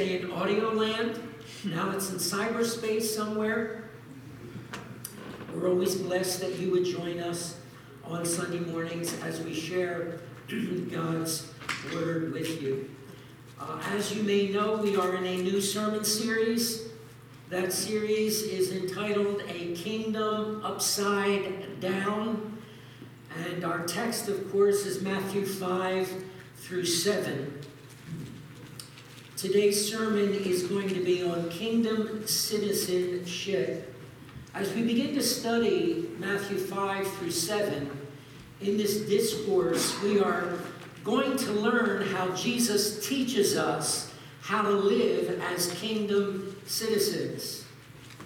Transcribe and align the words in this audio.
in 0.00 0.32
audio 0.32 0.72
land. 0.72 1.20
Now 1.62 1.90
it's 1.90 2.10
in 2.10 2.16
cyberspace 2.16 3.02
somewhere. 3.02 3.90
We're 5.54 5.68
always 5.68 5.94
blessed 5.96 6.40
that 6.40 6.58
you 6.58 6.70
would 6.70 6.86
join 6.86 7.20
us 7.20 7.58
on 8.04 8.24
Sunday 8.24 8.60
mornings 8.60 9.14
as 9.22 9.42
we 9.42 9.52
share 9.52 10.20
God's 10.90 11.52
Word 11.92 12.32
with 12.32 12.62
you. 12.62 12.88
Uh, 13.60 13.78
as 13.90 14.14
you 14.14 14.22
may 14.22 14.48
know, 14.48 14.76
we 14.76 14.96
are 14.96 15.16
in 15.16 15.26
a 15.26 15.36
new 15.36 15.60
sermon 15.60 16.02
series. 16.02 16.88
That 17.50 17.70
series 17.70 18.42
is 18.42 18.72
entitled 18.72 19.42
A 19.48 19.74
Kingdom 19.74 20.62
Upside 20.64 21.78
Down. 21.78 22.56
And 23.46 23.64
our 23.64 23.84
text, 23.86 24.28
of 24.28 24.50
course, 24.50 24.86
is 24.86 25.02
Matthew 25.02 25.44
5 25.44 26.24
through 26.56 26.86
7. 26.86 27.60
Today's 29.40 29.90
sermon 29.90 30.34
is 30.34 30.64
going 30.64 30.90
to 30.90 31.02
be 31.02 31.22
on 31.22 31.48
kingdom 31.48 32.26
citizenship. 32.26 33.94
As 34.52 34.70
we 34.74 34.82
begin 34.82 35.14
to 35.14 35.22
study 35.22 36.10
Matthew 36.18 36.58
5 36.58 37.10
through 37.14 37.30
7, 37.30 37.90
in 38.60 38.76
this 38.76 39.00
discourse, 39.00 39.98
we 40.02 40.20
are 40.20 40.58
going 41.04 41.38
to 41.38 41.52
learn 41.52 42.06
how 42.08 42.28
Jesus 42.32 43.08
teaches 43.08 43.56
us 43.56 44.12
how 44.42 44.60
to 44.60 44.72
live 44.72 45.40
as 45.40 45.72
kingdom 45.72 46.54
citizens. 46.66 47.64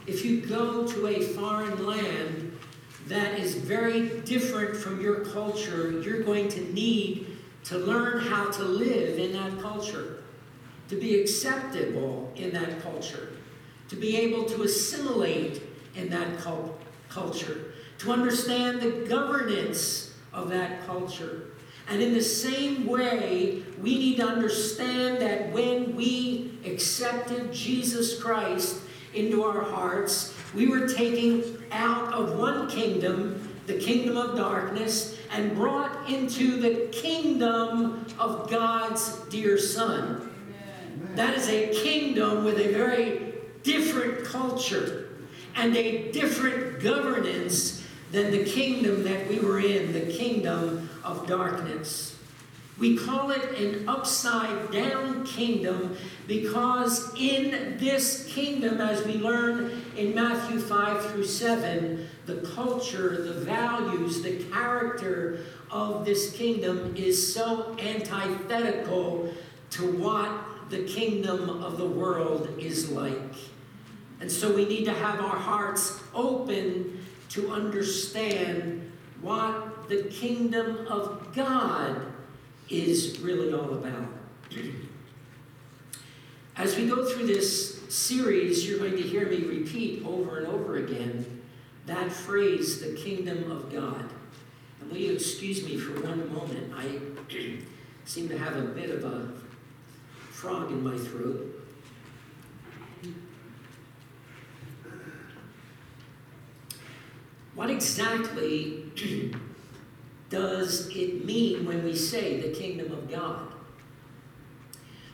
If 0.08 0.24
you 0.24 0.40
go 0.40 0.84
to 0.84 1.06
a 1.06 1.22
foreign 1.22 1.86
land 1.86 2.58
that 3.06 3.38
is 3.38 3.54
very 3.54 4.18
different 4.22 4.76
from 4.76 5.00
your 5.00 5.20
culture, 5.26 5.92
you're 5.92 6.24
going 6.24 6.48
to 6.48 6.72
need 6.72 7.38
to 7.66 7.78
learn 7.78 8.18
how 8.18 8.50
to 8.50 8.64
live 8.64 9.20
in 9.20 9.32
that 9.34 9.62
culture 9.62 10.13
to 10.88 10.96
be 10.96 11.20
acceptable 11.20 12.32
in 12.36 12.52
that 12.52 12.82
culture, 12.82 13.30
to 13.88 13.96
be 13.96 14.16
able 14.16 14.44
to 14.44 14.62
assimilate 14.62 15.62
in 15.94 16.08
that 16.10 16.38
cult- 16.38 16.80
culture, 17.08 17.72
to 17.98 18.12
understand 18.12 18.80
the 18.80 19.06
governance 19.08 20.14
of 20.32 20.50
that 20.50 20.86
culture. 20.86 21.50
And 21.88 22.02
in 22.02 22.14
the 22.14 22.22
same 22.22 22.86
way, 22.86 23.62
we 23.80 23.98
need 23.98 24.16
to 24.16 24.26
understand 24.26 25.20
that 25.20 25.52
when 25.52 25.94
we 25.94 26.58
accepted 26.64 27.52
Jesus 27.52 28.20
Christ 28.20 28.80
into 29.12 29.44
our 29.44 29.62
hearts, 29.62 30.34
we 30.54 30.66
were 30.66 30.88
taking 30.88 31.62
out 31.70 32.12
of 32.12 32.38
one 32.38 32.68
kingdom, 32.68 33.48
the 33.66 33.78
kingdom 33.78 34.16
of 34.16 34.36
darkness, 34.36 35.18
and 35.30 35.54
brought 35.54 36.08
into 36.08 36.60
the 36.60 36.88
kingdom 36.90 38.06
of 38.18 38.50
God's 38.50 39.18
dear 39.28 39.58
Son. 39.58 40.33
That 41.14 41.34
is 41.36 41.48
a 41.48 41.68
kingdom 41.68 42.44
with 42.44 42.58
a 42.58 42.72
very 42.72 43.34
different 43.62 44.24
culture 44.24 45.08
and 45.56 45.76
a 45.76 46.10
different 46.10 46.80
governance 46.80 47.84
than 48.10 48.30
the 48.30 48.44
kingdom 48.44 49.04
that 49.04 49.28
we 49.28 49.38
were 49.38 49.60
in, 49.60 49.92
the 49.92 50.12
kingdom 50.12 50.88
of 51.04 51.26
darkness. 51.26 52.16
We 52.78 52.96
call 52.96 53.30
it 53.30 53.56
an 53.56 53.88
upside 53.88 54.72
down 54.72 55.24
kingdom 55.24 55.96
because 56.26 57.14
in 57.16 57.76
this 57.78 58.26
kingdom, 58.26 58.80
as 58.80 59.06
we 59.06 59.14
learn 59.14 59.84
in 59.96 60.14
Matthew 60.14 60.58
5 60.58 61.12
through 61.12 61.26
7, 61.26 62.08
the 62.26 62.36
culture, 62.54 63.22
the 63.22 63.34
values, 63.34 64.22
the 64.22 64.42
character 64.44 65.44
of 65.70 66.04
this 66.04 66.32
kingdom 66.32 66.94
is 66.96 67.34
so 67.34 67.76
antithetical 67.78 69.32
to 69.70 69.92
what 69.92 70.30
the 70.70 70.84
kingdom 70.84 71.62
of 71.62 71.78
the 71.78 71.86
world 71.86 72.48
is 72.58 72.90
like. 72.90 73.34
And 74.20 74.30
so 74.30 74.54
we 74.54 74.64
need 74.64 74.84
to 74.84 74.92
have 74.92 75.20
our 75.20 75.36
hearts 75.36 76.00
open 76.14 77.04
to 77.30 77.50
understand 77.52 78.90
what 79.20 79.88
the 79.88 80.04
kingdom 80.04 80.86
of 80.88 81.34
God 81.34 82.00
is 82.68 83.18
really 83.20 83.52
all 83.52 83.74
about. 83.74 84.08
As 86.56 86.76
we 86.76 86.86
go 86.86 87.04
through 87.04 87.26
this 87.26 87.82
series, 87.92 88.68
you're 88.68 88.78
going 88.78 88.96
to 88.96 89.02
hear 89.02 89.26
me 89.28 89.38
repeat 89.38 90.04
over 90.06 90.38
and 90.38 90.46
over 90.46 90.76
again 90.76 91.42
that 91.86 92.10
phrase, 92.10 92.80
the 92.80 92.94
kingdom 92.94 93.50
of 93.50 93.72
God. 93.72 94.08
And 94.80 94.90
will 94.90 94.98
you 94.98 95.12
excuse 95.12 95.64
me 95.64 95.76
for 95.76 96.00
one 96.00 96.32
moment? 96.32 96.72
I 96.74 96.98
seem 98.04 98.28
to 98.28 98.38
have 98.38 98.56
a 98.56 98.62
bit 98.62 98.90
of 98.90 99.04
a 99.04 99.32
frog 100.44 100.70
in 100.70 100.84
my 100.84 100.96
throat. 100.98 101.58
What 107.54 107.70
exactly 107.70 108.84
does 110.28 110.88
it 110.94 111.24
mean 111.24 111.64
when 111.64 111.82
we 111.82 111.96
say 111.96 112.42
the 112.42 112.54
kingdom 112.54 112.92
of 112.92 113.10
God? 113.10 113.46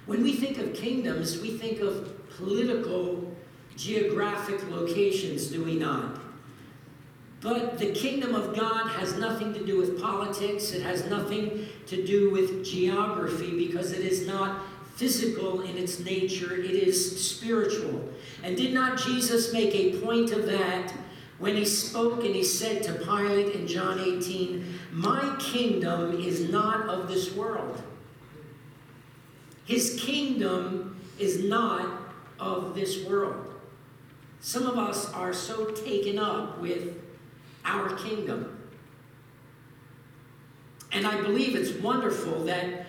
When 0.06 0.24
we 0.24 0.32
think 0.32 0.58
of 0.58 0.74
kingdoms, 0.74 1.40
we 1.40 1.56
think 1.56 1.78
of 1.78 2.28
political, 2.30 3.32
geographic 3.76 4.68
locations, 4.68 5.46
do 5.46 5.62
we 5.62 5.76
not? 5.76 6.18
But 7.40 7.78
the 7.78 7.92
kingdom 7.92 8.34
of 8.34 8.56
God 8.56 8.88
has 8.88 9.16
nothing 9.16 9.54
to 9.54 9.64
do 9.64 9.78
with 9.78 10.02
politics. 10.02 10.72
It 10.72 10.82
has 10.82 11.08
nothing 11.08 11.68
to 11.86 12.04
do 12.04 12.30
with 12.30 12.64
geography 12.64 13.66
because 13.66 13.92
it 13.92 14.00
is 14.00 14.26
not 14.26 14.62
physical 15.00 15.62
in 15.62 15.78
its 15.78 15.98
nature, 15.98 16.54
it 16.54 16.72
is 16.72 17.30
spiritual. 17.30 18.06
And 18.42 18.54
did 18.54 18.74
not 18.74 18.98
Jesus 18.98 19.50
make 19.50 19.74
a 19.74 19.98
point 20.00 20.30
of 20.30 20.44
that 20.44 20.92
when 21.38 21.56
he 21.56 21.64
spoke 21.64 22.22
and 22.22 22.34
he 22.34 22.44
said 22.44 22.82
to 22.82 22.92
Pilate 22.92 23.54
in 23.54 23.66
John 23.66 23.98
18, 23.98 24.78
My 24.92 25.36
kingdom 25.38 26.20
is 26.20 26.50
not 26.50 26.86
of 26.86 27.08
this 27.08 27.34
world? 27.34 27.82
His 29.64 29.98
kingdom 29.98 31.00
is 31.18 31.44
not 31.44 32.02
of 32.38 32.74
this 32.74 33.02
world. 33.06 33.54
Some 34.40 34.66
of 34.66 34.76
us 34.76 35.10
are 35.14 35.32
so 35.32 35.70
taken 35.70 36.18
up 36.18 36.60
with 36.60 36.94
our 37.64 37.96
kingdom. 37.96 38.58
And 40.92 41.06
I 41.06 41.22
believe 41.22 41.56
it's 41.56 41.72
wonderful 41.82 42.44
that 42.44 42.86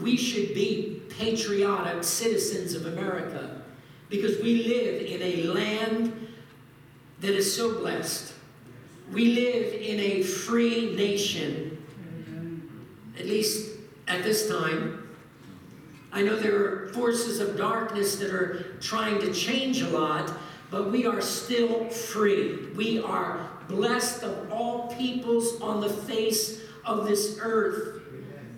we 0.00 0.16
should 0.16 0.54
be 0.54 1.01
patriotic 1.18 2.04
citizens 2.04 2.74
of 2.74 2.86
America 2.86 3.62
because 4.08 4.40
we 4.42 4.64
live 4.64 5.02
in 5.02 5.22
a 5.22 5.44
land 5.44 6.28
that 7.20 7.30
is 7.30 7.54
so 7.54 7.78
blessed. 7.78 8.34
We 9.12 9.34
live 9.34 9.72
in 9.74 10.00
a 10.00 10.22
free 10.22 10.94
nation, 10.94 11.82
at 13.18 13.26
least 13.26 13.78
at 14.08 14.22
this 14.22 14.48
time. 14.48 15.08
I 16.12 16.22
know 16.22 16.36
there 16.36 16.56
are 16.56 16.88
forces 16.88 17.40
of 17.40 17.56
darkness 17.56 18.16
that 18.16 18.30
are 18.30 18.76
trying 18.80 19.18
to 19.20 19.32
change 19.32 19.80
a 19.80 19.88
lot, 19.88 20.30
but 20.70 20.90
we 20.90 21.06
are 21.06 21.22
still 21.22 21.88
free. 21.88 22.68
We 22.76 23.02
are 23.02 23.48
blessed 23.68 24.22
of 24.24 24.52
all 24.52 24.94
peoples 24.94 25.60
on 25.60 25.80
the 25.80 25.88
face 25.88 26.60
of 26.84 27.06
this 27.06 27.38
earth. 27.40 28.02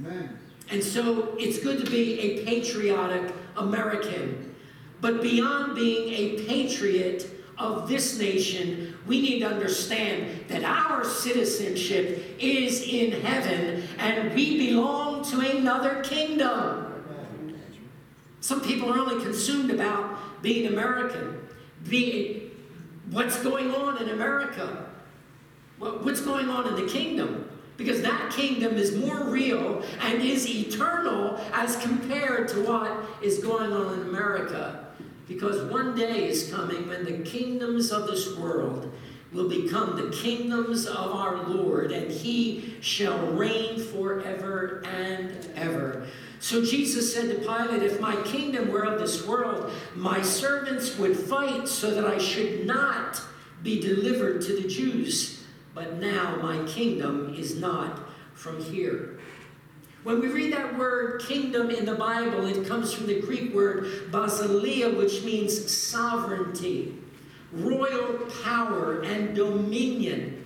Amen. 0.00 0.38
And 0.70 0.82
so 0.82 1.34
it's 1.38 1.58
good 1.58 1.84
to 1.84 1.91
be 1.91 2.19
a 2.20 2.44
patriotic 2.44 3.34
American. 3.56 4.54
But 5.00 5.22
beyond 5.22 5.75
being 5.75 6.08
a 6.12 6.47
patriot 6.47 7.30
of 7.58 7.88
this 7.88 8.19
nation, 8.19 8.98
we 9.06 9.20
need 9.20 9.41
to 9.41 9.47
understand 9.47 10.48
that 10.48 10.64
our 10.64 11.04
citizenship 11.04 12.36
is 12.38 12.82
in 12.82 13.20
heaven 13.20 13.84
and 13.98 14.34
we 14.34 14.70
belong 14.70 15.22
to 15.25 15.41
another 15.41 16.02
kingdom. 16.02 16.81
Some 18.41 18.60
people 18.60 18.92
are 18.92 18.98
only 18.98 19.22
consumed 19.25 19.70
about 19.70 20.42
being 20.42 20.66
American, 20.66 21.49
being 21.88 22.50
what's 23.11 23.43
going 23.43 23.75
on 23.75 24.02
in 24.02 24.11
America, 24.11 24.90
what's 25.78 26.20
going 26.20 26.49
on 26.49 26.69
in 26.69 26.76
the 26.76 26.90
kingdom. 26.90 27.50
Because 27.76 28.03
that 28.03 28.32
kingdom 28.32 28.76
is 28.76 28.97
more 28.97 29.25
real 29.25 29.82
and 30.00 30.23
is 30.23 30.49
eternal 30.49 31.41
as 31.53 31.76
compared 31.79 32.49
to 32.49 32.62
what 32.62 32.93
is 33.23 33.38
going 33.38 33.73
on 33.73 33.99
in 33.99 34.06
America. 34.09 34.87
Because 35.26 35.71
one 35.73 35.97
day 35.97 36.29
is 36.29 36.50
coming 36.50 36.88
when 36.88 37.05
the 37.05 37.19
kingdoms 37.29 37.91
of 37.91 38.06
this 38.06 38.37
world 38.37 38.93
will 39.32 39.49
become 39.49 39.97
the 39.97 40.17
kingdoms 40.17 40.87
of 40.87 41.12
our 41.12 41.43
Lord, 41.49 41.91
and 41.91 42.11
he 42.11 42.76
shall 42.81 43.19
reign 43.32 43.81
forever 43.81 44.82
and 44.87 45.50
ever. 45.56 46.06
So 46.38 46.65
Jesus 46.65 47.12
said 47.12 47.31
to 47.31 47.41
Pilate, 47.41 47.82
If 47.82 48.00
my 48.00 48.15
kingdom 48.23 48.71
were 48.71 48.85
of 48.85 49.00
this 49.00 49.26
world, 49.26 49.73
my 49.97 50.23
servants 50.23 50.97
would 50.99 51.17
fight 51.17 51.67
so 51.67 51.91
that 51.94 52.05
I 52.05 52.19
should 52.19 52.65
not 52.65 53.21
be 53.62 53.81
delivered 53.81 54.43
to 54.43 54.61
the 54.61 54.69
Jews 54.69 55.44
but 55.75 55.99
now 55.99 56.37
my 56.37 56.65
kingdom 56.67 57.35
is 57.37 57.56
not 57.56 58.00
from 58.35 58.62
here. 58.62 59.19
When 60.05 60.21
we 60.21 60.29
read 60.29 60.53
that 60.53 60.76
word 60.79 61.23
kingdom 61.23 61.71
in 61.71 61.87
the 61.87 61.94
Bible, 61.94 62.47
it 62.47 62.67
comes 62.67 62.93
from 62.93 63.06
the 63.06 63.21
Greek 63.21 63.55
word 63.55 64.11
basileia, 64.11 64.94
which 64.94 65.25
means 65.25 65.73
sovereignty, 65.73 66.94
royal 67.53 68.19
power, 68.43 69.00
and 69.00 69.35
dominion. 69.35 70.44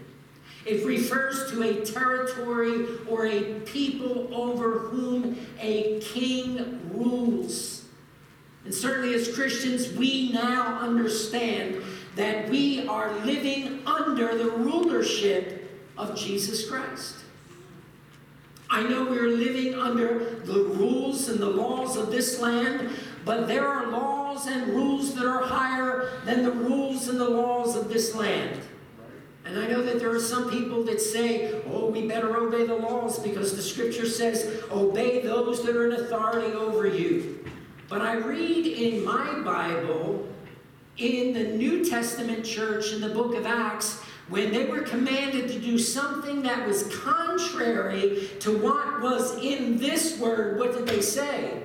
It 0.65 0.87
refers 0.87 1.51
to 1.51 1.63
a 1.63 1.85
territory 1.85 2.87
or 3.09 3.27
a 3.27 3.61
people 3.61 4.29
over 4.33 4.79
whom 4.79 5.39
a 5.61 5.99
king 6.01 6.81
rules. 6.93 7.87
And 8.65 8.73
certainly, 8.73 9.15
as 9.15 9.35
Christians, 9.35 9.93
we 9.95 10.31
now 10.31 10.79
understand 10.79 11.83
that 12.19 12.49
we 12.49 12.85
are 12.89 13.15
living 13.25 13.81
under 13.87 14.37
the 14.37 14.51
rulership 14.51 15.71
of 15.97 16.17
Jesus 16.17 16.69
Christ. 16.69 17.15
I 18.69 18.83
know 18.83 19.05
we're 19.05 19.29
living 19.29 19.75
under 19.75 20.41
the 20.41 20.65
rules 20.65 21.29
and 21.29 21.39
the 21.39 21.49
laws 21.49 21.97
of 21.97 22.11
this 22.11 22.41
land, 22.41 22.91
but 23.25 23.47
there 23.47 23.69
are 23.69 23.87
laws 23.87 24.49
and 24.49 24.69
rules 24.71 25.15
that 25.15 25.27
are 25.27 25.45
higher 25.45 26.21
than 26.25 26.43
the 26.43 26.51
rules 26.51 27.07
and 27.07 27.21
the 27.21 27.31
laws 27.31 27.77
of 27.77 27.89
this 27.89 28.17
land. 28.17 28.63
And 29.45 29.57
I 29.57 29.69
know 29.69 29.81
that 29.83 30.01
there 30.01 30.11
are 30.11 30.21
some 30.21 30.51
people 30.51 30.83
that 30.85 31.01
say, 31.01 31.63
oh, 31.69 31.89
we 31.89 32.09
better 32.09 32.37
obey 32.37 32.67
the 32.67 32.75
laws 32.75 33.21
because 33.21 33.55
the 33.55 33.63
scripture 33.63 34.09
says, 34.09 34.61
obey 34.73 35.23
those 35.23 35.65
that 35.65 35.77
are 35.77 35.87
in 35.87 35.93
authority 35.93 36.53
over 36.53 36.85
you. 36.89 37.49
But 37.89 38.03
I 38.03 38.17
read 38.17 38.67
in 38.67 39.05
my 39.05 39.39
Bible, 39.39 40.29
in 40.99 41.33
the 41.33 41.45
New 41.57 41.85
Testament 41.85 42.45
church, 42.45 42.93
in 42.93 43.01
the 43.01 43.09
book 43.09 43.35
of 43.35 43.47
Acts, 43.47 44.01
when 44.29 44.53
they 44.53 44.67
were 44.67 44.83
commanded 44.83 45.49
to 45.49 45.59
do 45.59 45.79
something 45.79 46.43
that 46.43 46.67
was 46.67 46.95
contrary 46.95 48.29
to 48.41 48.59
what 48.59 49.01
was 49.01 49.43
in 49.43 49.79
this 49.79 50.19
word, 50.19 50.59
what 50.59 50.75
did 50.75 50.87
they 50.87 51.01
say? 51.01 51.63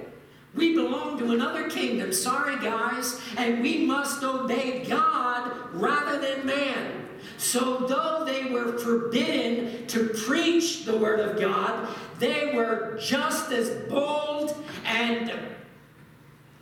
We 0.56 0.76
belong 0.76 1.18
to 1.18 1.32
another 1.32 1.70
kingdom, 1.70 2.14
sorry 2.14 2.58
guys, 2.58 3.20
and 3.38 3.62
we 3.62 3.86
must 3.86 4.24
obey 4.24 4.86
God 4.88 5.52
rather 5.74 6.20
than 6.20 6.46
man. 6.46 7.08
So, 7.38 7.80
though 7.88 8.24
they 8.26 8.52
were 8.52 8.78
forbidden 8.78 9.88
to 9.88 10.10
preach 10.10 10.86
the 10.86 10.96
word 10.96 11.20
of 11.20 11.40
God, 11.40 11.90
they 12.20 12.54
were 12.54 12.98
just 13.02 13.52
as 13.52 13.70
bold 13.90 14.64
and 14.86 15.32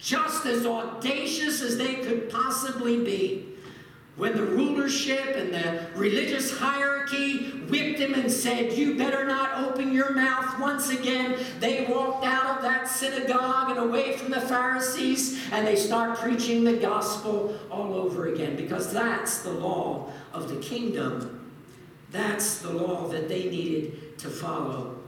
just 0.01 0.48
as 0.48 0.65
audacious 0.65 1.62
as 1.62 1.77
they 1.77 1.95
could 1.95 2.30
possibly 2.30 3.03
be. 3.03 3.48
When 4.18 4.36
the 4.36 4.44
rulership 4.44 5.36
and 5.36 5.53
the 5.53 5.88
religious 5.95 6.57
hierarchy 6.57 7.51
whipped 7.69 8.00
him 8.00 8.13
and 8.13 8.30
said, 8.30 8.74
You 8.74 8.98
better 8.98 9.25
not 9.25 9.63
open 9.63 9.94
your 9.94 10.13
mouth 10.13 10.59
once 10.59 10.89
again, 10.89 11.38
they 11.59 11.86
walked 11.86 12.25
out 12.25 12.57
of 12.57 12.62
that 12.63 12.88
synagogue 12.88 13.69
and 13.69 13.80
away 13.80 14.18
from 14.18 14.31
the 14.31 14.42
Pharisees 14.42 15.39
and 15.51 15.65
they 15.65 15.75
start 15.75 16.19
preaching 16.19 16.63
the 16.63 16.74
gospel 16.74 17.57
all 17.69 17.94
over 17.94 18.33
again 18.33 18.56
because 18.56 18.92
that's 18.92 19.44
the 19.44 19.51
law 19.51 20.12
of 20.33 20.50
the 20.50 20.57
kingdom. 20.57 21.51
That's 22.12 22.59
the 22.59 22.71
law 22.71 23.07
that 23.07 23.30
they 23.30 23.45
needed 23.45 24.18
to 24.19 24.30
follow. 24.30 25.00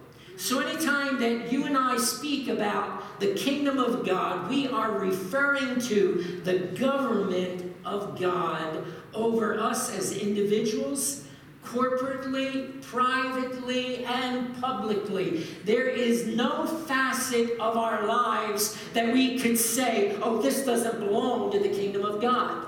So, 0.44 0.60
anytime 0.60 1.22
that 1.22 1.54
you 1.54 1.68
and 1.68 1.78
I 1.78 1.96
speak 1.96 2.50
about 2.50 3.18
the 3.22 3.34
kingdom 3.34 3.80
of 3.80 4.06
God, 4.06 4.50
we 4.50 4.68
are 4.68 4.92
referring 4.92 5.80
to 5.84 6.42
the 6.44 6.58
government 6.78 7.74
of 7.86 8.20
God 8.20 8.84
over 9.14 9.58
us 9.58 9.90
as 9.98 10.18
individuals, 10.18 11.24
corporately, 11.64 12.82
privately, 12.82 14.04
and 14.04 14.54
publicly. 14.60 15.48
There 15.64 15.88
is 15.88 16.28
no 16.28 16.68
facet 16.68 17.52
of 17.52 17.78
our 17.78 18.06
lives 18.06 18.78
that 18.92 19.14
we 19.14 19.40
could 19.40 19.58
say, 19.58 20.18
oh, 20.22 20.42
this 20.42 20.66
doesn't 20.66 21.00
belong 21.00 21.54
to 21.54 21.60
the 21.60 21.70
kingdom 21.70 22.04
of 22.04 22.20
God. 22.20 22.66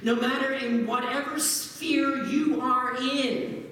No 0.00 0.16
matter 0.16 0.54
in 0.54 0.86
whatever 0.86 1.38
sphere 1.40 2.24
you 2.24 2.62
are 2.62 2.96
in, 2.96 3.65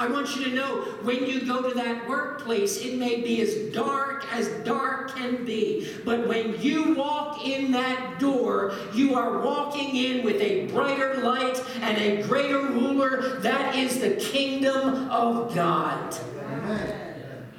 I 0.00 0.06
want 0.06 0.34
you 0.34 0.44
to 0.44 0.50
know 0.54 0.80
when 1.02 1.26
you 1.26 1.44
go 1.44 1.60
to 1.60 1.74
that 1.74 2.08
workplace, 2.08 2.78
it 2.78 2.96
may 2.96 3.20
be 3.20 3.42
as 3.42 3.70
dark 3.74 4.24
as 4.32 4.48
dark 4.64 5.14
can 5.14 5.44
be. 5.44 5.94
But 6.06 6.26
when 6.26 6.58
you 6.62 6.94
walk 6.94 7.46
in 7.46 7.70
that 7.72 8.18
door, 8.18 8.72
you 8.94 9.14
are 9.14 9.42
walking 9.42 9.94
in 9.94 10.24
with 10.24 10.40
a 10.40 10.68
brighter 10.68 11.18
light 11.18 11.62
and 11.82 11.98
a 11.98 12.22
greater 12.22 12.60
ruler. 12.60 13.40
That 13.40 13.76
is 13.76 14.00
the 14.00 14.12
kingdom 14.12 15.10
of 15.10 15.54
God. 15.54 16.16
Amen. 16.50 17.52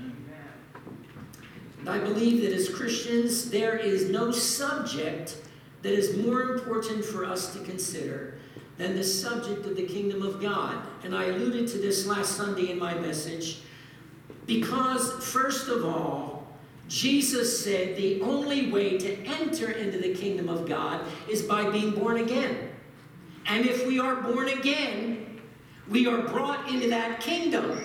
And 1.77 1.89
I 1.89 1.99
believe 1.99 2.41
that 2.41 2.53
as 2.53 2.69
Christians, 2.69 3.51
there 3.51 3.77
is 3.77 4.09
no 4.09 4.31
subject 4.31 5.37
that 5.83 5.93
is 5.93 6.17
more 6.17 6.41
important 6.53 7.05
for 7.05 7.23
us 7.23 7.53
to 7.53 7.59
consider 7.59 8.39
than 8.77 8.95
the 8.95 9.03
subject 9.03 9.65
of 9.65 9.75
the 9.75 9.85
kingdom 9.85 10.21
of 10.21 10.41
God. 10.41 10.77
And 11.03 11.15
I 11.15 11.25
alluded 11.25 11.67
to 11.69 11.77
this 11.77 12.07
last 12.07 12.35
Sunday 12.35 12.71
in 12.71 12.79
my 12.79 12.93
message 12.95 13.59
because, 14.45 15.11
first 15.23 15.67
of 15.67 15.85
all, 15.85 16.47
Jesus 16.87 17.63
said 17.63 17.95
the 17.95 18.21
only 18.21 18.69
way 18.69 18.97
to 18.97 19.25
enter 19.25 19.71
into 19.71 19.97
the 19.97 20.13
kingdom 20.13 20.49
of 20.49 20.67
God 20.67 21.05
is 21.29 21.41
by 21.41 21.69
being 21.69 21.91
born 21.91 22.17
again. 22.17 22.69
And 23.45 23.65
if 23.65 23.87
we 23.87 23.99
are 23.99 24.15
born 24.15 24.49
again, 24.49 25.39
we 25.89 26.07
are 26.07 26.21
brought 26.23 26.69
into 26.69 26.89
that 26.89 27.21
kingdom. 27.21 27.79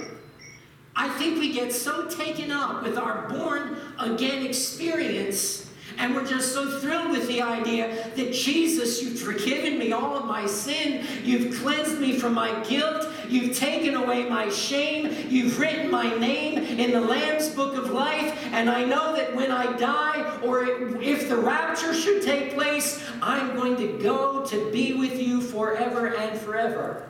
I 0.95 1.09
think 1.11 1.39
we 1.39 1.53
get 1.53 1.73
so 1.73 2.09
taken 2.09 2.51
up 2.51 2.83
with 2.83 2.97
our 2.97 3.29
born 3.29 3.77
again 3.99 4.45
experience 4.45 5.66
and 5.99 6.15
we're 6.15 6.27
just 6.27 6.53
so 6.53 6.79
thrilled 6.79 7.11
with 7.11 7.27
the 7.29 7.43
idea 7.43 8.11
that 8.17 8.33
Jesus, 8.33 9.03
you've 9.03 9.19
forgiven 9.19 9.79
me 9.79 9.93
all 9.93 10.17
of 10.17 10.27
my 10.27 10.47
sin. 10.47 11.07
You've 11.25 11.57
cleansed 11.61 11.99
me 11.99 12.19
from 12.19 12.35
my 12.35 12.63
guilt. 12.65 13.09
You've 13.29 13.57
taken 13.57 13.95
away 13.95 14.29
my 14.29 14.49
shame. 14.51 15.15
You've 15.29 15.59
written 15.59 15.91
my 15.91 16.15
name 16.19 16.59
in 16.59 16.93
the 16.93 17.01
Lamb's 17.01 17.49
book 17.49 17.77
of 17.77 17.91
life. 17.91 18.39
And 18.53 18.69
I 18.69 18.85
know 18.85 19.17
that 19.17 19.35
when 19.35 19.51
I 19.51 19.77
die, 19.77 20.39
or 20.43 20.65
if 21.01 21.29
the 21.29 21.37
rapture 21.37 21.95
should 21.95 22.23
take 22.23 22.55
place, 22.55 23.03
I'm 23.23 23.57
going 23.57 23.77
to 23.77 23.99
go 24.03 24.45
to 24.47 24.71
be 24.71 24.93
with 24.93 25.21
you 25.21 25.41
forever 25.41 26.15
and 26.15 26.39
forever. 26.39 27.09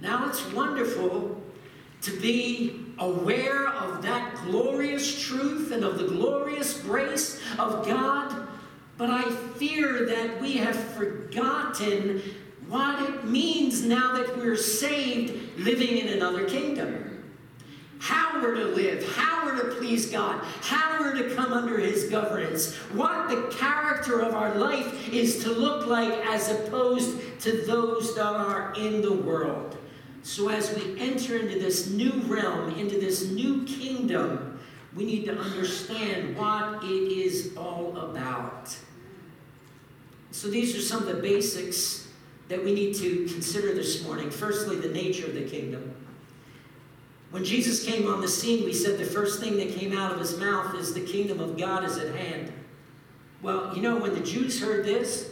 Now 0.00 0.28
it's 0.28 0.44
wonderful 0.52 1.40
to 2.02 2.10
be 2.20 2.84
aware 2.98 3.68
of 3.68 4.02
that 4.02 4.34
glorious 4.44 5.22
truth 5.22 5.70
and 5.72 5.84
of 5.84 5.98
the 5.98 6.08
glorious 6.08 6.80
grace 6.80 7.40
of 7.58 7.86
God, 7.86 8.48
but 8.96 9.08
I 9.10 9.22
fear 9.56 10.06
that 10.06 10.40
we 10.40 10.54
have 10.58 10.76
forgotten 10.76 12.22
what 12.68 13.02
it 13.08 13.24
means 13.24 13.82
now 13.82 14.16
that 14.16 14.36
we're 14.36 14.56
saved 14.56 15.58
living 15.58 15.98
in 15.98 16.08
another 16.08 16.48
kingdom. 16.48 17.08
How 17.98 18.42
we're 18.42 18.54
to 18.54 18.64
live, 18.64 19.14
how 19.14 19.46
we're 19.46 19.62
to 19.62 19.76
please 19.76 20.10
God, 20.10 20.44
how 20.62 20.98
we're 20.98 21.14
to 21.14 21.34
come 21.36 21.52
under 21.52 21.78
His 21.78 22.04
governance, 22.04 22.74
what 22.94 23.28
the 23.28 23.54
character 23.56 24.20
of 24.20 24.34
our 24.34 24.54
life 24.56 25.08
is 25.12 25.42
to 25.44 25.50
look 25.50 25.86
like 25.86 26.12
as 26.26 26.50
opposed 26.50 27.40
to 27.42 27.62
those 27.64 28.16
that 28.16 28.24
are 28.24 28.72
in 28.76 29.02
the 29.02 29.12
world. 29.12 29.78
So, 30.22 30.48
as 30.48 30.74
we 30.76 30.98
enter 31.00 31.36
into 31.36 31.58
this 31.58 31.90
new 31.90 32.12
realm, 32.26 32.74
into 32.78 32.98
this 32.98 33.28
new 33.28 33.64
kingdom, 33.64 34.60
we 34.94 35.04
need 35.04 35.24
to 35.24 35.36
understand 35.36 36.36
what 36.36 36.84
it 36.84 37.12
is 37.12 37.56
all 37.56 37.96
about. 37.96 38.76
So, 40.30 40.48
these 40.48 40.76
are 40.76 40.80
some 40.80 41.00
of 41.00 41.06
the 41.06 41.20
basics 41.20 42.08
that 42.48 42.62
we 42.62 42.72
need 42.72 42.94
to 42.96 43.26
consider 43.26 43.74
this 43.74 44.04
morning. 44.04 44.30
Firstly, 44.30 44.76
the 44.76 44.88
nature 44.88 45.26
of 45.26 45.34
the 45.34 45.42
kingdom. 45.42 45.94
When 47.30 47.44
Jesus 47.44 47.84
came 47.84 48.06
on 48.06 48.20
the 48.20 48.28
scene, 48.28 48.64
we 48.64 48.74
said 48.74 48.98
the 48.98 49.06
first 49.06 49.40
thing 49.40 49.56
that 49.56 49.70
came 49.70 49.96
out 49.96 50.12
of 50.12 50.20
his 50.20 50.38
mouth 50.38 50.74
is 50.74 50.92
the 50.92 51.00
kingdom 51.00 51.40
of 51.40 51.56
God 51.56 51.82
is 51.82 51.96
at 51.96 52.14
hand. 52.14 52.52
Well, 53.40 53.74
you 53.74 53.82
know, 53.82 53.96
when 53.96 54.12
the 54.14 54.20
Jews 54.20 54.60
heard 54.60 54.84
this, 54.84 55.31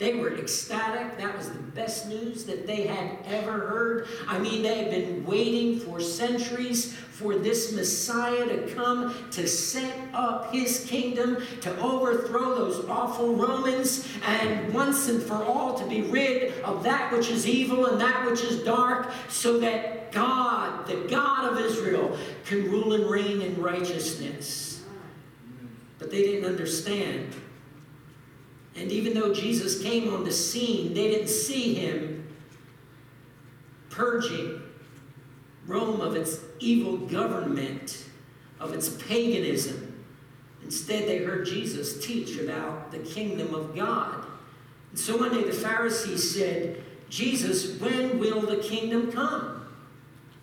they 0.00 0.14
were 0.14 0.34
ecstatic. 0.34 1.18
That 1.18 1.36
was 1.36 1.50
the 1.50 1.58
best 1.58 2.08
news 2.08 2.44
that 2.46 2.66
they 2.66 2.86
had 2.86 3.18
ever 3.26 3.52
heard. 3.52 4.08
I 4.26 4.38
mean, 4.38 4.62
they 4.62 4.78
had 4.78 4.90
been 4.90 5.26
waiting 5.26 5.78
for 5.78 6.00
centuries 6.00 6.94
for 6.94 7.36
this 7.36 7.72
Messiah 7.72 8.46
to 8.46 8.74
come 8.74 9.14
to 9.32 9.46
set 9.46 9.94
up 10.14 10.54
his 10.54 10.86
kingdom, 10.86 11.44
to 11.60 11.78
overthrow 11.78 12.54
those 12.54 12.88
awful 12.88 13.34
Romans, 13.34 14.08
and 14.26 14.72
once 14.72 15.06
and 15.10 15.22
for 15.22 15.44
all 15.44 15.78
to 15.78 15.86
be 15.86 16.00
rid 16.00 16.58
of 16.62 16.82
that 16.82 17.12
which 17.12 17.28
is 17.28 17.46
evil 17.46 17.84
and 17.84 18.00
that 18.00 18.24
which 18.24 18.40
is 18.40 18.64
dark, 18.64 19.12
so 19.28 19.60
that 19.60 20.12
God, 20.12 20.86
the 20.86 20.96
God 21.10 21.52
of 21.52 21.60
Israel, 21.60 22.16
can 22.46 22.70
rule 22.70 22.94
and 22.94 23.04
reign 23.04 23.42
in 23.42 23.60
righteousness. 23.60 24.82
But 25.98 26.10
they 26.10 26.22
didn't 26.22 26.46
understand 26.46 27.34
and 28.76 28.90
even 28.90 29.14
though 29.14 29.34
Jesus 29.34 29.82
came 29.82 30.12
on 30.14 30.24
the 30.24 30.32
scene, 30.32 30.94
they 30.94 31.10
didn't 31.10 31.28
see 31.28 31.74
him 31.74 32.28
purging 33.88 34.62
Rome 35.66 36.00
of 36.00 36.16
its 36.16 36.38
evil 36.58 36.96
government. 36.96 38.04
of 38.60 38.74
its 38.74 38.90
paganism. 38.90 40.04
Instead, 40.62 41.08
they 41.08 41.18
heard 41.18 41.46
Jesus 41.46 42.04
teach 42.04 42.38
about 42.38 42.92
the 42.92 42.98
kingdom 42.98 43.54
of 43.54 43.74
God. 43.74 44.22
And 44.90 44.98
so 44.98 45.16
one 45.16 45.32
day 45.32 45.44
the 45.44 45.52
Pharisees 45.52 46.34
said, 46.34 46.84
Jesus, 47.08 47.80
when 47.80 48.18
will 48.18 48.42
the 48.42 48.58
kingdom 48.58 49.10
come? 49.10 49.66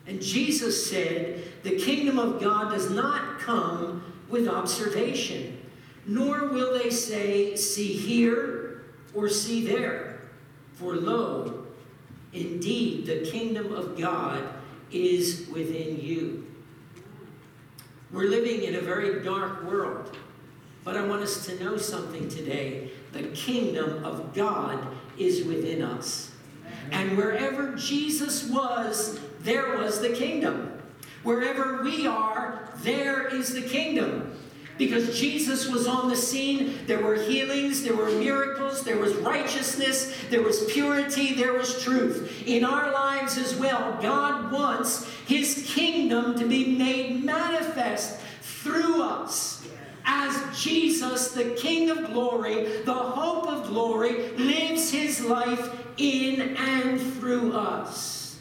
And 0.07 0.22
Jesus 0.22 0.89
said, 0.89 1.43
The 1.63 1.77
kingdom 1.77 2.17
of 2.17 2.41
God 2.41 2.72
does 2.72 2.89
not 2.89 3.39
come 3.39 4.03
with 4.29 4.48
observation, 4.48 5.56
nor 6.07 6.47
will 6.47 6.77
they 6.77 6.89
say, 6.89 7.55
See 7.55 7.93
here 7.93 8.83
or 9.13 9.29
see 9.29 9.67
there. 9.67 10.21
For 10.73 10.95
lo, 10.95 11.65
indeed, 12.33 13.05
the 13.05 13.29
kingdom 13.29 13.73
of 13.73 13.97
God 13.97 14.41
is 14.91 15.47
within 15.51 15.99
you. 15.99 16.45
We're 18.11 18.29
living 18.29 18.63
in 18.63 18.75
a 18.75 18.81
very 18.81 19.21
dark 19.23 19.65
world, 19.65 20.15
but 20.85 20.95
I 20.95 21.05
want 21.05 21.23
us 21.23 21.45
to 21.47 21.61
know 21.61 21.75
something 21.77 22.29
today. 22.29 22.91
The 23.11 23.23
kingdom 23.23 24.05
of 24.05 24.33
God 24.33 24.95
is 25.17 25.45
within 25.45 25.81
us. 25.81 26.31
And 26.91 27.17
wherever 27.17 27.75
Jesus 27.75 28.49
was, 28.49 29.19
there 29.41 29.77
was 29.77 29.99
the 29.99 30.09
kingdom. 30.09 30.71
Wherever 31.23 31.81
we 31.83 32.07
are, 32.07 32.69
there 32.77 33.27
is 33.27 33.53
the 33.53 33.61
kingdom. 33.61 34.37
Because 34.77 35.19
Jesus 35.19 35.67
was 35.67 35.88
on 35.88 36.10
the 36.10 36.15
scene, 36.15 36.79
there 36.86 37.01
were 37.01 37.15
healings, 37.15 37.81
there 37.81 37.96
were 37.96 38.12
miracles, 38.12 38.84
there 38.84 38.98
was 38.98 39.15
righteousness, 39.15 40.15
there 40.29 40.43
was 40.43 40.65
purity, 40.65 41.34
there 41.34 41.53
was 41.53 41.84
truth. 41.84 42.43
In 42.46 42.63
our 42.63 42.91
lives 42.91 43.38
as 43.38 43.55
well, 43.55 43.98
God 44.01 44.51
wants 44.51 45.10
His 45.25 45.65
kingdom 45.67 46.38
to 46.38 46.48
be 46.48 46.77
made 46.77 47.24
manifest 47.24 48.19
through 48.41 49.01
us. 49.01 49.65
As 50.05 50.41
Jesus, 50.57 51.31
the 51.31 51.51
King 51.55 51.89
of 51.89 52.12
glory, 52.13 52.81
the 52.84 52.93
hope 52.93 53.48
of 53.48 53.67
glory, 53.67 54.29
lives 54.34 54.91
His 54.91 55.25
life 55.25 55.69
in 55.98 56.55
and 56.55 57.01
through 57.01 57.53
us. 57.53 58.39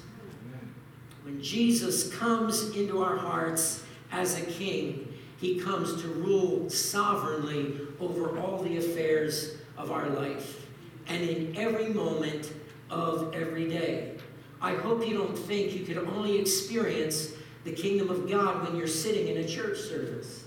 When 1.25 1.43
Jesus 1.43 2.15
comes 2.15 2.77
into 2.77 3.03
our 3.03 3.17
hearts 3.17 3.83
as 4.13 4.41
a 4.41 4.45
king, 4.45 5.13
he 5.39 5.61
comes 5.61 6.01
to 6.03 6.09
rule 6.09 6.71
sovereignly 6.71 7.79
over 8.01 8.39
all 8.39 8.63
the 8.63 8.79
affairs 8.79 9.57
of 9.77 9.91
our 9.91 10.09
life 10.09 10.67
and 11.09 11.23
in 11.23 11.57
every 11.57 11.89
moment 11.89 12.53
of 12.91 13.35
every 13.35 13.69
day. 13.69 14.13
I 14.61 14.75
hope 14.75 15.07
you 15.07 15.17
don't 15.17 15.39
think 15.39 15.75
you 15.75 15.85
can 15.85 15.99
only 15.99 16.39
experience 16.39 17.33
the 17.65 17.73
kingdom 17.73 18.11
of 18.11 18.29
God 18.29 18.65
when 18.65 18.77
you're 18.77 18.87
sitting 18.87 19.29
in 19.29 19.43
a 19.43 19.47
church 19.47 19.79
service. 19.79 20.45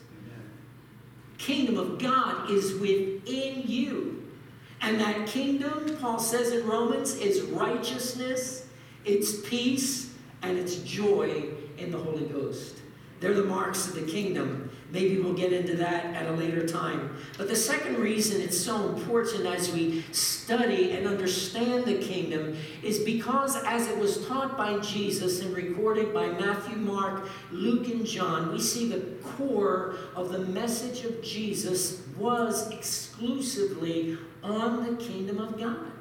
Kingdom 1.37 1.77
of 1.77 1.99
God 1.99 2.49
is 2.49 2.73
within 2.75 3.63
you. 3.65 4.27
And 4.81 4.99
that 4.99 5.27
kingdom, 5.27 5.97
Paul 5.99 6.19
says 6.19 6.51
in 6.51 6.67
Romans, 6.67 7.15
is 7.17 7.41
righteousness, 7.43 8.65
it's 9.05 9.41
peace, 9.41 10.13
and 10.41 10.57
it's 10.57 10.77
joy 10.77 11.45
in 11.77 11.91
the 11.91 11.97
Holy 11.97 12.25
Ghost. 12.25 12.77
They're 13.19 13.33
the 13.33 13.43
marks 13.43 13.87
of 13.87 13.95
the 13.95 14.09
kingdom. 14.11 14.68
Maybe 14.91 15.19
we'll 15.19 15.35
get 15.35 15.53
into 15.53 15.75
that 15.77 16.05
at 16.15 16.25
a 16.25 16.31
later 16.31 16.67
time. 16.67 17.15
But 17.37 17.47
the 17.47 17.55
second 17.55 17.97
reason 17.97 18.41
it's 18.41 18.59
so 18.59 18.89
important 18.89 19.45
as 19.45 19.71
we 19.71 20.03
study 20.11 20.93
and 20.93 21.07
understand 21.07 21.85
the 21.85 21.99
kingdom 21.99 22.57
is 22.81 22.99
because, 22.99 23.55
as 23.65 23.87
it 23.87 23.97
was 23.97 24.25
taught 24.25 24.57
by 24.57 24.79
Jesus 24.79 25.41
and 25.41 25.55
recorded 25.55 26.11
by 26.11 26.27
Matthew, 26.27 26.75
Mark, 26.77 27.29
Luke, 27.51 27.87
and 27.87 28.03
John, 28.03 28.51
we 28.51 28.59
see 28.59 28.89
the 28.89 29.01
core 29.37 29.95
of 30.15 30.31
the 30.31 30.39
message 30.39 31.05
of 31.05 31.21
Jesus 31.21 32.01
was 32.17 32.71
exclusively 32.71 34.17
on 34.41 34.85
the 34.85 35.03
kingdom 35.03 35.39
of 35.39 35.59
God. 35.59 35.91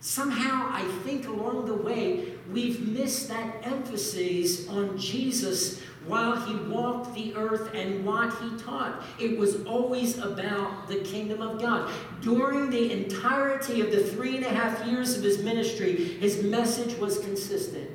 Somehow, 0.00 0.70
I 0.72 0.82
think 1.04 1.28
along 1.28 1.66
the 1.66 1.74
way, 1.74 2.32
we've 2.50 2.88
missed 2.88 3.28
that 3.28 3.66
emphasis 3.66 4.66
on 4.68 4.96
Jesus 4.96 5.82
while 6.06 6.36
he 6.36 6.54
walked 6.70 7.14
the 7.14 7.34
earth 7.36 7.74
and 7.74 8.04
what 8.04 8.32
he 8.38 8.56
taught. 8.58 9.02
It 9.18 9.38
was 9.38 9.64
always 9.64 10.18
about 10.18 10.88
the 10.88 10.96
kingdom 11.00 11.42
of 11.42 11.60
God. 11.60 11.90
During 12.20 12.70
the 12.70 12.92
entirety 12.92 13.80
of 13.80 13.90
the 13.90 14.02
three 14.02 14.36
and 14.36 14.44
a 14.44 14.48
half 14.48 14.86
years 14.86 15.16
of 15.16 15.22
his 15.22 15.42
ministry, 15.42 15.94
his 15.94 16.42
message 16.42 16.98
was 16.98 17.18
consistent. 17.18 17.90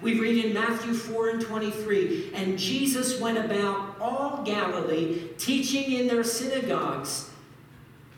We 0.00 0.18
read 0.18 0.44
in 0.44 0.52
Matthew 0.52 0.94
4 0.94 1.28
and 1.30 1.40
23 1.40 2.32
And 2.34 2.58
Jesus 2.58 3.20
went 3.20 3.38
about 3.38 3.96
all 4.00 4.42
Galilee, 4.44 5.28
teaching 5.38 5.92
in 5.92 6.08
their 6.08 6.24
synagogues. 6.24 7.30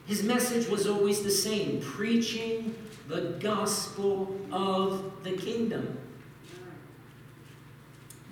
His 0.06 0.22
message 0.22 0.68
was 0.68 0.86
always 0.86 1.22
the 1.22 1.30
same 1.30 1.80
preaching 1.80 2.74
the 3.08 3.36
gospel 3.40 4.34
of 4.50 5.12
the 5.22 5.32
kingdom. 5.32 5.98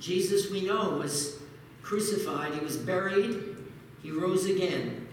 Jesus, 0.02 0.50
we 0.50 0.62
know, 0.62 0.98
was 0.98 1.38
crucified, 1.80 2.52
he 2.54 2.60
was 2.60 2.76
buried, 2.76 3.56
he 4.02 4.10
rose 4.10 4.46
again. 4.46 5.06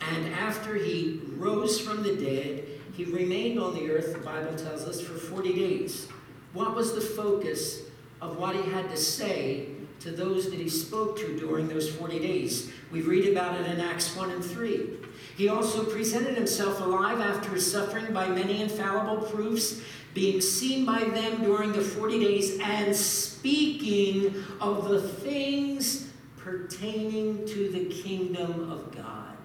And 0.00 0.32
after 0.32 0.74
he 0.74 1.20
rose 1.36 1.78
from 1.78 2.02
the 2.02 2.16
dead, 2.16 2.64
he 2.94 3.04
remained 3.04 3.60
on 3.60 3.74
the 3.74 3.90
earth, 3.90 4.14
the 4.14 4.18
Bible 4.20 4.56
tells 4.56 4.84
us, 4.84 5.02
for 5.02 5.18
40 5.18 5.52
days. 5.52 6.08
What 6.54 6.74
was 6.74 6.94
the 6.94 7.00
focus 7.02 7.82
of 8.22 8.38
what 8.38 8.56
he 8.56 8.62
had 8.70 8.88
to 8.88 8.96
say 8.96 9.68
to 10.00 10.10
those 10.10 10.50
that 10.50 10.58
he 10.58 10.70
spoke 10.70 11.18
to 11.18 11.38
during 11.38 11.68
those 11.68 11.94
40 11.94 12.18
days? 12.18 12.70
We 12.90 13.02
read 13.02 13.30
about 13.30 13.60
it 13.60 13.66
in 13.66 13.80
Acts 13.80 14.16
1 14.16 14.30
and 14.30 14.42
3. 14.42 14.92
He 15.36 15.50
also 15.50 15.84
presented 15.84 16.36
himself 16.36 16.80
alive 16.80 17.20
after 17.20 17.50
his 17.50 17.70
suffering 17.70 18.14
by 18.14 18.28
many 18.28 18.62
infallible 18.62 19.26
proofs 19.26 19.82
being 20.16 20.40
seen 20.40 20.86
by 20.86 21.04
them 21.04 21.44
during 21.44 21.72
the 21.72 21.80
40 21.82 22.18
days 22.20 22.58
and 22.62 22.96
speaking 22.96 24.34
of 24.62 24.88
the 24.88 24.98
things 24.98 26.10
pertaining 26.38 27.46
to 27.46 27.68
the 27.68 27.84
kingdom 27.84 28.72
of 28.72 28.96
God. 28.96 29.36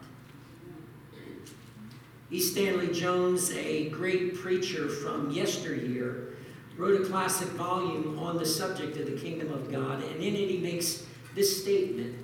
E. 2.31 2.39
Stanley 2.39 2.87
Jones, 2.93 3.51
a 3.51 3.89
great 3.89 4.35
preacher 4.35 4.87
from 4.87 5.29
yesteryear, 5.29 6.35
wrote 6.77 7.01
a 7.01 7.03
classic 7.03 7.49
volume 7.49 8.17
on 8.17 8.37
the 8.37 8.45
subject 8.45 8.95
of 8.95 9.07
the 9.07 9.19
kingdom 9.19 9.51
of 9.51 9.69
God, 9.69 10.01
and 10.01 10.23
in 10.23 10.35
it 10.35 10.49
he 10.49 10.57
makes 10.59 11.03
this 11.35 11.61
statement 11.61 12.15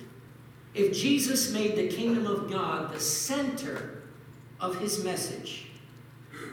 If 0.72 0.94
Jesus 0.94 1.52
made 1.52 1.76
the 1.76 1.88
kingdom 1.88 2.26
of 2.26 2.50
God 2.50 2.94
the 2.94 3.00
center 3.00 4.04
of 4.58 4.78
his 4.78 5.04
message, 5.04 5.67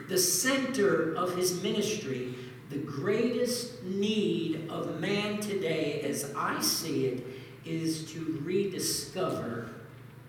the 0.08 0.18
center 0.18 1.14
of 1.14 1.36
his 1.36 1.62
ministry, 1.62 2.34
the 2.70 2.78
greatest 2.78 3.82
need 3.84 4.68
of 4.68 5.00
man 5.00 5.38
today, 5.40 6.00
as 6.02 6.32
I 6.36 6.60
see 6.60 7.06
it, 7.06 7.26
is 7.64 8.10
to 8.12 8.40
rediscover 8.44 9.70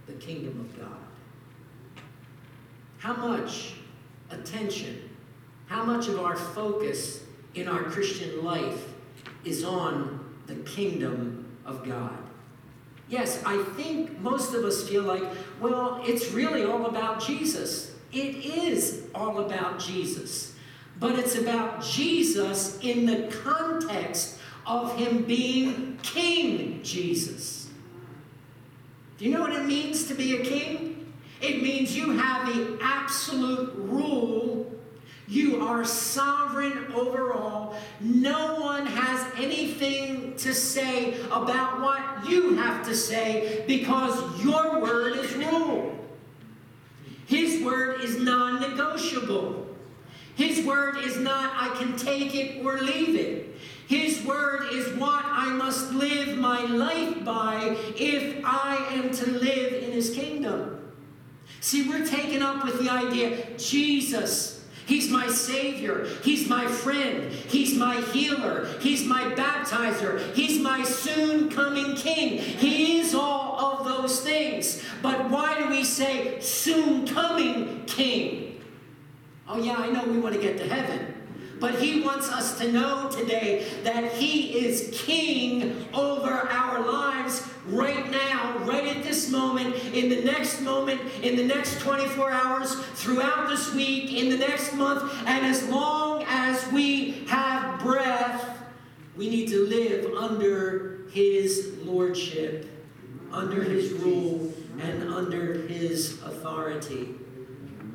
the 0.08 0.14
kingdom 0.14 0.60
of 0.60 0.80
God. 0.80 0.98
How 2.98 3.14
much 3.14 3.74
attention, 4.32 5.10
how 5.68 5.84
much 5.84 6.08
of 6.08 6.20
our 6.20 6.36
focus 6.36 7.24
in 7.54 7.68
our 7.68 7.84
Christian 7.84 8.44
life 8.44 8.94
is 9.44 9.64
on 9.64 10.20
the 10.48 10.56
kingdom 10.56 11.46
of 11.66 11.88
God? 11.88 12.18
Yes, 13.10 13.42
I 13.46 13.64
think 13.76 14.20
most 14.20 14.54
of 14.54 14.66
us 14.66 14.88
feel 14.88 15.04
like, 15.04 15.24
well, 15.62 16.02
it's 16.06 16.32
really 16.32 16.66
all 16.66 16.88
about 16.88 17.22
Jesus. 17.22 17.87
It 18.12 18.36
is 18.46 19.04
all 19.14 19.40
about 19.40 19.80
Jesus, 19.80 20.56
but 21.00 21.18
it's 21.20 21.36
about 21.36 21.84
Jesus 21.84 22.80
in 22.82 23.06
the 23.06 23.28
context 23.44 24.38
of 24.66 24.96
him 24.98 25.24
being 25.24 25.98
King 26.04 26.82
Jesus. 26.84 27.70
Do 29.18 29.26
you 29.26 29.32
know 29.32 29.42
what 29.42 29.54
it 29.54 29.66
means 29.66 30.08
to 30.08 30.14
be 30.14 30.38
a 30.38 30.44
king? 30.44 31.14
It 31.42 31.62
means 31.62 31.96
you 31.96 32.12
have 32.12 32.48
the 32.48 32.78
absolute 32.82 33.74
rule. 33.76 34.72
You 35.28 35.62
are 35.62 35.84
sovereign 35.84 36.92
over 36.94 37.34
all. 37.34 37.76
No 38.00 38.56
one 38.56 38.86
has 38.86 39.26
anything 39.38 40.36
to 40.38 40.54
say 40.54 41.20
about 41.26 41.82
what 41.82 42.30
you 42.30 42.56
have 42.56 42.86
to 42.86 42.96
say 42.96 43.64
because 43.68 44.44
your 44.44 44.82
word 44.82 45.18
is 45.18 45.34
rule. 45.36 45.97
His 47.28 47.62
word 47.62 48.02
is 48.02 48.18
non 48.18 48.62
negotiable. 48.62 49.68
His 50.36 50.66
word 50.66 50.98
is 50.98 51.18
not, 51.18 51.52
I 51.56 51.76
can 51.76 51.98
take 51.98 52.34
it 52.36 52.64
or 52.64 52.78
leave 52.80 53.16
it. 53.16 53.56
His 53.88 54.24
word 54.24 54.72
is 54.72 54.96
what 54.98 55.26
I 55.26 55.50
must 55.50 55.92
live 55.94 56.38
my 56.38 56.62
life 56.64 57.24
by 57.24 57.78
if 57.98 58.44
I 58.46 58.76
am 58.92 59.12
to 59.12 59.32
live 59.32 59.74
in 59.74 59.92
His 59.92 60.12
kingdom. 60.12 60.92
See, 61.60 61.90
we're 61.90 62.06
taken 62.06 62.42
up 62.42 62.64
with 62.64 62.80
the 62.80 62.90
idea 62.90 63.58
Jesus, 63.58 64.57
He's 64.88 65.10
my 65.10 65.28
Savior. 65.28 66.08
He's 66.24 66.48
my 66.48 66.66
friend. 66.66 67.30
He's 67.30 67.76
my 67.76 68.00
healer. 68.00 68.68
He's 68.80 69.04
my 69.06 69.24
baptizer. 69.36 70.34
He's 70.34 70.62
my 70.62 70.82
soon 70.84 71.50
coming 71.50 71.96
King. 71.96 72.38
He 72.38 73.00
is 73.00 73.14
all 73.14 73.60
of 73.60 73.86
those 73.86 74.22
things. 74.22 74.82
But 75.02 75.30
why 75.30 75.62
do 75.62 75.70
we 75.70 75.84
say 75.84 76.40
soon 76.40 77.06
coming 77.06 77.84
King? 77.86 78.62
Oh, 79.46 79.62
yeah, 79.62 79.76
I 79.76 79.90
know 79.90 80.06
we 80.06 80.20
want 80.20 80.36
to 80.36 80.42
get 80.42 80.58
to 80.58 80.68
heaven. 80.68 81.16
But 81.60 81.76
he 81.76 82.02
wants 82.02 82.30
us 82.30 82.58
to 82.60 82.72
know 82.72 83.10
today 83.10 83.68
that 83.84 84.14
he 84.14 84.58
is 84.66 84.90
king 84.94 85.88
over 85.94 86.32
our 86.32 86.80
lives 86.86 87.42
right 87.68 88.10
now, 88.10 88.58
right 88.60 88.96
at 88.96 89.04
this 89.04 89.30
moment, 89.30 89.76
in 89.94 90.10
the 90.10 90.22
next 90.24 90.62
moment, 90.62 91.02
in 91.22 91.36
the 91.36 91.44
next 91.44 91.80
24 91.82 92.32
hours, 92.32 92.76
throughout 92.96 93.50
this 93.50 93.74
week, 93.74 94.14
in 94.14 94.30
the 94.30 94.38
next 94.38 94.74
month, 94.74 95.12
and 95.26 95.46
as 95.46 95.68
long 95.68 96.24
as 96.28 96.72
we 96.72 97.26
have 97.28 97.80
breath, 97.80 98.58
we 99.16 99.30
need 99.30 99.50
to 99.50 99.66
live 99.66 100.14
under 100.16 101.08
his 101.12 101.78
lordship, 101.84 102.70
under 103.32 103.64
his 103.64 103.92
rule, 103.94 104.54
and 104.80 105.12
under 105.12 105.68
his 105.68 106.22
authority. 106.24 107.16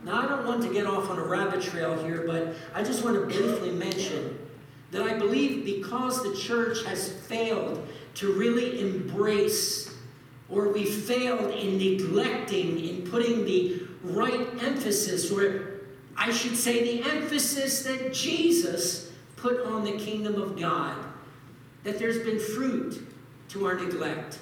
Now, 0.04 0.22
I 0.22 0.28
don't 0.28 0.46
want 0.46 0.62
to 0.64 0.72
get 0.72 0.84
off 0.84 1.08
on 1.10 1.18
a 1.18 1.24
rabbit 1.24 1.62
trail 1.62 2.02
here, 2.04 2.24
but 2.26 2.54
I 2.74 2.82
just 2.82 3.04
want 3.04 3.16
to 3.16 3.26
briefly 3.26 3.70
mention 3.70 4.38
that 4.90 5.02
I 5.02 5.16
believe 5.16 5.64
because 5.64 6.22
the 6.22 6.34
church 6.36 6.84
has 6.84 7.10
failed 7.10 7.86
to 8.14 8.33
really 8.33 8.81
embrace, 8.81 9.95
or 10.49 10.69
we 10.69 10.85
failed 10.85 11.50
in 11.52 11.78
neglecting, 11.78 12.78
in 12.78 13.02
putting 13.11 13.45
the 13.45 13.83
right 14.02 14.49
emphasis, 14.62 15.31
or 15.31 15.81
I 16.16 16.31
should 16.31 16.57
say 16.57 16.99
the 16.99 17.11
emphasis 17.11 17.83
that 17.85 18.12
Jesus 18.12 19.12
put 19.37 19.64
on 19.66 19.85
the 19.85 19.92
kingdom 19.92 20.40
of 20.40 20.59
God, 20.59 20.97
that 21.85 21.99
there's 21.99 22.19
been 22.19 22.38
fruit 22.38 23.07
to 23.49 23.66
our 23.66 23.75
neglect. 23.75 24.38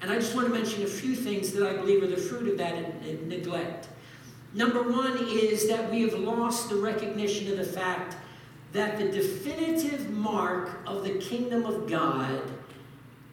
And 0.00 0.10
I 0.10 0.16
just 0.16 0.34
want 0.34 0.48
to 0.48 0.52
mention 0.52 0.82
a 0.82 0.86
few 0.86 1.14
things 1.14 1.52
that 1.52 1.68
I 1.68 1.76
believe 1.76 2.02
are 2.02 2.08
the 2.08 2.16
fruit 2.16 2.48
of 2.48 2.58
that 2.58 3.02
neglect. 3.28 3.88
Number 4.52 4.82
one 4.82 5.16
is 5.30 5.68
that 5.68 5.90
we 5.90 6.02
have 6.02 6.14
lost 6.14 6.68
the 6.68 6.76
recognition 6.76 7.50
of 7.50 7.56
the 7.56 7.64
fact 7.64 8.16
that 8.72 8.98
the 8.98 9.08
definitive 9.08 10.10
mark 10.10 10.80
of 10.86 11.04
the 11.04 11.18
kingdom 11.18 11.64
of 11.64 11.88
God 11.88 12.42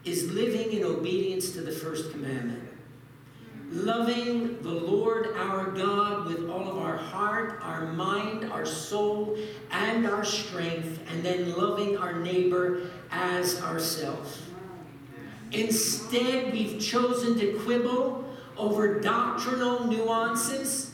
is 0.05 0.31
living 0.31 0.71
in 0.71 0.83
obedience 0.83 1.51
to 1.51 1.61
the 1.61 1.71
first 1.71 2.11
commandment. 2.11 2.63
Loving 3.71 4.61
the 4.63 4.69
Lord 4.69 5.35
our 5.37 5.71
God 5.71 6.25
with 6.25 6.49
all 6.49 6.67
of 6.67 6.77
our 6.77 6.97
heart, 6.97 7.59
our 7.61 7.85
mind, 7.93 8.51
our 8.51 8.65
soul, 8.65 9.37
and 9.71 10.07
our 10.07 10.25
strength, 10.25 10.99
and 11.11 11.23
then 11.23 11.55
loving 11.55 11.97
our 11.97 12.13
neighbor 12.19 12.89
as 13.11 13.61
ourselves. 13.61 14.41
Instead, 15.51 16.51
we've 16.51 16.79
chosen 16.79 17.37
to 17.37 17.53
quibble 17.59 18.25
over 18.57 18.99
doctrinal 18.99 19.85
nuances 19.85 20.88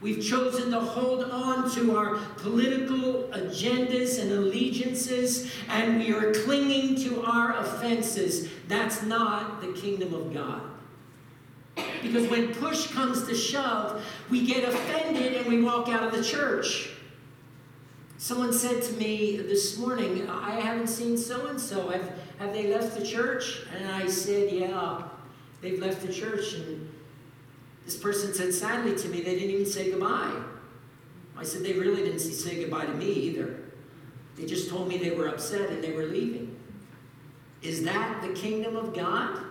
We've 0.00 0.24
chosen 0.24 0.70
to 0.70 0.80
hold 0.80 1.24
on 1.24 1.70
to 1.74 1.96
our 1.96 2.16
political 2.36 3.24
agendas 3.32 4.20
and 4.20 4.30
allegiances, 4.30 5.52
and 5.68 5.98
we 5.98 6.12
are 6.12 6.32
clinging 6.32 6.96
to 7.02 7.22
our 7.24 7.56
offenses. 7.58 8.48
That's 8.68 9.02
not 9.02 9.60
the 9.60 9.72
kingdom 9.72 10.14
of 10.14 10.32
God. 10.32 10.62
Because 12.02 12.28
when 12.28 12.54
push 12.54 12.88
comes 12.92 13.26
to 13.26 13.34
shove, 13.34 14.04
we 14.30 14.46
get 14.46 14.68
offended 14.68 15.34
and 15.34 15.46
we 15.46 15.62
walk 15.62 15.88
out 15.88 16.04
of 16.04 16.12
the 16.12 16.22
church. 16.22 16.90
Someone 18.18 18.52
said 18.52 18.82
to 18.82 18.92
me 18.94 19.36
this 19.36 19.78
morning, 19.78 20.28
I 20.28 20.60
haven't 20.60 20.88
seen 20.88 21.16
so 21.16 21.46
and 21.46 21.60
so. 21.60 21.88
Have 22.38 22.52
they 22.52 22.66
left 22.68 22.96
the 22.96 23.04
church? 23.04 23.62
And 23.76 23.88
I 23.88 24.06
said, 24.06 24.52
Yeah, 24.52 25.04
they've 25.60 25.78
left 25.80 26.02
the 26.02 26.12
church. 26.12 26.54
And 26.54 26.88
this 27.88 27.96
person 27.96 28.34
said 28.34 28.52
sadly 28.52 28.94
to 28.94 29.08
me, 29.08 29.22
they 29.22 29.34
didn't 29.34 29.48
even 29.48 29.64
say 29.64 29.90
goodbye. 29.90 30.30
I 31.38 31.42
said, 31.42 31.62
they 31.62 31.72
really 31.72 32.02
didn't 32.02 32.18
say 32.18 32.60
goodbye 32.60 32.84
to 32.84 32.92
me 32.92 33.10
either. 33.10 33.60
They 34.36 34.44
just 34.44 34.68
told 34.68 34.88
me 34.88 34.98
they 34.98 35.12
were 35.12 35.26
upset 35.26 35.70
and 35.70 35.82
they 35.82 35.92
were 35.92 36.04
leaving. 36.04 36.54
Is 37.62 37.82
that 37.84 38.20
the 38.20 38.34
kingdom 38.34 38.76
of 38.76 38.94
God? 38.94 39.42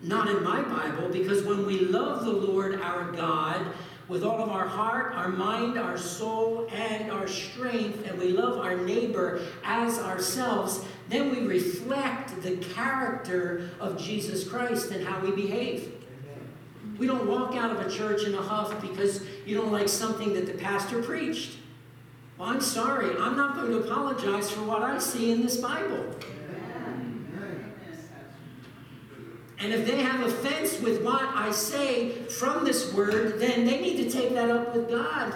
Not 0.00 0.28
in 0.28 0.44
my 0.44 0.62
Bible, 0.62 1.08
because 1.08 1.42
when 1.42 1.66
we 1.66 1.80
love 1.80 2.24
the 2.24 2.30
Lord 2.30 2.80
our 2.80 3.10
God 3.10 3.66
with 4.06 4.22
all 4.22 4.40
of 4.40 4.50
our 4.50 4.68
heart, 4.68 5.12
our 5.16 5.28
mind, 5.28 5.76
our 5.76 5.98
soul, 5.98 6.68
and 6.72 7.10
our 7.10 7.26
strength, 7.26 8.06
and 8.06 8.16
we 8.16 8.28
love 8.28 8.58
our 8.58 8.76
neighbor 8.76 9.40
as 9.64 9.98
ourselves, 9.98 10.84
then 11.08 11.30
we 11.30 11.40
reflect 11.40 12.40
the 12.42 12.58
character 12.58 13.70
of 13.80 14.00
Jesus 14.00 14.48
Christ 14.48 14.92
and 14.92 15.04
how 15.04 15.18
we 15.18 15.32
behave. 15.32 15.97
We 16.98 17.06
don't 17.06 17.26
walk 17.28 17.54
out 17.54 17.70
of 17.70 17.86
a 17.86 17.90
church 17.90 18.24
in 18.24 18.34
a 18.34 18.42
huff 18.42 18.80
because 18.80 19.22
you 19.46 19.56
don't 19.56 19.72
like 19.72 19.88
something 19.88 20.34
that 20.34 20.46
the 20.46 20.54
pastor 20.54 21.02
preached. 21.02 21.56
Well, 22.36 22.48
I'm 22.48 22.60
sorry. 22.60 23.16
I'm 23.18 23.36
not 23.36 23.54
going 23.54 23.70
to 23.70 23.78
apologize 23.78 24.50
for 24.50 24.62
what 24.62 24.82
I 24.82 24.98
see 24.98 25.30
in 25.30 25.42
this 25.42 25.56
Bible. 25.58 26.04
And 29.60 29.72
if 29.72 29.86
they 29.86 30.00
have 30.02 30.24
offense 30.24 30.80
with 30.80 31.02
what 31.02 31.22
I 31.22 31.50
say 31.50 32.10
from 32.10 32.64
this 32.64 32.92
word, 32.94 33.40
then 33.40 33.66
they 33.66 33.80
need 33.80 33.96
to 34.04 34.10
take 34.10 34.34
that 34.34 34.50
up 34.50 34.74
with 34.74 34.88
God. 34.88 35.34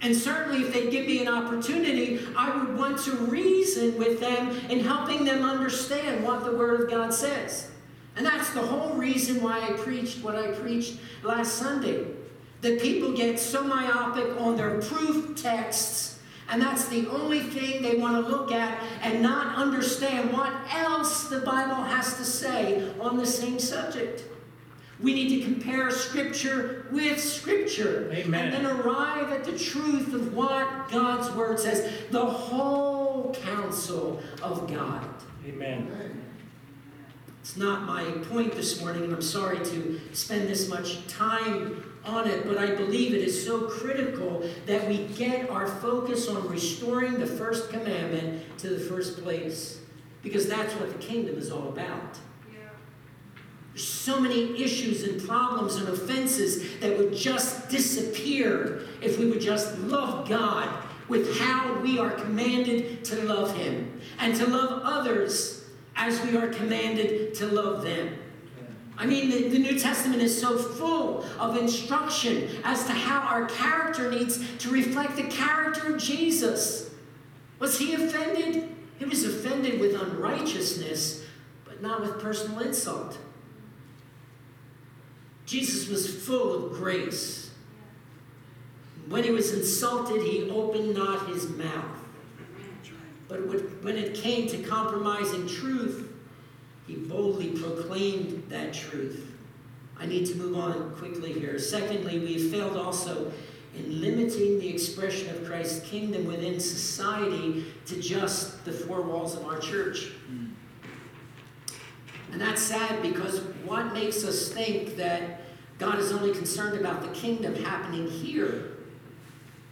And 0.00 0.14
certainly, 0.14 0.62
if 0.62 0.72
they 0.72 0.90
give 0.90 1.06
me 1.06 1.20
an 1.20 1.28
opportunity, 1.28 2.20
I 2.36 2.56
would 2.56 2.76
want 2.76 2.98
to 3.04 3.12
reason 3.12 3.98
with 3.98 4.20
them 4.20 4.50
in 4.68 4.80
helping 4.80 5.24
them 5.24 5.42
understand 5.42 6.24
what 6.24 6.44
the 6.44 6.52
Word 6.52 6.82
of 6.82 6.90
God 6.90 7.12
says. 7.12 7.70
And 8.16 8.24
that's 8.24 8.50
the 8.50 8.60
whole 8.60 8.94
reason 8.94 9.42
why 9.42 9.60
I 9.60 9.72
preached 9.72 10.22
what 10.22 10.36
I 10.36 10.52
preached 10.52 10.98
last 11.22 11.54
Sunday. 11.54 12.06
That 12.60 12.80
people 12.80 13.12
get 13.12 13.38
so 13.38 13.62
myopic 13.64 14.40
on 14.40 14.56
their 14.56 14.80
proof 14.80 15.40
texts, 15.40 16.18
and 16.48 16.62
that's 16.62 16.86
the 16.88 17.08
only 17.10 17.40
thing 17.40 17.82
they 17.82 17.96
want 17.96 18.24
to 18.24 18.30
look 18.30 18.52
at 18.52 18.82
and 19.02 19.22
not 19.22 19.56
understand 19.56 20.32
what 20.32 20.52
else 20.72 21.28
the 21.28 21.40
Bible 21.40 21.74
has 21.74 22.16
to 22.16 22.24
say 22.24 22.90
on 23.00 23.16
the 23.16 23.26
same 23.26 23.58
subject. 23.58 24.24
We 25.00 25.12
need 25.12 25.40
to 25.40 25.44
compare 25.44 25.90
Scripture 25.90 26.86
with 26.90 27.20
Scripture. 27.20 28.10
Amen. 28.12 28.54
And 28.54 28.64
then 28.64 28.80
arrive 28.80 29.32
at 29.32 29.44
the 29.44 29.58
truth 29.58 30.14
of 30.14 30.34
what 30.34 30.88
God's 30.90 31.30
Word 31.32 31.58
says, 31.58 31.92
the 32.10 32.24
whole 32.24 33.34
counsel 33.34 34.22
of 34.42 34.72
God. 34.72 35.04
Amen. 35.46 36.23
It's 37.44 37.58
not 37.58 37.82
my 37.82 38.04
point 38.30 38.54
this 38.54 38.80
morning, 38.80 39.04
and 39.04 39.12
I'm 39.12 39.20
sorry 39.20 39.58
to 39.58 40.00
spend 40.14 40.48
this 40.48 40.66
much 40.66 41.06
time 41.08 41.84
on 42.02 42.26
it, 42.26 42.46
but 42.46 42.56
I 42.56 42.74
believe 42.74 43.12
it 43.12 43.20
is 43.20 43.44
so 43.44 43.68
critical 43.68 44.48
that 44.64 44.88
we 44.88 45.08
get 45.08 45.50
our 45.50 45.66
focus 45.66 46.26
on 46.26 46.48
restoring 46.48 47.18
the 47.18 47.26
first 47.26 47.68
commandment 47.68 48.42
to 48.60 48.70
the 48.70 48.80
first 48.80 49.22
place, 49.22 49.80
because 50.22 50.48
that's 50.48 50.72
what 50.76 50.90
the 50.90 50.98
kingdom 51.06 51.36
is 51.36 51.50
all 51.50 51.68
about. 51.68 52.18
There's 53.74 53.86
so 53.86 54.18
many 54.18 54.58
issues 54.62 55.02
and 55.02 55.22
problems 55.22 55.76
and 55.76 55.90
offenses 55.90 56.78
that 56.80 56.96
would 56.96 57.14
just 57.14 57.68
disappear 57.68 58.86
if 59.02 59.18
we 59.18 59.26
would 59.26 59.42
just 59.42 59.78
love 59.80 60.26
God 60.26 60.70
with 61.08 61.38
how 61.38 61.78
we 61.80 61.98
are 61.98 62.12
commanded 62.12 63.04
to 63.04 63.22
love 63.24 63.54
Him 63.54 64.00
and 64.18 64.34
to 64.36 64.46
love 64.46 64.80
others 64.82 65.63
as 65.96 66.20
we 66.22 66.36
are 66.36 66.48
commanded 66.48 67.34
to 67.34 67.46
love 67.46 67.82
them. 67.82 68.18
I 68.96 69.06
mean, 69.06 69.28
the, 69.28 69.48
the, 69.48 69.58
New 69.58 69.78
Testament 69.78 70.22
is 70.22 70.40
so 70.40 70.56
full 70.56 71.24
of 71.38 71.56
instruction 71.56 72.48
as 72.62 72.84
to 72.86 72.92
how 72.92 73.20
our 73.20 73.46
character 73.46 74.10
needs 74.10 74.40
to 74.58 74.70
reflect 74.70 75.16
the 75.16 75.24
character 75.24 75.94
of 75.94 76.00
Jesus. 76.00 76.90
Was 77.58 77.78
he 77.78 77.94
offended? 77.94 78.68
He 78.98 79.04
was 79.04 79.24
offended 79.24 79.80
with 79.80 80.00
unrighteousness, 80.00 81.24
but 81.64 81.82
not 81.82 82.02
with 82.02 82.20
personal 82.20 82.60
insult. 82.60 83.18
Jesus 85.44 85.88
was 85.88 86.24
full 86.24 86.66
of 86.66 86.72
grace. 86.74 87.50
When 89.08 89.24
he 89.24 89.30
was 89.30 89.52
insulted, 89.52 90.22
he 90.22 90.48
opened 90.48 90.94
not 90.94 91.28
his 91.28 91.48
mouth. 91.48 92.03
But 93.28 93.38
when 93.82 93.96
it 93.96 94.14
came 94.14 94.48
to 94.48 94.58
compromising 94.58 95.46
truth, 95.46 96.12
he 96.86 96.96
boldly 96.96 97.48
proclaimed 97.48 98.44
that 98.50 98.74
truth. 98.74 99.32
I 99.98 100.06
need 100.06 100.26
to 100.26 100.34
move 100.34 100.56
on 100.56 100.94
quickly 100.96 101.32
here. 101.32 101.58
Secondly, 101.58 102.18
we 102.18 102.34
have 102.34 102.50
failed 102.50 102.76
also 102.76 103.32
in 103.76 104.00
limiting 104.00 104.58
the 104.58 104.68
expression 104.68 105.34
of 105.34 105.44
Christ's 105.44 105.88
kingdom 105.88 106.26
within 106.26 106.60
society 106.60 107.64
to 107.86 108.00
just 108.00 108.64
the 108.64 108.72
four 108.72 109.02
walls 109.02 109.36
of 109.36 109.46
our 109.46 109.58
church. 109.58 110.10
Hmm. 110.26 110.46
And 112.32 112.40
that's 112.40 112.60
sad 112.60 113.02
because 113.02 113.40
what 113.64 113.92
makes 113.94 114.24
us 114.24 114.48
think 114.48 114.96
that 114.96 115.40
God 115.78 115.98
is 115.98 116.12
only 116.12 116.32
concerned 116.32 116.78
about 116.78 117.02
the 117.02 117.08
kingdom 117.08 117.54
happening 117.54 118.08
here 118.08 118.74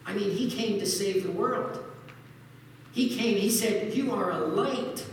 I 0.05 0.15
mean, 0.15 0.31
he 0.31 0.51
came 0.51 0.79
to 0.79 0.87
save 0.87 1.23
the 1.23 1.31
world. 1.31 1.85
He 2.93 3.17
came, 3.17 3.39
he 3.39 3.51
said, 3.51 3.95
You 3.95 4.13
are 4.13 4.31
a 4.31 4.39
light 4.39 5.05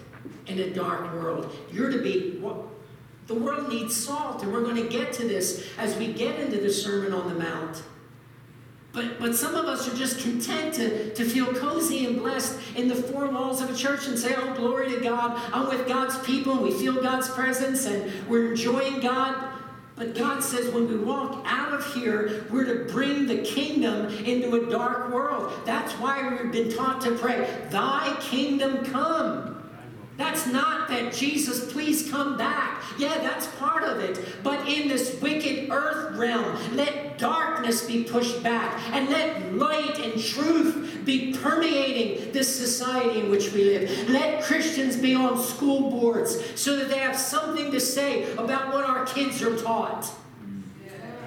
in 0.47 0.59
a 0.59 0.69
dark 0.69 1.13
world. 1.13 1.55
You're 1.71 1.89
to 1.89 2.01
be. 2.01 2.37
What? 2.39 2.57
The 3.27 3.35
world 3.35 3.69
needs 3.69 3.95
salt, 3.95 4.41
and 4.43 4.51
we're 4.51 4.63
going 4.63 4.75
to 4.75 4.89
get 4.89 5.13
to 5.13 5.27
this 5.27 5.67
as 5.77 5.95
we 5.97 6.11
get 6.11 6.39
into 6.39 6.57
the 6.57 6.71
Sermon 6.71 7.13
on 7.13 7.31
the 7.31 7.39
Mount. 7.39 7.83
But, 8.91 9.19
but 9.19 9.35
some 9.35 9.53
of 9.53 9.65
us 9.65 9.87
are 9.87 9.95
just 9.95 10.19
content 10.19 10.73
to, 10.75 11.13
to 11.13 11.23
feel 11.23 11.53
cozy 11.53 12.07
and 12.07 12.17
blessed 12.17 12.59
in 12.75 12.87
the 12.87 12.95
four 12.95 13.27
walls 13.27 13.61
of 13.61 13.69
a 13.69 13.75
church 13.75 14.07
and 14.07 14.17
say, 14.17 14.33
Oh, 14.35 14.53
glory 14.55 14.89
to 14.95 14.99
God. 14.99 15.39
I'm 15.53 15.69
with 15.69 15.87
God's 15.87 16.17
people, 16.19 16.53
and 16.53 16.63
we 16.63 16.71
feel 16.71 17.01
God's 17.01 17.29
presence, 17.29 17.85
and 17.85 18.11
we're 18.27 18.49
enjoying 18.51 18.99
God. 18.99 19.48
But 19.99 20.15
God 20.15 20.41
says 20.41 20.73
when 20.73 20.87
we 20.87 20.95
walk 20.95 21.43
out 21.45 21.73
of 21.73 21.93
here, 21.93 22.45
we're 22.49 22.63
to 22.63 22.89
bring 22.91 23.27
the 23.27 23.39
kingdom 23.39 24.07
into 24.23 24.55
a 24.55 24.71
dark 24.71 25.11
world. 25.11 25.51
That's 25.65 25.91
why 25.95 26.37
we've 26.41 26.53
been 26.53 26.73
taught 26.73 27.01
to 27.01 27.15
pray, 27.15 27.67
Thy 27.69 28.15
kingdom 28.21 28.85
come. 28.85 29.58
That's 30.19 30.45
not 30.45 30.89
that 30.89 31.13
Jesus, 31.13 31.71
please 31.71 32.11
come 32.11 32.37
back. 32.37 32.83
Yeah, 32.97 33.19
that's 33.19 33.47
part 33.55 33.83
of 33.83 34.01
it. 34.01 34.43
But 34.43 34.67
in 34.67 34.89
this 34.89 35.19
wicked 35.21 35.71
earth 35.71 36.17
realm, 36.17 36.57
let 36.75 37.17
darkness 37.17 37.85
be 37.85 38.03
pushed 38.03 38.43
back 38.43 38.77
and 38.91 39.09
let 39.09 39.53
light 39.53 39.97
and 39.97 40.21
truth 40.21 41.05
be 41.05 41.33
permeating 41.33 42.33
this 42.33 42.53
society 42.53 43.21
in 43.21 43.29
which 43.31 43.53
we 43.53 43.63
live. 43.63 44.09
Let 44.09 44.43
Christians 44.43 44.97
be 44.97 45.15
on 45.15 45.41
school 45.41 45.89
boards 45.89 46.37
so 46.59 46.75
that 46.75 46.89
they 46.89 46.99
have 46.99 47.15
something 47.17 47.71
to 47.71 47.79
say 47.79 48.33
about 48.33 48.73
what 48.73 48.83
our 48.83 49.05
kids 49.05 49.41
are 49.41 49.55
taught. 49.57 50.13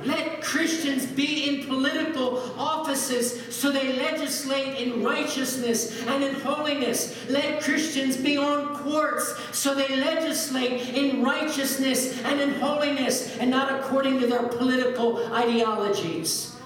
Let 0.05 0.43
Christians 0.43 1.07
be 1.07 1.49
in 1.49 1.67
political 1.67 2.39
offices 2.59 3.55
so 3.55 3.71
they 3.71 3.93
legislate 3.93 4.81
in 4.81 5.03
righteousness 5.03 6.05
and 6.07 6.25
in 6.25 6.35
holiness. 6.35 7.29
Let 7.29 7.63
Christians 7.63 8.17
be 8.17 8.37
on 8.37 8.77
courts 8.77 9.35
so 9.53 9.75
they 9.75 9.97
legislate 9.97 10.95
in 10.95 11.23
righteousness 11.23 12.21
and 12.25 12.41
in 12.41 12.55
holiness 12.55 13.37
and 13.39 13.51
not 13.51 13.73
according 13.73 14.19
to 14.21 14.27
their 14.27 14.49
political 14.49 15.33
ideologies, 15.33 16.57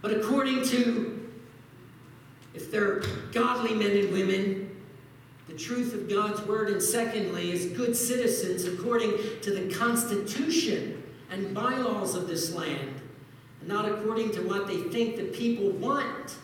but 0.00 0.12
according 0.12 0.64
to, 0.68 1.28
if 2.54 2.70
they're 2.70 3.00
godly 3.32 3.74
men 3.74 3.96
and 3.96 4.12
women, 4.12 4.64
the 5.46 5.54
truth 5.54 5.94
of 5.94 6.08
God's 6.08 6.40
word, 6.42 6.70
and 6.70 6.82
secondly, 6.82 7.52
as 7.52 7.66
good 7.66 7.96
citizens 7.96 8.64
according 8.64 9.12
to 9.42 9.50
the 9.50 9.74
Constitution 9.74 10.97
and 11.30 11.54
bylaws 11.54 12.14
of 12.14 12.26
this 12.26 12.54
land, 12.54 13.00
and 13.60 13.68
not 13.68 13.90
according 13.90 14.32
to 14.32 14.40
what 14.40 14.66
they 14.66 14.78
think 14.82 15.16
the 15.16 15.24
people 15.24 15.70
want. 15.70 16.36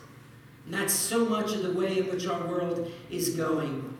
And 0.65 0.73
that's 0.73 0.93
so 0.93 1.25
much 1.25 1.53
of 1.53 1.63
the 1.63 1.73
way 1.73 1.99
in 1.99 2.07
which 2.07 2.27
our 2.27 2.45
world 2.47 2.91
is 3.09 3.31
going. 3.31 3.97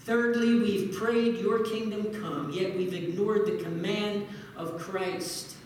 Thirdly, 0.00 0.54
we've 0.58 0.96
prayed, 0.96 1.38
Your 1.38 1.64
kingdom 1.64 2.12
come, 2.22 2.50
yet 2.50 2.76
we've 2.76 2.94
ignored 2.94 3.46
the 3.46 3.62
command 3.62 4.26
of 4.56 4.78
Christ 4.78 5.56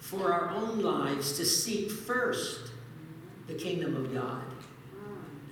for 0.00 0.32
our 0.32 0.50
own 0.50 0.80
lives 0.80 1.36
to 1.36 1.44
seek 1.44 1.90
first 1.90 2.72
the 3.46 3.54
kingdom 3.54 3.96
of 3.96 4.12
God. 4.12 4.42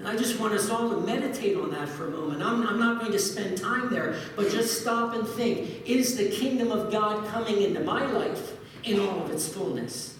And 0.01 0.09
I 0.09 0.17
just 0.17 0.41
want 0.41 0.55
us 0.55 0.71
all 0.71 0.89
to 0.89 0.97
meditate 1.03 1.59
on 1.59 1.71
that 1.73 1.87
for 1.87 2.07
a 2.07 2.11
moment. 2.11 2.43
I'm, 2.43 2.67
I'm, 2.67 2.81
not 2.81 3.01
going 3.01 3.13
to 3.13 3.19
spend 3.19 3.59
time 3.59 3.91
there, 3.91 4.17
but 4.35 4.51
just 4.51 4.81
stop 4.81 5.15
and 5.15 5.29
think 5.29 5.87
is 5.87 6.17
the 6.17 6.31
kingdom 6.31 6.73
of 6.73 6.91
God 6.91 7.29
coming 7.29 7.61
into 7.61 7.81
my 7.81 8.07
life 8.07 8.57
in 8.85 8.99
all 8.99 9.23
of 9.23 9.31
its 9.31 9.47
fullness? 9.47 10.17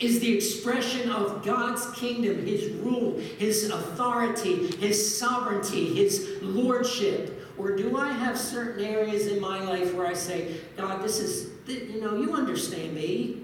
Is 0.00 0.18
the 0.18 0.34
expression 0.34 1.08
of 1.12 1.44
God's 1.44 1.88
kingdom, 1.92 2.44
His 2.44 2.72
rule, 2.72 3.16
His 3.38 3.70
authority, 3.70 4.66
His 4.78 5.16
sovereignty, 5.18 5.94
His 5.94 6.38
lordship? 6.42 7.48
Or 7.56 7.76
do 7.76 7.96
I 7.96 8.10
have 8.10 8.36
certain 8.36 8.84
areas 8.84 9.28
in 9.28 9.40
my 9.40 9.62
life 9.62 9.94
where 9.94 10.08
I 10.08 10.14
say, 10.14 10.56
God, 10.76 11.00
this 11.00 11.20
is, 11.20 11.50
you 11.68 12.00
know, 12.00 12.16
you 12.16 12.34
understand 12.34 12.92
me. 12.92 13.42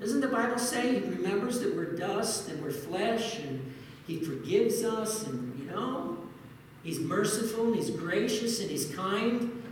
Doesn't 0.00 0.22
the 0.22 0.26
Bible 0.26 0.58
say 0.58 0.98
He 0.98 1.08
remembers 1.08 1.60
that 1.60 1.76
we're 1.76 1.94
dust 1.94 2.48
and 2.48 2.60
we're 2.60 2.72
flesh 2.72 3.38
and 3.38 3.69
he 4.10 4.18
forgives 4.18 4.82
us, 4.82 5.24
and 5.28 5.56
you 5.56 5.70
know, 5.70 6.18
He's 6.82 6.98
merciful, 6.98 7.68
and 7.68 7.76
He's 7.76 7.90
gracious, 7.90 8.58
and 8.60 8.68
He's 8.68 8.92
kind. 8.92 9.62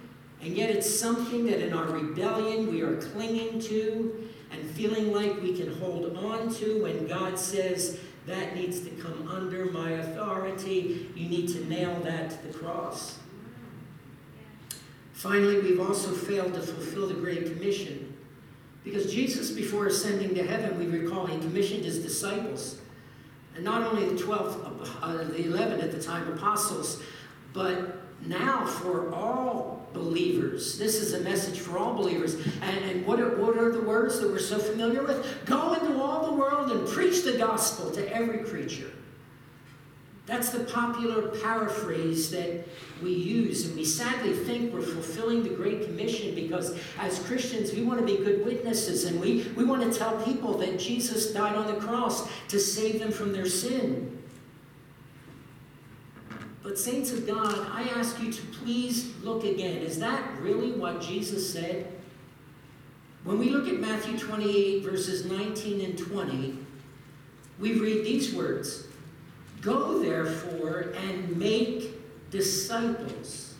And 0.41 0.57
yet, 0.57 0.71
it's 0.71 0.89
something 0.89 1.45
that 1.47 1.61
in 1.61 1.73
our 1.73 1.87
rebellion 1.87 2.71
we 2.71 2.83
are 2.83 2.99
clinging 2.99 3.59
to 3.63 4.29
and 4.53 4.71
feeling 4.71 5.13
like 5.13 5.43
we 5.43 5.57
can 5.57 5.75
hold 5.81 6.17
on 6.17 6.55
to 6.55 6.85
when 6.85 7.09
God 7.09 7.37
says, 7.37 7.99
that 8.27 8.55
needs 8.55 8.81
to 8.81 8.91
come 8.91 9.27
under 9.27 9.67
my 9.73 9.91
authority. 9.93 11.11
You 11.17 11.29
need 11.29 11.49
to 11.49 11.65
nail 11.65 11.99
that 12.05 12.31
to 12.31 12.47
the 12.47 12.57
cross. 12.57 13.19
Finally, 15.15 15.63
we've 15.63 15.81
also 15.81 16.13
failed 16.13 16.55
to 16.55 16.61
fulfill 16.61 17.09
the 17.09 17.15
Great 17.15 17.47
Commission. 17.47 18.17
Because 18.85 19.13
Jesus, 19.13 19.51
before 19.51 19.87
ascending 19.87 20.35
to 20.37 20.47
heaven, 20.47 20.79
we 20.79 20.87
recall 20.87 21.27
he 21.27 21.39
commissioned 21.39 21.85
his 21.85 21.99
disciples 21.99 22.79
not 23.61 23.83
only 23.83 24.09
the 24.09 24.19
12, 24.19 24.99
uh, 25.03 25.17
the 25.25 25.45
11 25.45 25.81
at 25.81 25.93
the 25.93 26.03
time 26.03 26.31
apostles, 26.33 27.03
but 27.53 27.99
now 28.27 28.67
for 28.67 29.13
all 29.15 29.89
believers. 29.93 30.79
This 30.79 30.97
is 30.97 31.15
a 31.15 31.21
message 31.21 31.59
for 31.59 31.79
all 31.79 31.95
believers. 31.95 32.35
And, 32.63 32.85
and 32.85 33.07
what, 33.07 33.21
are, 33.21 33.37
what 33.37 33.57
are 33.57 33.73
the 33.73 33.81
words 33.81 34.21
that 34.21 34.29
we're 34.29 34.39
so 34.39 34.59
familiar 34.59 35.03
with? 35.03 35.45
Go 35.45 35.75
into 35.75 36.01
all 36.01 36.27
the 36.27 36.33
world 36.33 36.71
and 36.71 36.87
preach 36.87 37.25
the 37.25 37.39
gospel 37.39 37.91
to 37.93 38.15
every 38.15 38.45
creature. 38.45 38.91
That's 40.29 40.51
the 40.51 40.61
popular 40.61 41.29
paraphrase 41.29 42.31
that 42.33 42.69
we 43.03 43.15
use, 43.15 43.65
and 43.65 43.75
we 43.75 43.85
sadly 43.87 44.35
think 44.35 44.75
we're 44.75 44.83
fulfilling 44.83 45.43
the 45.43 45.49
Great 45.49 45.87
Commission 45.87 46.35
because 46.35 46.79
as 46.99 47.19
Christians, 47.21 47.73
we 47.73 47.83
want 47.83 47.99
to 47.99 48.05
be 48.05 48.23
good 48.23 48.45
witnesses 48.45 49.07
and 49.07 49.19
we, 49.19 49.51
we 49.57 49.65
want 49.65 49.91
to 49.91 49.99
tell 49.99 50.23
people 50.23 50.59
that 50.59 50.79
Jesus 50.79 51.33
died 51.33 51.57
on 51.57 51.67
the 51.67 51.81
cross 51.81 52.29
to 52.49 52.61
save 52.61 53.01
them 53.01 53.11
from 53.11 53.33
their 53.33 53.49
sin. 53.49 54.23
But, 56.63 56.79
saints 56.79 57.11
of 57.11 57.27
God, 57.27 57.67
I 57.73 57.85
ask 57.97 58.21
you 58.21 58.31
to 58.31 58.43
please 58.49 59.15
look 59.23 59.45
again. 59.45 59.79
Is 59.79 59.99
that 60.01 60.39
really 60.43 60.73
what 60.73 61.01
Jesus 61.01 61.51
said? 61.51 61.91
When 63.25 63.39
we 63.39 63.49
look 63.49 63.67
at 63.67 63.81
Matthew 63.81 64.19
28, 64.19 64.83
verses 64.85 65.25
19 65.25 65.81
and 65.81 65.99
20, 65.99 66.59
we 67.59 67.81
read 67.81 68.05
these 68.05 68.35
words. 68.35 68.88
Go 69.61 70.01
therefore 70.01 70.93
and 71.09 71.37
make 71.37 72.31
disciples. 72.31 73.55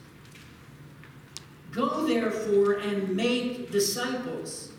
Go 1.73 2.07
therefore 2.07 2.75
and 2.75 3.15
make 3.15 3.71
disciples. 3.71 4.73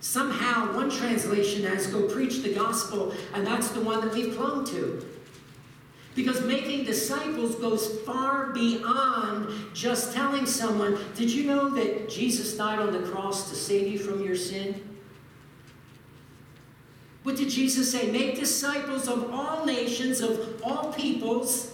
Somehow, 0.00 0.74
one 0.74 0.90
translation 0.90 1.64
has 1.64 1.86
go 1.86 2.08
preach 2.08 2.42
the 2.42 2.52
gospel, 2.54 3.14
and 3.32 3.46
that's 3.46 3.70
the 3.70 3.80
one 3.80 4.00
that 4.02 4.12
we've 4.12 4.36
clung 4.36 4.64
to. 4.66 5.04
Because 6.14 6.44
making 6.44 6.84
disciples 6.84 7.56
goes 7.56 8.00
far 8.00 8.52
beyond 8.52 9.48
just 9.74 10.14
telling 10.14 10.46
someone, 10.46 10.98
Did 11.16 11.30
you 11.30 11.44
know 11.44 11.70
that 11.70 12.08
Jesus 12.08 12.56
died 12.56 12.78
on 12.78 12.92
the 12.92 13.08
cross 13.10 13.50
to 13.50 13.56
save 13.56 13.88
you 13.88 13.98
from 13.98 14.22
your 14.22 14.36
sin? 14.36 14.93
What 17.24 17.36
did 17.36 17.48
Jesus 17.48 17.90
say? 17.90 18.10
Make 18.10 18.38
disciples 18.38 19.08
of 19.08 19.32
all 19.32 19.64
nations, 19.64 20.20
of 20.20 20.62
all 20.62 20.92
peoples, 20.92 21.72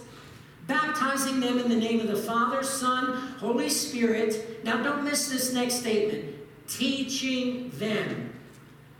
baptizing 0.65 1.41
them 1.41 1.59
in 1.59 1.67
the 1.67 1.75
name 1.75 1.99
of 1.99 2.07
the 2.07 2.15
Father, 2.15 2.63
Son, 2.63 3.35
Holy 3.37 3.69
Spirit. 3.69 4.63
Now, 4.63 4.81
don't 4.81 5.03
miss 5.03 5.29
this 5.29 5.53
next 5.53 5.75
statement 5.75 6.35
teaching 6.67 7.69
them. 7.75 8.33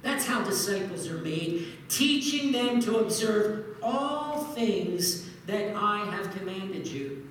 That's 0.02 0.26
how 0.26 0.44
disciples 0.44 1.08
are 1.08 1.20
made. 1.20 1.68
Teaching 1.88 2.52
them 2.52 2.82
to 2.82 2.98
observe 2.98 3.78
all 3.82 4.44
things 4.44 5.30
that 5.48 5.74
I 5.74 6.04
have 6.06 6.36
commanded 6.36 6.86
you. 6.86 7.30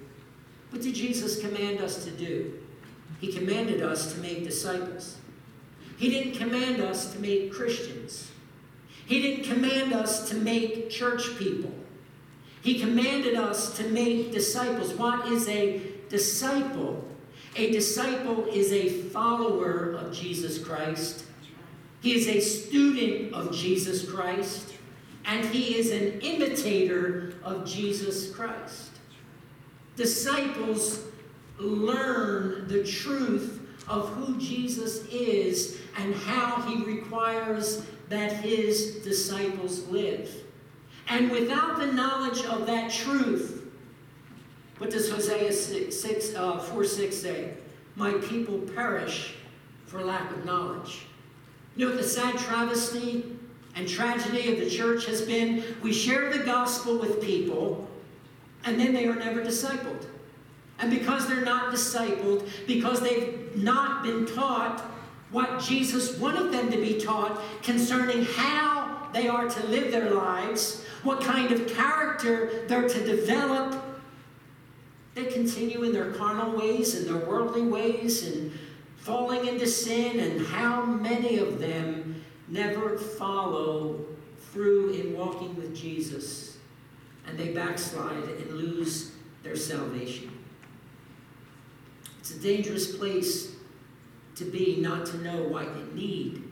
What 0.70 0.80
did 0.80 0.94
Jesus 0.94 1.40
command 1.40 1.80
us 1.80 2.04
to 2.04 2.11
do? 2.11 2.59
He 3.20 3.30
commanded 3.30 3.83
us 3.83 4.14
to 4.14 4.20
make 4.20 4.44
disciples. 4.44 5.18
He 5.98 6.09
didn't 6.09 6.37
command 6.37 6.80
us 6.80 7.12
to 7.12 7.18
make 7.18 7.52
Christians. 7.52 8.29
He 9.11 9.20
didn't 9.20 9.46
command 9.53 9.92
us 9.92 10.29
to 10.29 10.37
make 10.37 10.88
church 10.88 11.37
people. 11.37 11.73
He 12.62 12.79
commanded 12.79 13.35
us 13.35 13.77
to 13.77 13.88
make 13.88 14.31
disciples. 14.31 14.94
What 14.94 15.27
is 15.27 15.49
a 15.49 15.83
disciple? 16.09 17.05
A 17.57 17.73
disciple 17.73 18.46
is 18.46 18.70
a 18.70 18.88
follower 18.88 19.94
of 19.94 20.12
Jesus 20.12 20.62
Christ. 20.64 21.25
He 22.01 22.14
is 22.14 22.29
a 22.29 22.38
student 22.38 23.35
of 23.35 23.53
Jesus 23.53 24.09
Christ. 24.09 24.75
And 25.25 25.44
he 25.44 25.77
is 25.77 25.90
an 25.90 26.20
imitator 26.20 27.35
of 27.42 27.66
Jesus 27.66 28.31
Christ. 28.31 28.92
Disciples 29.96 31.03
learn 31.59 32.68
the 32.68 32.85
truth 32.85 33.61
of 33.88 34.09
who 34.11 34.38
Jesus 34.38 35.05
is 35.07 35.81
and 35.99 36.14
how 36.14 36.62
he 36.62 36.85
requires 36.85 37.85
that 38.11 38.33
his 38.33 38.96
disciples 38.96 39.87
live. 39.87 40.31
And 41.09 41.31
without 41.31 41.79
the 41.79 41.87
knowledge 41.87 42.44
of 42.44 42.66
that 42.66 42.90
truth, 42.90 43.64
what 44.79 44.90
does 44.90 45.11
Hosea 45.11 45.53
6, 45.53 45.96
6, 45.96 46.35
uh, 46.35 46.59
4 46.59 46.85
6 46.85 47.16
say? 47.16 47.55
My 47.96 48.12
people 48.14 48.59
perish 48.59 49.35
for 49.87 50.03
lack 50.03 50.31
of 50.33 50.44
knowledge. 50.44 51.07
You 51.77 51.87
know 51.87 51.94
what 51.94 52.03
the 52.03 52.09
sad 52.09 52.37
travesty 52.37 53.37
and 53.77 53.88
tragedy 53.88 54.53
of 54.53 54.59
the 54.59 54.68
church 54.68 55.07
has 55.07 55.23
been? 55.23 55.62
We 55.83 55.92
share 55.92 56.37
the 56.37 56.44
gospel 56.44 56.99
with 56.99 57.23
people, 57.23 57.88
and 58.64 58.79
then 58.79 58.92
they 58.92 59.07
are 59.07 59.14
never 59.14 59.42
discipled. 59.42 60.07
And 60.81 60.90
because 60.90 61.29
they're 61.29 61.44
not 61.44 61.73
discipled, 61.73 62.49
because 62.66 63.01
they've 63.01 63.55
not 63.55 64.03
been 64.03 64.27
taught 64.27 64.85
what 65.30 65.60
Jesus 65.60 66.18
wanted 66.18 66.52
them 66.52 66.70
to 66.70 66.76
be 66.76 67.00
taught 67.00 67.40
concerning 67.62 68.24
how 68.24 69.08
they 69.12 69.28
are 69.28 69.48
to 69.48 69.66
live 69.66 69.92
their 69.92 70.10
lives, 70.10 70.84
what 71.02 71.20
kind 71.20 71.52
of 71.52 71.66
character 71.68 72.64
they're 72.66 72.88
to 72.88 73.04
develop, 73.04 73.82
they 75.14 75.24
continue 75.24 75.82
in 75.82 75.92
their 75.92 76.12
carnal 76.12 76.56
ways 76.56 76.94
and 76.94 77.06
their 77.06 77.26
worldly 77.28 77.62
ways 77.62 78.26
and 78.26 78.52
falling 78.96 79.46
into 79.48 79.66
sin, 79.66 80.20
and 80.20 80.46
how 80.46 80.84
many 80.84 81.38
of 81.38 81.58
them 81.58 82.22
never 82.48 82.98
follow 82.98 84.04
through 84.52 84.90
in 84.92 85.16
walking 85.16 85.56
with 85.56 85.74
Jesus 85.74 86.58
and 87.26 87.38
they 87.38 87.48
backslide 87.48 88.24
and 88.24 88.52
lose 88.52 89.12
their 89.42 89.56
salvation. 89.56 90.30
It's 92.18 92.32
a 92.32 92.38
dangerous 92.38 92.96
place 92.96 93.54
to 94.40 94.46
be 94.46 94.76
not 94.81 95.07
to 95.07 95.18
know 95.18 95.44
why 95.44 95.62
you 95.62 95.88
need 95.94 96.42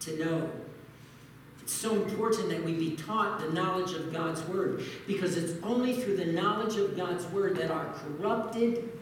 to 0.00 0.24
know. 0.24 0.50
It's 1.60 1.72
so 1.72 1.94
important 1.94 2.48
that 2.50 2.62
we 2.62 2.74
be 2.74 2.94
taught 2.94 3.40
the 3.40 3.50
knowledge 3.50 3.92
of 3.92 4.12
God's 4.12 4.42
Word 4.42 4.84
because 5.06 5.36
it's 5.36 5.60
only 5.62 5.94
through 5.94 6.16
the 6.16 6.26
knowledge 6.26 6.76
of 6.76 6.96
God's 6.96 7.26
Word 7.26 7.56
that 7.56 7.70
our 7.70 7.92
corrupted, 7.94 8.92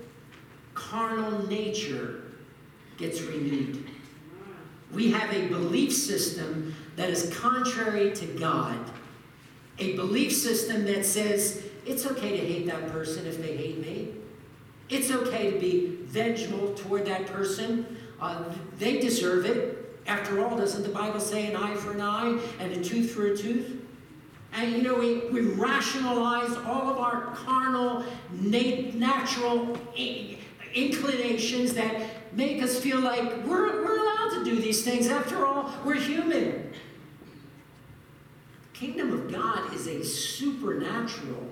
carnal 0.72 1.46
nature 1.46 2.22
gets 2.96 3.20
renewed. 3.20 3.84
We 4.92 5.10
have 5.10 5.32
a 5.34 5.48
belief 5.48 5.92
system 5.92 6.74
that 6.96 7.10
is 7.10 7.34
contrary 7.36 8.12
to 8.12 8.26
God, 8.26 8.78
a 9.78 9.94
belief 9.96 10.32
system 10.32 10.84
that 10.86 11.04
says 11.04 11.64
it's 11.84 12.06
okay 12.06 12.30
to 12.30 12.46
hate 12.46 12.66
that 12.66 12.92
person 12.92 13.26
if 13.26 13.42
they 13.42 13.56
hate 13.56 13.78
me. 13.78 14.14
It's 14.88 15.10
okay 15.10 15.50
to 15.50 15.58
be 15.58 15.98
vengeful 16.04 16.74
toward 16.74 17.06
that 17.06 17.26
person. 17.26 17.98
Uh, 18.22 18.44
they 18.78 19.00
deserve 19.00 19.44
it. 19.46 19.98
After 20.06 20.44
all, 20.44 20.56
doesn't 20.56 20.84
the 20.84 20.88
Bible 20.88 21.18
say 21.18 21.46
an 21.48 21.56
eye 21.56 21.74
for 21.74 21.90
an 21.90 22.00
eye 22.00 22.38
and 22.60 22.72
a 22.72 22.82
tooth 22.82 23.10
for 23.10 23.26
a 23.26 23.36
tooth? 23.36 23.82
And 24.52 24.72
you 24.72 24.82
know, 24.82 24.94
we, 24.94 25.28
we 25.30 25.40
rationalize 25.40 26.56
all 26.58 26.88
of 26.88 26.98
our 26.98 27.34
carnal, 27.34 28.04
nat- 28.30 28.94
natural 28.94 29.76
inclinations 30.74 31.74
that 31.74 32.00
make 32.32 32.62
us 32.62 32.78
feel 32.78 33.00
like 33.00 33.44
we're, 33.44 33.84
we're 33.84 33.98
allowed 33.98 34.38
to 34.38 34.44
do 34.44 34.60
these 34.60 34.84
things. 34.84 35.08
After 35.08 35.44
all, 35.44 35.72
we're 35.84 35.94
human. 35.94 36.72
The 38.72 38.78
kingdom 38.78 39.12
of 39.12 39.32
God 39.32 39.74
is 39.74 39.88
a 39.88 40.04
supernatural 40.04 41.48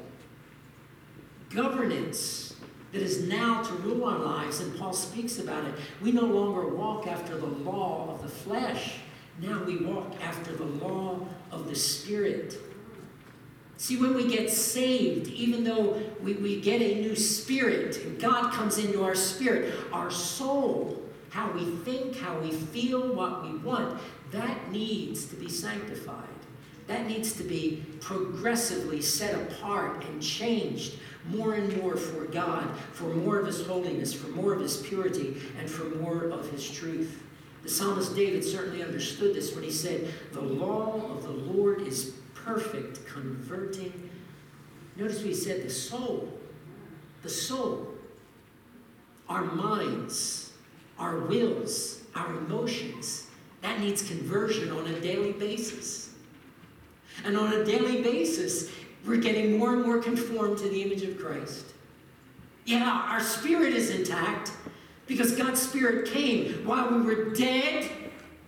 governance 1.48 2.54
that 2.92 3.02
is 3.02 3.26
now 3.28 3.62
to 3.62 3.72
rule 3.74 4.04
our 4.04 4.18
lives, 4.18 4.39
and 4.58 4.76
Paul 4.76 4.92
speaks 4.92 5.38
about 5.38 5.64
it. 5.64 5.74
We 6.02 6.10
no 6.10 6.24
longer 6.24 6.66
walk 6.66 7.06
after 7.06 7.36
the 7.36 7.46
law 7.46 8.10
of 8.12 8.22
the 8.22 8.28
flesh, 8.28 8.94
now 9.40 9.62
we 9.62 9.76
walk 9.76 10.12
after 10.20 10.52
the 10.56 10.64
law 10.64 11.20
of 11.52 11.68
the 11.68 11.76
Spirit. 11.76 12.58
See, 13.76 13.96
when 13.96 14.14
we 14.14 14.28
get 14.28 14.50
saved, 14.50 15.28
even 15.28 15.64
though 15.64 16.02
we, 16.20 16.34
we 16.34 16.60
get 16.60 16.82
a 16.82 17.00
new 17.00 17.16
spirit, 17.16 18.04
and 18.04 18.20
God 18.20 18.52
comes 18.52 18.76
into 18.76 19.02
our 19.02 19.14
spirit, 19.14 19.72
our 19.90 20.10
soul, 20.10 21.02
how 21.30 21.50
we 21.52 21.64
think, 21.76 22.16
how 22.16 22.38
we 22.40 22.50
feel, 22.50 23.14
what 23.14 23.42
we 23.42 23.56
want, 23.56 23.98
that 24.32 24.70
needs 24.70 25.24
to 25.26 25.36
be 25.36 25.48
sanctified. 25.48 26.26
That 26.88 27.06
needs 27.06 27.32
to 27.34 27.42
be 27.42 27.82
progressively 28.00 29.00
set 29.00 29.34
apart 29.34 30.04
and 30.04 30.20
changed 30.20 30.98
more 31.28 31.54
and 31.54 31.76
more 31.76 31.96
for 31.96 32.24
God, 32.24 32.76
for 32.92 33.04
more 33.04 33.38
of 33.38 33.46
His 33.46 33.66
holiness, 33.66 34.12
for 34.12 34.28
more 34.28 34.52
of 34.52 34.60
His 34.60 34.78
purity, 34.78 35.40
and 35.58 35.70
for 35.70 35.84
more 35.96 36.24
of 36.24 36.50
His 36.50 36.68
truth. 36.68 37.22
The 37.62 37.68
psalmist 37.68 38.16
David 38.16 38.44
certainly 38.44 38.82
understood 38.82 39.34
this 39.34 39.54
when 39.54 39.64
he 39.64 39.70
said, 39.70 40.12
The 40.32 40.40
law 40.40 41.10
of 41.10 41.22
the 41.22 41.30
Lord 41.30 41.82
is 41.82 42.14
perfect, 42.34 43.06
converting. 43.06 44.10
Notice 44.96 45.18
what 45.18 45.26
he 45.26 45.34
said 45.34 45.62
the 45.62 45.70
soul. 45.70 46.32
The 47.22 47.28
soul. 47.28 47.88
Our 49.28 49.44
minds, 49.44 50.52
our 50.98 51.18
wills, 51.18 52.02
our 52.14 52.34
emotions. 52.36 53.26
That 53.60 53.80
needs 53.80 54.02
conversion 54.08 54.70
on 54.72 54.86
a 54.86 55.00
daily 55.00 55.32
basis. 55.32 56.14
And 57.24 57.36
on 57.36 57.52
a 57.52 57.64
daily 57.64 58.02
basis, 58.02 58.70
we're 59.06 59.16
getting 59.16 59.58
more 59.58 59.74
and 59.74 59.82
more 59.82 59.98
conformed 59.98 60.58
to 60.58 60.68
the 60.68 60.82
image 60.82 61.02
of 61.02 61.18
Christ. 61.18 61.66
Yeah, 62.64 62.88
our 63.08 63.20
spirit 63.20 63.72
is 63.72 63.90
intact 63.90 64.52
because 65.06 65.32
God's 65.32 65.60
Spirit 65.60 66.06
came 66.08 66.64
while 66.64 66.90
we 66.90 67.02
were 67.02 67.30
dead. 67.30 67.90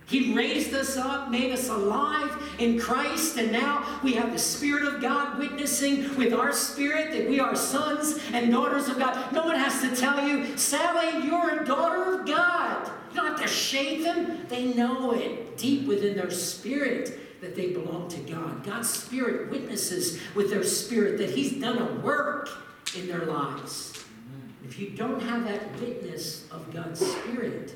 He 0.05 0.33
raised 0.33 0.73
us 0.73 0.95
up, 0.97 1.29
made 1.29 1.51
us 1.51 1.69
alive 1.69 2.55
in 2.59 2.79
Christ, 2.79 3.37
and 3.37 3.51
now 3.51 3.99
we 4.03 4.13
have 4.13 4.31
the 4.31 4.39
Spirit 4.39 4.83
of 4.85 5.01
God 5.01 5.39
witnessing 5.39 6.15
with 6.17 6.33
our 6.33 6.53
spirit 6.53 7.11
that 7.11 7.27
we 7.27 7.39
are 7.39 7.55
sons 7.55 8.19
and 8.31 8.51
daughters 8.51 8.89
of 8.89 8.99
God. 8.99 9.33
No 9.33 9.43
one 9.45 9.57
has 9.57 9.81
to 9.81 9.95
tell 9.95 10.27
you, 10.27 10.57
Sally, 10.57 11.25
you're 11.25 11.61
a 11.61 11.65
daughter 11.65 12.19
of 12.19 12.27
God. 12.27 12.91
You 13.11 13.17
don't 13.17 13.27
have 13.27 13.41
to 13.41 13.47
shake 13.47 14.03
them, 14.03 14.45
they 14.49 14.73
know 14.73 15.11
it 15.13 15.57
deep 15.57 15.87
within 15.87 16.15
their 16.15 16.31
spirit 16.31 17.19
that 17.43 17.55
they 17.55 17.73
belong 17.73 18.07
to 18.07 18.19
God. 18.21 18.63
God's 18.63 18.89
Spirit 18.89 19.51
witnesses 19.51 20.19
with 20.33 20.49
their 20.49 20.63
spirit 20.63 21.17
that 21.17 21.29
He's 21.29 21.59
done 21.59 21.77
a 21.77 21.93
work 21.99 22.49
in 22.97 23.07
their 23.07 23.25
lives. 23.25 24.03
If 24.63 24.79
you 24.79 24.91
don't 24.91 25.21
have 25.21 25.43
that 25.45 25.79
witness 25.79 26.47
of 26.51 26.73
God's 26.73 27.05
Spirit, 27.05 27.75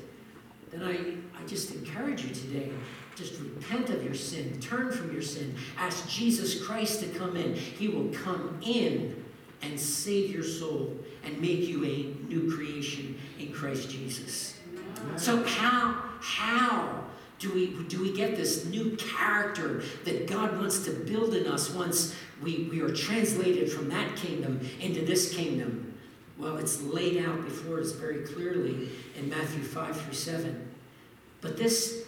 then 0.70 0.82
I, 0.82 1.40
I 1.40 1.46
just 1.46 1.74
encourage 1.74 2.24
you 2.24 2.34
today 2.34 2.70
just 3.18 3.40
repent 3.40 3.90
of 3.90 4.04
your 4.04 4.14
sin, 4.14 4.60
turn 4.60 4.92
from 4.92 5.12
your 5.12 5.22
sin, 5.22 5.52
ask 5.76 6.08
Jesus 6.08 6.64
Christ 6.64 7.00
to 7.00 7.06
come 7.08 7.36
in. 7.36 7.54
He 7.54 7.88
will 7.88 8.10
come 8.10 8.60
in 8.62 9.24
and 9.60 9.78
save 9.78 10.30
your 10.30 10.44
soul 10.44 10.96
and 11.24 11.40
make 11.40 11.66
you 11.66 11.84
a 11.84 12.28
new 12.28 12.54
creation 12.54 13.18
in 13.40 13.52
Christ 13.52 13.90
Jesus. 13.90 14.56
So, 15.16 15.42
how, 15.42 16.00
how 16.20 17.04
do 17.38 17.52
we, 17.52 17.68
do 17.84 18.00
we 18.00 18.12
get 18.12 18.36
this 18.36 18.64
new 18.66 18.96
character 18.96 19.82
that 20.04 20.26
God 20.26 20.58
wants 20.58 20.84
to 20.84 20.90
build 20.90 21.34
in 21.34 21.46
us 21.46 21.70
once 21.70 22.14
we, 22.42 22.68
we 22.70 22.80
are 22.80 22.92
translated 22.92 23.70
from 23.70 23.88
that 23.90 24.16
kingdom 24.16 24.60
into 24.80 25.04
this 25.04 25.34
kingdom? 25.34 25.94
Well, 26.36 26.56
it's 26.56 26.82
laid 26.82 27.24
out 27.24 27.44
before 27.44 27.80
us 27.80 27.92
very 27.92 28.24
clearly 28.24 28.90
in 29.16 29.28
Matthew 29.28 29.62
5 29.62 30.00
through 30.00 30.14
7. 30.14 30.68
But 31.40 31.56
this, 31.56 32.04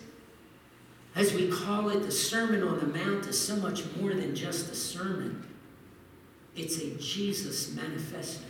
as 1.15 1.33
we 1.33 1.49
call 1.49 1.91
it, 1.91 2.03
the 2.03 2.13
Sermon 2.13 2.63
on 2.63 2.79
the 2.81 2.87
Mount, 2.87 3.27
is 3.27 3.39
so 3.39 3.57
much 3.57 3.83
more 3.97 4.15
than 4.15 4.35
just 4.35 4.71
a 4.71 4.75
sermon, 4.75 5.47
it's 6.57 6.79
a 6.79 6.91
Jesus 6.97 7.75
manifesto. 7.75 8.47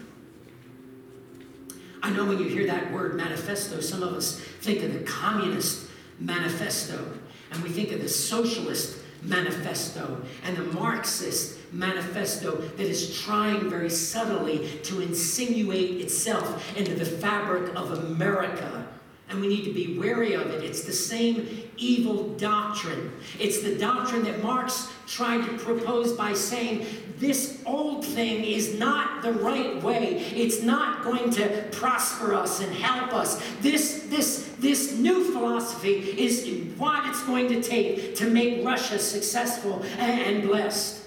I 2.02 2.10
know 2.10 2.24
when 2.24 2.38
you 2.38 2.48
hear 2.48 2.66
that 2.66 2.90
word 2.92 3.14
manifesto, 3.14 3.80
some 3.80 4.02
of 4.02 4.14
us 4.14 4.40
think 4.40 4.82
of 4.82 4.94
the 4.94 5.00
communist 5.00 5.89
manifesto, 6.20 7.18
and 7.50 7.62
we 7.62 7.70
think 7.70 7.92
of 7.92 8.00
the 8.00 8.08
socialist 8.08 8.98
manifesto 9.22 10.20
and 10.44 10.56
the 10.56 10.64
Marxist 10.64 11.58
manifesto 11.72 12.56
that 12.56 12.86
is 12.86 13.20
trying 13.20 13.68
very 13.68 13.90
subtly 13.90 14.68
to 14.82 15.00
insinuate 15.00 16.00
itself 16.00 16.76
into 16.76 16.94
the 16.94 17.04
fabric 17.04 17.74
of 17.74 17.92
America. 17.92 18.86
And 19.28 19.40
we 19.40 19.46
need 19.46 19.64
to 19.64 19.72
be 19.72 19.96
wary 19.96 20.34
of 20.34 20.48
it. 20.48 20.64
It's 20.64 20.82
the 20.82 20.92
same 20.92 21.70
evil 21.76 22.30
doctrine. 22.34 23.12
It's 23.38 23.62
the 23.62 23.76
doctrine 23.76 24.24
that 24.24 24.42
Marx 24.42 24.90
tried 25.06 25.46
to 25.46 25.56
propose 25.58 26.14
by 26.14 26.32
saying 26.32 26.84
this 27.20 27.60
old 27.66 28.02
thing 28.02 28.42
is 28.44 28.78
not 28.78 29.22
the 29.22 29.32
right 29.34 29.80
way. 29.82 30.16
It's 30.34 30.62
not 30.62 31.04
going 31.04 31.30
to 31.32 31.68
prosper 31.70 32.34
us 32.34 32.60
and 32.60 32.72
help 32.72 33.12
us. 33.12 33.42
This, 33.60 34.06
this, 34.08 34.54
this 34.58 34.94
new 34.94 35.30
philosophy 35.30 36.18
is 36.18 36.74
what 36.78 37.06
it's 37.08 37.22
going 37.24 37.48
to 37.48 37.62
take 37.62 38.16
to 38.16 38.30
make 38.30 38.64
Russia 38.64 38.98
successful 38.98 39.82
and, 39.98 40.20
and 40.22 40.42
blessed. 40.48 41.04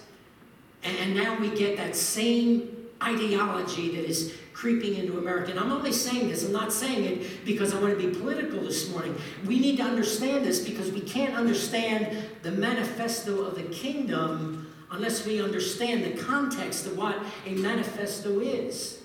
And, 0.84 0.96
and 1.00 1.16
now 1.16 1.36
we 1.40 1.50
get 1.50 1.78
that 1.78 1.96
same 1.96 2.90
ideology 3.02 3.96
that 3.96 4.06
is 4.06 4.36
creeping 4.54 4.94
into 4.94 5.18
America. 5.18 5.50
And 5.50 5.60
I'm 5.60 5.72
only 5.72 5.92
saying 5.92 6.30
this, 6.30 6.46
I'm 6.46 6.52
not 6.52 6.72
saying 6.72 7.06
it 7.06 7.44
because 7.44 7.74
I 7.74 7.82
want 7.82 8.00
to 8.00 8.08
be 8.08 8.16
political 8.16 8.62
this 8.62 8.88
morning. 8.92 9.16
We 9.48 9.60
need 9.60 9.78
to 9.78 9.84
understand 9.84 10.46
this 10.46 10.64
because 10.64 10.92
we 10.92 11.02
can't 11.02 11.36
understand 11.36 12.16
the 12.44 12.52
manifesto 12.52 13.42
of 13.42 13.56
the 13.56 13.64
kingdom 13.64 14.73
unless 14.94 15.26
we 15.26 15.42
understand 15.42 16.04
the 16.06 16.24
context 16.24 16.86
of 16.86 16.96
what 16.96 17.18
a 17.48 17.50
manifesto 17.56 18.40
is. 18.40 19.02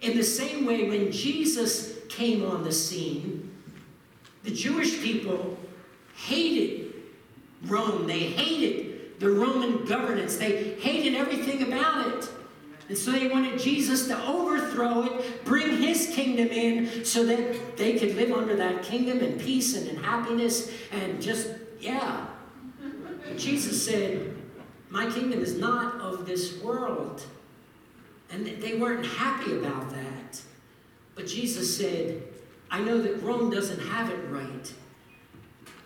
In 0.00 0.16
the 0.16 0.24
same 0.24 0.64
way, 0.64 0.88
when 0.88 1.12
Jesus 1.12 1.98
came 2.08 2.44
on 2.44 2.64
the 2.64 2.72
scene, 2.72 3.54
the 4.42 4.50
Jewish 4.50 5.02
people 5.02 5.58
hated 6.16 6.94
Rome. 7.64 8.06
They 8.06 8.20
hated 8.20 9.20
the 9.20 9.28
Roman 9.30 9.84
governance. 9.84 10.36
They 10.36 10.74
hated 10.80 11.14
everything 11.14 11.62
about 11.62 12.06
it. 12.06 12.28
And 12.88 12.96
so 12.96 13.12
they 13.12 13.28
wanted 13.28 13.58
Jesus 13.58 14.08
to 14.08 14.26
overthrow 14.26 15.02
it, 15.02 15.44
bring 15.44 15.76
his 15.76 16.10
kingdom 16.14 16.48
in, 16.48 17.04
so 17.04 17.26
that 17.26 17.76
they 17.76 17.98
could 17.98 18.14
live 18.14 18.32
under 18.32 18.56
that 18.56 18.82
kingdom 18.82 19.18
in 19.18 19.38
peace 19.38 19.76
and 19.76 19.86
in 19.88 19.96
happiness 20.02 20.70
and 20.90 21.20
just, 21.20 21.50
yeah. 21.80 22.28
But 23.26 23.36
Jesus 23.36 23.84
said, 23.84 24.37
My 24.90 25.10
kingdom 25.10 25.40
is 25.40 25.58
not 25.58 26.00
of 26.00 26.26
this 26.26 26.60
world. 26.62 27.22
And 28.30 28.46
they 28.46 28.74
weren't 28.74 29.06
happy 29.06 29.56
about 29.56 29.90
that. 29.90 30.40
But 31.14 31.26
Jesus 31.26 31.76
said, 31.76 32.22
I 32.70 32.80
know 32.80 33.00
that 33.00 33.22
Rome 33.22 33.50
doesn't 33.50 33.80
have 33.80 34.10
it 34.10 34.20
right. 34.28 34.72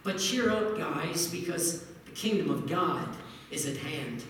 But 0.03 0.19
cheer 0.19 0.51
up, 0.51 0.77
guys, 0.77 1.29
because 1.29 1.85
the 2.05 2.11
kingdom 2.13 2.51
of 2.51 2.69
God 2.69 3.09
is 3.51 3.67
at 3.67 3.77
hand. 3.77 4.25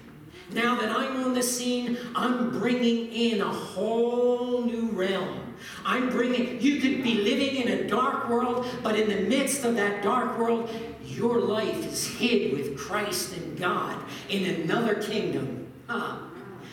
Now 0.53 0.79
that 0.79 0.91
I'm 0.91 1.25
on 1.25 1.33
the 1.33 1.43
scene, 1.43 1.97
I'm 2.15 2.51
bringing 2.51 3.11
in 3.11 3.41
a 3.41 3.49
whole 3.49 4.63
new 4.63 4.89
realm. 4.89 5.55
I'm 5.85 6.11
bringing, 6.11 6.61
you 6.61 6.81
could 6.81 7.03
be 7.03 7.15
living 7.23 7.57
in 7.57 7.69
a 7.69 7.89
dark 7.89 8.29
world, 8.29 8.67
but 8.83 8.99
in 8.99 9.09
the 9.09 9.29
midst 9.29 9.65
of 9.65 9.77
that 9.77 10.03
dark 10.03 10.39
world, 10.39 10.69
your 11.13 11.41
life 11.41 11.87
is 11.87 12.07
hid 12.07 12.53
with 12.53 12.77
Christ 12.77 13.37
and 13.37 13.59
God 13.59 13.97
in 14.29 14.63
another 14.63 14.95
kingdom. 14.95 15.67
Huh. 15.87 16.19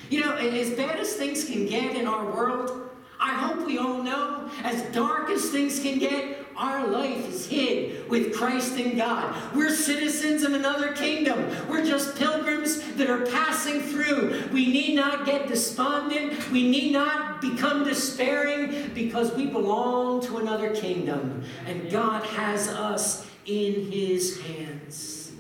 You 0.10 0.22
know, 0.22 0.36
as 0.36 0.72
bad 0.72 1.00
as 1.00 1.14
things 1.14 1.46
can 1.46 1.66
get 1.66 1.96
in 1.96 2.08
our 2.08 2.26
world, 2.26 2.90
I 3.20 3.34
hope 3.34 3.66
we 3.66 3.78
all 3.78 4.02
know, 4.02 4.50
as 4.64 4.82
dark 4.94 5.30
as 5.30 5.50
things 5.50 5.80
can 5.80 6.00
get, 6.00 6.38
our 6.56 6.88
life 6.88 7.28
is 7.30 7.48
hid 7.48 8.10
with 8.10 8.36
Christ 8.36 8.78
in 8.78 8.98
God. 8.98 9.34
We're 9.54 9.74
citizens 9.74 10.44
of 10.44 10.54
another 10.54 10.94
kingdom. 10.94 11.46
We're 11.70 11.86
just 11.86 12.18
pilgrims 12.18 12.82
that 12.96 13.10
are 13.10 13.26
passing 13.28 13.82
through. 13.82 14.50
We 14.52 14.72
need 14.72 14.96
not 14.96 15.26
get 15.26 15.48
despondent. 15.48 16.50
We 16.52 16.70
need 16.70 16.92
not 16.92 17.40
become 17.42 17.86
despairing 17.86 18.92
because 18.94 19.34
we 19.34 19.48
belong 19.48 20.22
to 20.24 20.38
another 20.38 20.76
kingdom. 20.76 21.44
And 21.66 21.90
God 21.90 22.26
has 22.26 22.68
us 22.68 23.29
in 23.50 23.92
his 23.92 24.40
hands. 24.42 25.32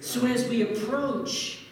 So 0.00 0.24
as 0.26 0.48
we 0.48 0.62
approach 0.62 1.66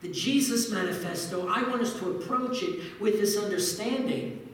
the 0.00 0.08
Jesus 0.08 0.70
Manifesto, 0.70 1.46
I 1.48 1.62
want 1.62 1.82
us 1.82 1.96
to 2.00 2.10
approach 2.16 2.62
it 2.64 3.00
with 3.00 3.20
this 3.20 3.38
understanding 3.38 4.48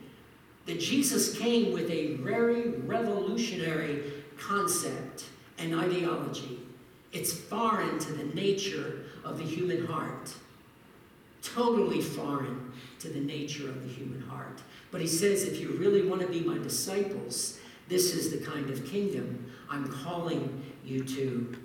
that 0.66 0.78
Jesus 0.78 1.38
came 1.38 1.72
with 1.72 1.90
a 1.90 2.16
very 2.16 2.68
revolutionary 2.68 4.02
concept 4.36 5.24
and 5.56 5.74
ideology. 5.74 6.60
It's 7.12 7.32
foreign 7.32 7.98
to 7.98 8.12
the 8.12 8.34
nature 8.34 9.06
of 9.24 9.38
the 9.38 9.44
human 9.44 9.86
heart, 9.86 10.34
totally 11.42 12.02
foreign 12.02 12.70
to 12.98 13.08
the 13.08 13.20
nature 13.20 13.68
of 13.70 13.82
the 13.82 13.88
human 13.88 14.20
heart. 14.20 14.60
But 14.90 15.00
he 15.00 15.06
says, 15.06 15.44
if 15.44 15.58
you 15.58 15.70
really 15.70 16.06
want 16.06 16.20
to 16.20 16.28
be 16.28 16.40
my 16.40 16.58
disciples, 16.58 17.58
this 17.88 18.14
is 18.14 18.30
the 18.30 18.44
kind 18.44 18.68
of 18.68 18.84
kingdom 18.84 19.47
I'm 19.70 19.90
calling 20.04 20.62
you 20.85 21.04
to. 21.04 21.57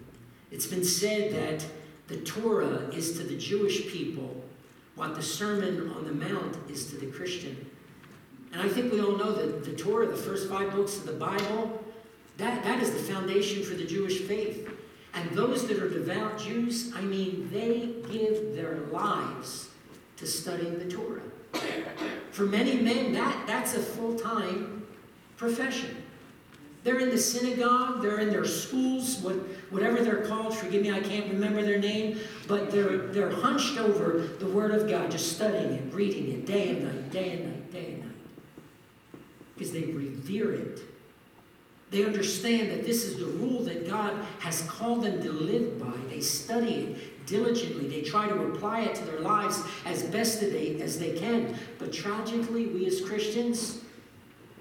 It's 0.51 0.67
been 0.67 0.83
said 0.83 1.33
that 1.33 1.65
the 2.07 2.17
Torah 2.17 2.89
is 2.93 3.17
to 3.17 3.23
the 3.23 3.37
Jewish 3.37 3.87
people 3.87 4.43
what 4.95 5.15
the 5.15 5.23
Sermon 5.23 5.89
on 5.91 6.05
the 6.05 6.13
Mount 6.13 6.57
is 6.69 6.87
to 6.91 6.97
the 6.97 7.07
Christian. 7.07 7.65
And 8.51 8.61
I 8.61 8.69
think 8.69 8.93
we 8.93 9.01
all 9.01 9.17
know 9.17 9.31
that 9.31 9.63
the 9.63 9.73
Torah, 9.73 10.07
the 10.07 10.15
first 10.15 10.47
five 10.47 10.71
books 10.71 10.97
of 10.97 11.05
the 11.05 11.13
Bible, 11.13 11.83
that, 12.37 12.63
that 12.63 12.81
is 12.81 12.91
the 12.91 12.99
foundation 12.99 13.63
for 13.63 13.73
the 13.73 13.85
Jewish 13.85 14.19
faith. 14.21 14.69
And 15.15 15.29
those 15.31 15.67
that 15.67 15.81
are 15.81 15.89
devout 15.89 16.39
Jews, 16.39 16.91
I 16.95 17.01
mean, 17.01 17.49
they 17.51 17.95
give 18.11 18.55
their 18.55 18.77
lives 18.91 19.69
to 20.17 20.27
studying 20.27 20.77
the 20.77 20.85
Torah. 20.85 21.21
For 22.31 22.43
many 22.43 22.75
men, 22.77 23.13
that, 23.13 23.45
that's 23.45 23.75
a 23.75 23.79
full 23.79 24.17
time 24.17 24.85
profession. 25.37 26.02
They're 26.83 26.99
in 26.99 27.09
the 27.09 27.17
synagogue, 27.17 28.01
they're 28.01 28.19
in 28.19 28.29
their 28.29 28.45
schools, 28.45 29.19
what, 29.19 29.35
whatever 29.69 30.03
they're 30.03 30.25
called. 30.25 30.55
Forgive 30.55 30.81
me, 30.81 30.91
I 30.91 30.99
can't 30.99 31.31
remember 31.31 31.61
their 31.61 31.79
name, 31.79 32.19
but 32.47 32.71
they're, 32.71 33.07
they're 33.07 33.31
hunched 33.31 33.77
over 33.77 34.27
the 34.39 34.47
Word 34.47 34.71
of 34.71 34.89
God, 34.89 35.09
just 35.09 35.33
studying 35.33 35.73
it, 35.73 35.93
reading 35.93 36.31
it 36.33 36.45
day 36.45 36.69
and 36.69 36.83
night, 36.83 37.11
day 37.11 37.31
and 37.31 37.45
night, 37.45 37.71
day 37.71 37.85
and 37.85 37.99
night 38.01 38.13
because 39.55 39.71
they 39.71 39.83
revere 39.83 40.53
it. 40.53 40.81
They 41.91 42.03
understand 42.03 42.71
that 42.71 42.85
this 42.85 43.05
is 43.05 43.19
the 43.19 43.25
rule 43.25 43.63
that 43.63 43.87
God 43.87 44.13
has 44.39 44.63
called 44.63 45.03
them 45.03 45.21
to 45.21 45.31
live 45.31 45.79
by. 45.79 45.93
They 46.09 46.21
study 46.21 46.73
it 46.73 47.27
diligently. 47.27 47.87
They 47.87 48.01
try 48.01 48.27
to 48.27 48.35
apply 48.45 48.81
it 48.81 48.95
to 48.95 49.05
their 49.05 49.19
lives 49.19 49.61
as 49.85 50.03
best 50.03 50.41
they, 50.41 50.81
as 50.81 50.97
they 50.97 51.11
can. 51.11 51.55
But 51.77 51.93
tragically, 51.93 52.65
we 52.65 52.87
as 52.87 53.01
Christians, 53.01 53.81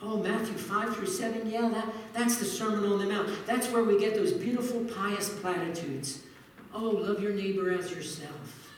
oh, 0.02 0.18
Matthew 0.18 0.54
5 0.54 0.96
through 0.96 1.06
7, 1.06 1.48
yeah, 1.48 1.68
that, 1.68 1.86
that's 2.12 2.38
the 2.38 2.44
Sermon 2.44 2.90
on 2.90 2.98
the 2.98 3.06
Mount. 3.06 3.30
That's 3.46 3.70
where 3.70 3.84
we 3.84 3.98
get 3.98 4.14
those 4.14 4.32
beautiful, 4.32 4.84
pious 4.84 5.28
platitudes. 5.28 6.20
Oh, 6.74 6.90
love 6.90 7.22
your 7.22 7.32
neighbor 7.32 7.70
as 7.70 7.90
yourself. 7.90 8.70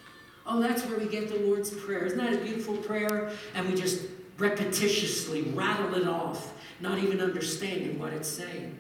Oh, 0.46 0.60
that's 0.60 0.84
where 0.84 0.98
we 0.98 1.06
get 1.06 1.28
the 1.28 1.37
Lord's 1.37 1.70
Prayer. 1.70 2.04
Isn't 2.04 2.18
that 2.18 2.34
a 2.34 2.38
beautiful 2.38 2.76
prayer? 2.76 3.32
And 3.54 3.68
we 3.68 3.74
just 3.74 4.02
repetitiously 4.37 5.54
rattle 5.56 5.94
it 5.94 6.06
off, 6.06 6.52
not 6.80 6.98
even 6.98 7.20
understanding 7.20 7.98
what 7.98 8.12
it's 8.12 8.28
saying. 8.28 8.78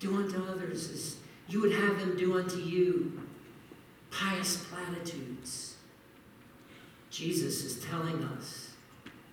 Do 0.00 0.16
unto 0.16 0.44
others 0.44 0.90
as 0.90 1.16
you 1.48 1.60
would 1.60 1.72
have 1.72 1.98
them 2.00 2.16
do 2.16 2.38
unto 2.38 2.58
you. 2.58 3.20
Pious 4.10 4.64
platitudes. 4.64 5.76
Jesus 7.10 7.64
is 7.64 7.84
telling 7.84 8.22
us 8.24 8.63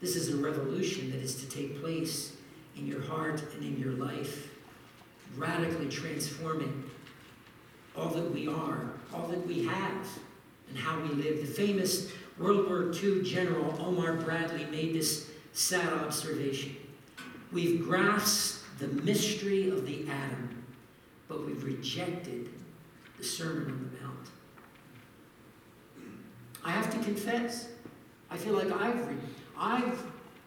this 0.01 0.15
is 0.15 0.33
a 0.33 0.37
revolution 0.37 1.11
that 1.11 1.21
is 1.21 1.35
to 1.35 1.47
take 1.47 1.79
place 1.79 2.33
in 2.75 2.87
your 2.87 3.01
heart 3.01 3.43
and 3.53 3.63
in 3.63 3.79
your 3.79 3.93
life, 3.93 4.49
radically 5.37 5.87
transforming 5.87 6.83
all 7.95 8.09
that 8.09 8.31
we 8.31 8.47
are, 8.47 8.91
all 9.13 9.27
that 9.27 9.45
we 9.45 9.63
have, 9.65 10.07
and 10.69 10.77
how 10.77 10.99
we 11.01 11.09
live. 11.09 11.41
The 11.41 11.53
famous 11.53 12.11
World 12.39 12.67
War 12.67 12.91
II 12.91 13.21
General 13.21 13.75
Omar 13.79 14.13
Bradley 14.13 14.65
made 14.65 14.95
this 14.95 15.29
sad 15.53 15.93
observation. 15.93 16.75
We've 17.51 17.83
grasped 17.83 18.79
the 18.79 18.87
mystery 18.87 19.69
of 19.69 19.85
the 19.85 20.07
atom, 20.09 20.63
but 21.27 21.45
we've 21.45 21.63
rejected 21.63 22.49
the 23.17 23.23
Sermon 23.23 23.65
on 23.65 23.91
the 23.93 24.03
Mount. 24.03 24.27
I 26.63 26.71
have 26.71 26.91
to 26.91 26.99
confess, 27.03 27.67
I 28.29 28.37
feel 28.37 28.53
like 28.53 28.71
I've, 28.71 29.07
I've 29.61 30.03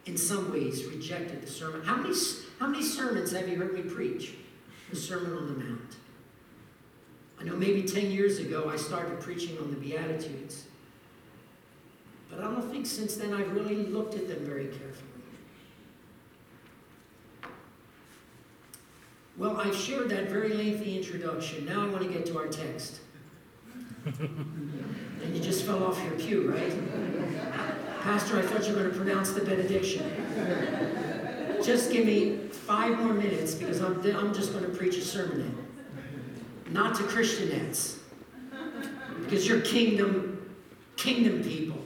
in 0.07 0.17
some 0.17 0.53
ways 0.53 0.85
rejected 0.87 1.41
the 1.41 1.47
sermon. 1.47 1.83
How 1.83 1.97
many, 1.97 2.15
how 2.59 2.67
many 2.67 2.83
sermons 2.83 3.31
have 3.31 3.49
you 3.49 3.57
heard 3.57 3.73
me 3.73 3.83
preach? 3.83 4.35
The 4.91 4.97
Sermon 4.97 5.33
on 5.33 5.47
the 5.47 5.65
Mount. 5.65 5.97
I 7.41 7.45
know 7.45 7.57
maybe 7.57 7.83
10 7.83 8.11
years 8.11 8.39
ago 8.39 8.69
I 8.69 8.77
started 8.77 9.21
preaching 9.21 9.57
on 9.59 9.71
the 9.71 9.77
Beatitudes. 9.77 10.65
But 12.29 12.41
I 12.41 12.43
don't 12.43 12.71
think 12.71 12.87
since 12.87 13.15
then 13.15 13.33
I've 13.33 13.53
really 13.55 13.77
looked 13.77 14.15
at 14.15 14.29
them 14.29 14.45
very 14.45 14.67
carefully. 14.67 15.11
Well, 19.37 19.57
I've 19.57 19.75
shared 19.75 20.11
that 20.11 20.29
very 20.29 20.53
lengthy 20.53 20.97
introduction. 20.97 21.65
Now 21.65 21.87
I 21.87 21.89
want 21.89 22.03
to 22.03 22.09
get 22.09 22.27
to 22.27 22.39
our 22.39 22.47
text. 22.47 23.01
and 24.21 25.35
you 25.35 25.41
just 25.41 25.65
fell 25.65 25.83
off 25.85 26.03
your 26.05 26.13
pew, 26.13 26.51
right? 26.51 26.73
Pastor, 28.03 28.39
I 28.39 28.43
thought 28.43 28.67
you 28.67 28.75
were 28.75 28.81
going 28.81 28.93
to 28.93 28.97
pronounce 28.97 29.33
the 29.33 29.41
benediction. 29.45 30.05
Just 31.65 31.91
give 31.91 32.05
me 32.05 32.37
five 32.51 32.99
more 32.99 33.15
minutes 33.15 33.55
because 33.55 33.81
I'm, 33.81 33.99
I'm 34.17 34.35
just 34.35 34.53
going 34.53 34.65
to 34.65 34.71
preach 34.71 34.97
a 34.99 35.03
sermon. 35.03 35.57
Not 36.71 36.95
to 36.97 37.03
Christianettes. 37.05 37.97
Because 39.21 39.49
you're 39.49 39.63
kingdom, 39.63 40.55
kingdom 40.97 41.43
people 41.43 41.83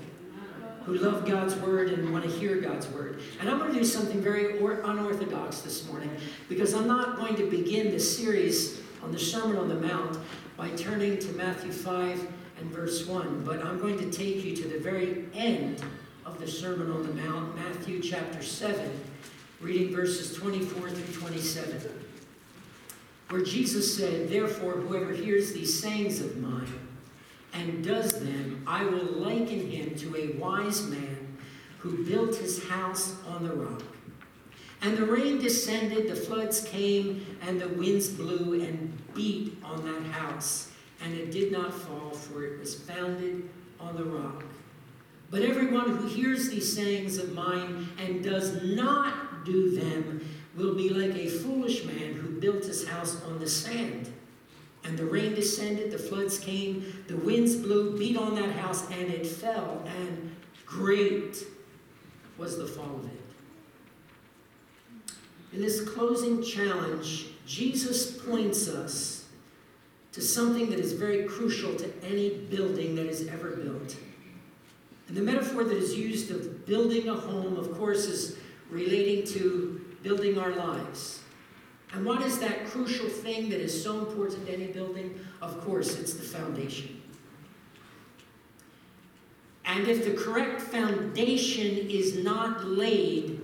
who 0.85 0.95
love 0.95 1.27
God's 1.27 1.55
word 1.57 1.91
and 1.91 2.13
want 2.13 2.25
to 2.25 2.31
hear 2.31 2.57
God's 2.57 2.89
word. 2.89 3.21
And 3.41 3.49
I'm 3.49 3.59
going 3.59 3.73
to 3.73 3.79
do 3.79 3.85
something 3.85 4.21
very 4.21 4.59
unorthodox 4.59 5.61
this 5.61 5.87
morning 5.87 6.11
because 6.49 6.75
I'm 6.75 6.89
not 6.89 7.17
going 7.17 7.37
to 7.37 7.49
begin 7.49 7.91
this 7.91 8.17
series 8.17 8.81
on 9.03 9.13
the 9.13 9.19
Sermon 9.19 9.57
on 9.57 9.69
the 9.69 9.75
Mount 9.75 10.19
by 10.59 10.69
turning 10.71 11.17
to 11.19 11.29
Matthew 11.35 11.71
5 11.71 12.27
and 12.59 12.71
verse 12.73 13.07
1. 13.07 13.45
But 13.45 13.65
I'm 13.65 13.79
going 13.79 13.97
to 13.99 14.11
take 14.11 14.45
you 14.45 14.57
to 14.57 14.67
the 14.67 14.81
very 14.81 15.25
end 15.33 15.81
of 16.27 16.41
the 16.41 16.49
Sermon 16.49 16.91
on 16.91 17.07
the 17.07 17.15
Mount, 17.15 17.55
Matthew 17.55 18.03
chapter 18.03 18.43
7, 18.43 18.91
reading 19.61 19.95
verses 19.95 20.35
24 20.37 20.91
through 20.91 21.15
27, 21.15 22.05
where 23.29 23.43
Jesus 23.43 23.97
said, 23.97 24.29
Therefore, 24.29 24.73
whoever 24.73 25.13
hears 25.13 25.53
these 25.53 25.81
sayings 25.81 26.21
of 26.21 26.37
mine 26.39 26.67
and 27.55 27.85
does 27.85 28.19
them, 28.19 28.65
I 28.67 28.85
will 28.85 29.05
liken 29.05 29.71
him 29.71 29.95
to 29.95 30.17
a 30.17 30.33
wise 30.39 30.89
man 30.89 31.39
who 31.79 32.05
built 32.05 32.35
his 32.35 32.65
house 32.65 33.15
on 33.29 33.47
the 33.47 33.55
rock. 33.55 33.83
And 34.81 34.97
the 34.97 35.05
rain 35.05 35.39
descended, 35.39 36.09
the 36.09 36.17
floods 36.17 36.63
came, 36.63 37.27
and 37.43 37.61
the 37.61 37.69
winds 37.69 38.09
blew 38.09 38.61
and 38.63 38.97
beat 39.15 39.57
on 39.65 39.85
that 39.85 40.13
house. 40.13 40.71
And 41.03 41.15
it 41.15 41.31
did 41.31 41.51
not 41.53 41.73
fall, 41.73 42.11
for 42.11 42.45
it 42.45 42.61
was 42.61 42.75
founded 42.75 43.49
on 43.81 43.97
the 43.97 44.05
rock. 44.05 44.45
But 45.31 45.43
everyone 45.43 45.97
who 45.97 46.07
hears 46.07 46.49
these 46.49 46.73
sayings 46.75 47.19
of 47.19 47.35
mine 47.35 47.89
and 47.99 48.23
does 48.23 48.63
not 48.63 49.45
do 49.45 49.71
them 49.79 50.27
will 50.57 50.75
be 50.75 50.91
like 50.91 51.15
a 51.17 51.29
foolish 51.29 51.85
man 51.85 52.15
who 52.15 52.41
built 52.41 52.65
his 52.65 52.87
house 52.87 53.23
on 53.25 53.39
the 53.39 53.49
sand. 53.49 54.13
And 54.85 54.97
the 54.97 55.05
rain 55.05 55.35
descended, 55.35 55.91
the 55.91 55.99
floods 55.99 56.39
came, 56.39 57.05
the 57.09 57.17
winds 57.17 57.57
blew, 57.57 57.99
beat 57.99 58.17
on 58.17 58.35
that 58.37 58.53
house, 58.53 58.89
and 58.91 59.13
it 59.13 59.27
fell, 59.27 59.85
and 59.99 60.35
great 60.65 61.45
was 62.39 62.57
the 62.57 62.67
fall 62.67 62.97
of 62.97 63.05
it. 63.05 63.28
In 65.53 65.61
this 65.61 65.81
closing 65.81 66.43
challenge, 66.43 67.27
Jesus 67.47 68.19
points 68.19 68.69
us 68.69 69.27
to 70.13 70.21
something 70.21 70.69
that 70.71 70.79
is 70.79 70.93
very 70.93 71.25
crucial 71.25 71.75
to 71.77 71.91
any 72.05 72.31
building 72.31 72.95
that 72.97 73.07
is 73.07 73.27
ever 73.29 73.57
built. 73.57 73.97
And 75.07 75.17
the 75.17 75.23
metaphor 75.23 75.65
that 75.65 75.77
is 75.77 75.97
used 75.97 76.31
of 76.31 76.67
building 76.67 77.09
a 77.09 77.15
home, 77.15 77.57
of 77.57 77.73
course, 77.79 78.05
is 78.07 78.37
relating 78.71 79.27
to 79.29 79.81
building 80.03 80.39
our 80.39 80.55
lives. 80.55 81.21
And 81.95 82.05
what 82.05 82.21
is 82.23 82.39
that 82.41 82.67
crucial 82.67 83.09
thing 83.09 83.49
that 83.49 83.61
is 83.61 83.83
so 83.83 83.99
important 84.01 84.47
to 84.47 84.53
any 84.53 84.67
building? 84.67 85.19
Of 85.41 85.61
course, 85.63 85.99
it's 85.99 86.13
the 86.13 86.23
foundation. 86.23 87.01
And 89.65 89.89
if 89.89 90.05
the 90.05 90.13
correct 90.13 90.61
foundation 90.61 91.89
is 91.89 92.23
not 92.23 92.67
laid, 92.67 93.38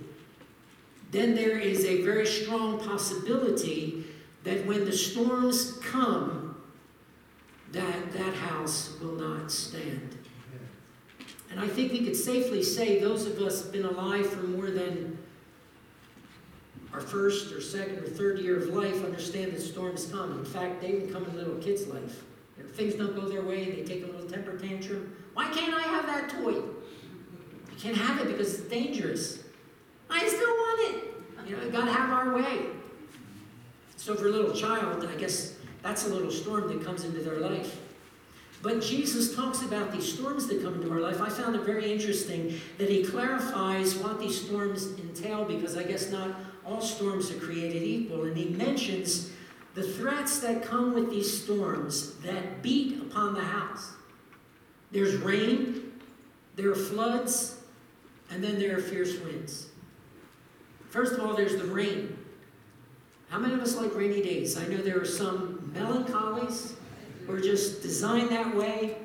then 1.15 1.33
there 1.33 1.57
is 1.57 1.85
a 1.85 2.01
very 2.01 2.25
strong 2.25 2.79
possibility 2.79 4.03
that 4.43 4.65
when 4.65 4.85
the 4.85 4.91
storms 4.91 5.73
come, 5.81 6.61
that 7.71 8.11
that 8.13 8.33
house 8.35 8.97
will 9.01 9.13
not 9.13 9.51
stand. 9.51 10.17
And 11.49 11.59
I 11.59 11.67
think 11.67 11.93
we 11.93 12.03
could 12.03 12.15
safely 12.15 12.61
say 12.61 12.99
those 12.99 13.25
of 13.25 13.39
us 13.39 13.63
have 13.63 13.71
been 13.71 13.85
alive 13.85 14.29
for 14.29 14.43
more 14.43 14.69
than 14.69 15.17
our 16.91 17.01
first 17.01 17.53
or 17.53 17.61
second 17.61 17.99
or 17.99 18.07
third 18.07 18.39
year 18.39 18.57
of 18.57 18.67
life 18.69 19.03
understand 19.03 19.53
that 19.53 19.61
storms 19.61 20.07
come. 20.07 20.39
In 20.39 20.45
fact, 20.45 20.81
they 20.81 20.89
even 20.89 21.13
come 21.13 21.25
in 21.25 21.35
little 21.35 21.55
kids' 21.55 21.87
life. 21.87 22.23
If 22.59 22.73
things 22.75 22.95
don't 22.95 23.15
go 23.15 23.27
their 23.27 23.41
way, 23.41 23.71
they 23.71 23.83
take 23.83 24.03
a 24.03 24.07
little 24.07 24.27
temper 24.29 24.57
tantrum. 24.57 25.15
Why 25.33 25.49
can't 25.51 25.73
I 25.73 25.81
have 25.81 26.05
that 26.07 26.29
toy? 26.29 26.51
You 26.51 26.73
can't 27.77 27.97
have 27.97 28.19
it 28.19 28.27
because 28.27 28.59
it's 28.59 28.69
dangerous. 28.69 29.44
I 30.09 30.27
still 30.27 30.39
want 30.39 30.95
it. 30.95 31.03
You 31.47 31.57
know, 31.57 31.63
we 31.63 31.69
gotta 31.69 31.91
have 31.91 32.09
our 32.09 32.35
way. 32.35 32.67
So 33.97 34.15
for 34.15 34.27
a 34.27 34.31
little 34.31 34.53
child, 34.53 35.05
I 35.05 35.15
guess 35.15 35.55
that's 35.81 36.05
a 36.05 36.09
little 36.09 36.31
storm 36.31 36.67
that 36.69 36.83
comes 36.85 37.03
into 37.03 37.19
their 37.19 37.39
life. 37.39 37.79
But 38.61 38.81
Jesus 38.81 39.35
talks 39.35 39.61
about 39.61 39.91
these 39.91 40.11
storms 40.11 40.47
that 40.47 40.63
come 40.63 40.75
into 40.75 40.91
our 40.91 40.99
life. 40.99 41.21
I 41.21 41.29
found 41.29 41.55
it 41.55 41.61
very 41.61 41.91
interesting 41.91 42.59
that 42.79 42.89
he 42.89 43.03
clarifies 43.03 43.95
what 43.95 44.19
these 44.19 44.43
storms 44.43 44.87
entail 44.97 45.45
because 45.45 45.77
I 45.77 45.83
guess 45.83 46.09
not 46.09 46.31
all 46.65 46.81
storms 46.81 47.29
are 47.29 47.39
created 47.39 47.83
equal. 47.83 48.23
And 48.23 48.35
he 48.35 48.45
mentions 48.45 49.31
the 49.75 49.83
threats 49.83 50.39
that 50.39 50.63
come 50.63 50.93
with 50.95 51.11
these 51.11 51.43
storms 51.43 52.15
that 52.21 52.63
beat 52.63 53.01
upon 53.01 53.35
the 53.35 53.43
house. 53.43 53.91
There's 54.91 55.15
rain, 55.17 55.91
there 56.55 56.71
are 56.71 56.75
floods, 56.75 57.59
and 58.31 58.43
then 58.43 58.57
there 58.57 58.77
are 58.77 58.81
fierce 58.81 59.19
winds. 59.19 59.67
First 60.95 61.15
of 61.15 61.25
all, 61.25 61.35
there's 61.35 61.57
the 61.57 61.65
rain. 61.65 62.17
How 63.27 63.37
many 63.37 63.53
of 63.53 63.59
us 63.59 63.75
like 63.75 63.93
rainy 63.93 64.21
days? 64.21 64.57
I 64.57 64.65
know 64.67 64.77
there 64.77 64.97
are 64.97 65.03
some 65.03 65.73
melancholies 65.75 66.75
who 67.27 67.33
are 67.33 67.41
just 67.41 67.81
designed 67.81 68.29
that 68.29 68.55
way 68.55 68.95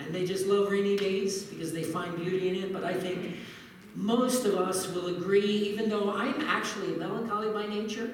and 0.00 0.12
they 0.12 0.26
just 0.26 0.46
love 0.46 0.72
rainy 0.72 0.96
days 0.96 1.44
because 1.44 1.72
they 1.72 1.84
find 1.84 2.16
beauty 2.16 2.48
in 2.48 2.56
it. 2.56 2.72
But 2.72 2.82
I 2.82 2.94
think 2.94 3.36
most 3.94 4.44
of 4.44 4.56
us 4.56 4.88
will 4.88 5.06
agree, 5.06 5.44
even 5.44 5.88
though 5.88 6.10
I'm 6.10 6.40
actually 6.40 6.96
melancholy 6.96 7.52
by 7.52 7.72
nature, 7.72 8.10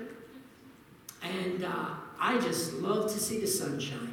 and 1.22 1.64
uh, 1.64 1.86
I 2.20 2.38
just 2.38 2.74
love 2.74 3.10
to 3.14 3.18
see 3.18 3.40
the 3.40 3.46
sunshine. 3.46 4.11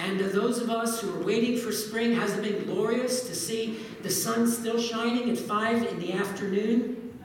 And 0.00 0.20
uh, 0.20 0.28
those 0.28 0.58
of 0.58 0.70
us 0.70 1.00
who 1.00 1.14
are 1.14 1.22
waiting 1.22 1.58
for 1.58 1.72
spring, 1.72 2.14
has 2.14 2.36
it 2.36 2.42
been 2.42 2.64
glorious 2.64 3.28
to 3.28 3.34
see 3.34 3.80
the 4.02 4.10
sun 4.10 4.48
still 4.48 4.80
shining 4.80 5.30
at 5.30 5.38
5 5.38 5.86
in 5.86 6.00
the 6.00 6.14
afternoon? 6.14 7.18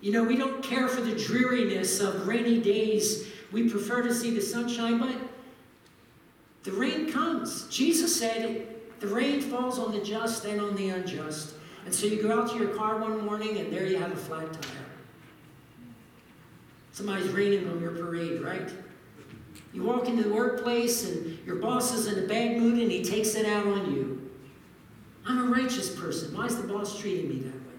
You 0.00 0.12
know, 0.12 0.24
we 0.24 0.36
don't 0.36 0.62
care 0.62 0.88
for 0.88 1.02
the 1.02 1.14
dreariness 1.14 2.00
of 2.00 2.26
rainy 2.26 2.60
days. 2.60 3.26
We 3.52 3.68
prefer 3.68 4.02
to 4.02 4.14
see 4.14 4.30
the 4.30 4.40
sunshine, 4.40 4.98
but 4.98 5.14
the 6.62 6.72
rain 6.72 7.12
comes. 7.12 7.66
Jesus 7.68 8.18
said 8.18 8.68
the 9.00 9.06
rain 9.06 9.40
falls 9.40 9.78
on 9.78 9.92
the 9.92 10.00
just 10.00 10.44
and 10.44 10.60
on 10.60 10.76
the 10.76 10.88
unjust. 10.90 11.54
And 11.84 11.94
so 11.94 12.06
you 12.06 12.22
go 12.22 12.40
out 12.40 12.50
to 12.50 12.58
your 12.58 12.74
car 12.74 12.96
one 12.98 13.24
morning 13.24 13.58
and 13.58 13.72
there 13.72 13.86
you 13.86 13.98
have 13.98 14.12
a 14.12 14.16
flat 14.16 14.50
tire. 14.52 14.72
Somebody's 16.92 17.28
raining 17.28 17.68
on 17.68 17.80
your 17.80 17.92
parade, 17.92 18.40
right? 18.40 18.70
You 19.78 19.84
walk 19.84 20.08
into 20.08 20.24
the 20.24 20.34
workplace 20.34 21.08
and 21.08 21.38
your 21.46 21.54
boss 21.54 21.94
is 21.94 22.08
in 22.08 22.24
a 22.24 22.26
bad 22.26 22.60
mood 22.60 22.80
and 22.80 22.90
he 22.90 23.04
takes 23.04 23.36
it 23.36 23.46
out 23.46 23.64
on 23.64 23.94
you. 23.94 24.28
I'm 25.24 25.38
a 25.38 25.56
righteous 25.56 25.94
person. 25.94 26.36
Why 26.36 26.46
is 26.46 26.60
the 26.60 26.66
boss 26.66 26.98
treating 26.98 27.28
me 27.28 27.36
that 27.42 27.54
way? 27.54 27.78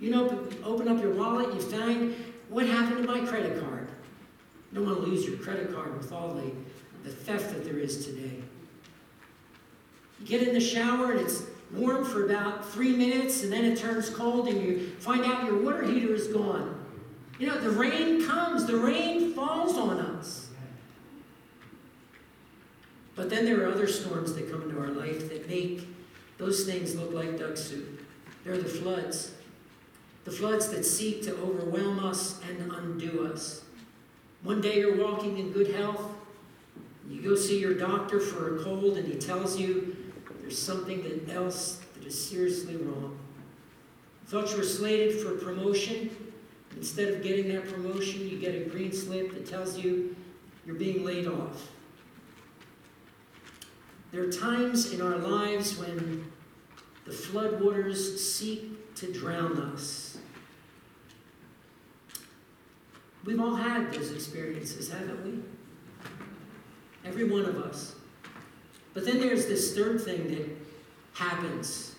You 0.00 0.12
know, 0.12 0.48
open 0.64 0.88
up 0.88 1.02
your 1.02 1.12
wallet, 1.12 1.52
you 1.52 1.60
find 1.60 2.14
what 2.48 2.64
happened 2.64 3.06
to 3.06 3.12
my 3.12 3.20
credit 3.20 3.60
card. 3.60 3.90
You 4.72 4.78
don't 4.78 4.86
want 4.86 5.04
to 5.04 5.06
lose 5.10 5.28
your 5.28 5.36
credit 5.36 5.74
card 5.74 5.94
with 5.94 6.10
all 6.10 6.32
the, 6.32 6.50
the 7.02 7.10
theft 7.10 7.52
that 7.52 7.66
there 7.66 7.78
is 7.78 8.06
today. 8.06 8.40
You 10.20 10.26
get 10.26 10.48
in 10.48 10.54
the 10.54 10.60
shower 10.60 11.10
and 11.10 11.20
it's 11.20 11.42
warm 11.74 12.06
for 12.06 12.24
about 12.24 12.66
three 12.66 12.96
minutes 12.96 13.42
and 13.42 13.52
then 13.52 13.66
it 13.66 13.76
turns 13.76 14.08
cold 14.08 14.48
and 14.48 14.62
you 14.62 14.88
find 15.00 15.26
out 15.26 15.44
your 15.44 15.60
water 15.60 15.82
heater 15.82 16.14
is 16.14 16.28
gone. 16.28 16.82
You 17.38 17.48
know, 17.48 17.60
the 17.60 17.72
rain 17.72 18.26
comes, 18.26 18.64
the 18.64 18.78
rain 18.78 19.34
falls 19.34 19.76
on 19.76 19.98
us. 19.98 20.43
But 23.14 23.30
then 23.30 23.44
there 23.44 23.62
are 23.62 23.70
other 23.70 23.86
storms 23.86 24.34
that 24.34 24.50
come 24.50 24.62
into 24.62 24.80
our 24.80 24.88
life 24.88 25.28
that 25.28 25.48
make 25.48 25.86
those 26.38 26.64
things 26.64 26.96
look 26.96 27.12
like 27.12 27.38
duck 27.38 27.56
soup. 27.56 28.00
They're 28.42 28.56
the 28.56 28.68
floods. 28.68 29.32
The 30.24 30.30
floods 30.30 30.68
that 30.70 30.84
seek 30.84 31.22
to 31.24 31.36
overwhelm 31.36 32.00
us 32.00 32.40
and 32.48 32.72
undo 32.72 33.30
us. 33.32 33.62
One 34.42 34.60
day 34.60 34.78
you're 34.78 35.02
walking 35.02 35.38
in 35.38 35.52
good 35.52 35.74
health. 35.74 36.02
You 37.08 37.22
go 37.22 37.34
see 37.34 37.60
your 37.60 37.74
doctor 37.74 38.18
for 38.20 38.56
a 38.56 38.64
cold 38.64 38.96
and 38.96 39.06
he 39.06 39.14
tells 39.18 39.58
you 39.58 39.96
there's 40.40 40.60
something 40.60 41.26
else 41.30 41.80
that 41.94 42.04
is 42.04 42.28
seriously 42.28 42.76
wrong. 42.76 43.18
Thought 44.26 44.50
you 44.50 44.58
were 44.58 44.64
slated 44.64 45.20
for 45.20 45.34
promotion. 45.36 46.10
Instead 46.76 47.14
of 47.14 47.22
getting 47.22 47.48
that 47.48 47.68
promotion, 47.68 48.28
you 48.28 48.38
get 48.38 48.54
a 48.54 48.68
green 48.68 48.92
slip 48.92 49.32
that 49.32 49.46
tells 49.46 49.78
you 49.78 50.16
you're 50.66 50.76
being 50.76 51.04
laid 51.04 51.26
off. 51.26 51.70
There 54.14 54.22
are 54.22 54.30
times 54.30 54.92
in 54.92 55.02
our 55.02 55.16
lives 55.16 55.76
when 55.76 56.30
the 57.04 57.10
floodwaters 57.10 58.16
seek 58.16 58.94
to 58.94 59.12
drown 59.12 59.58
us. 59.58 60.18
We've 63.24 63.40
all 63.40 63.56
had 63.56 63.92
those 63.92 64.12
experiences, 64.12 64.88
haven't 64.88 65.24
we? 65.24 65.42
Every 67.04 67.28
one 67.28 67.44
of 67.44 67.56
us. 67.56 67.96
But 68.92 69.04
then 69.04 69.18
there's 69.18 69.46
this 69.46 69.74
third 69.74 70.00
thing 70.00 70.28
that 70.28 70.48
happens 71.14 71.96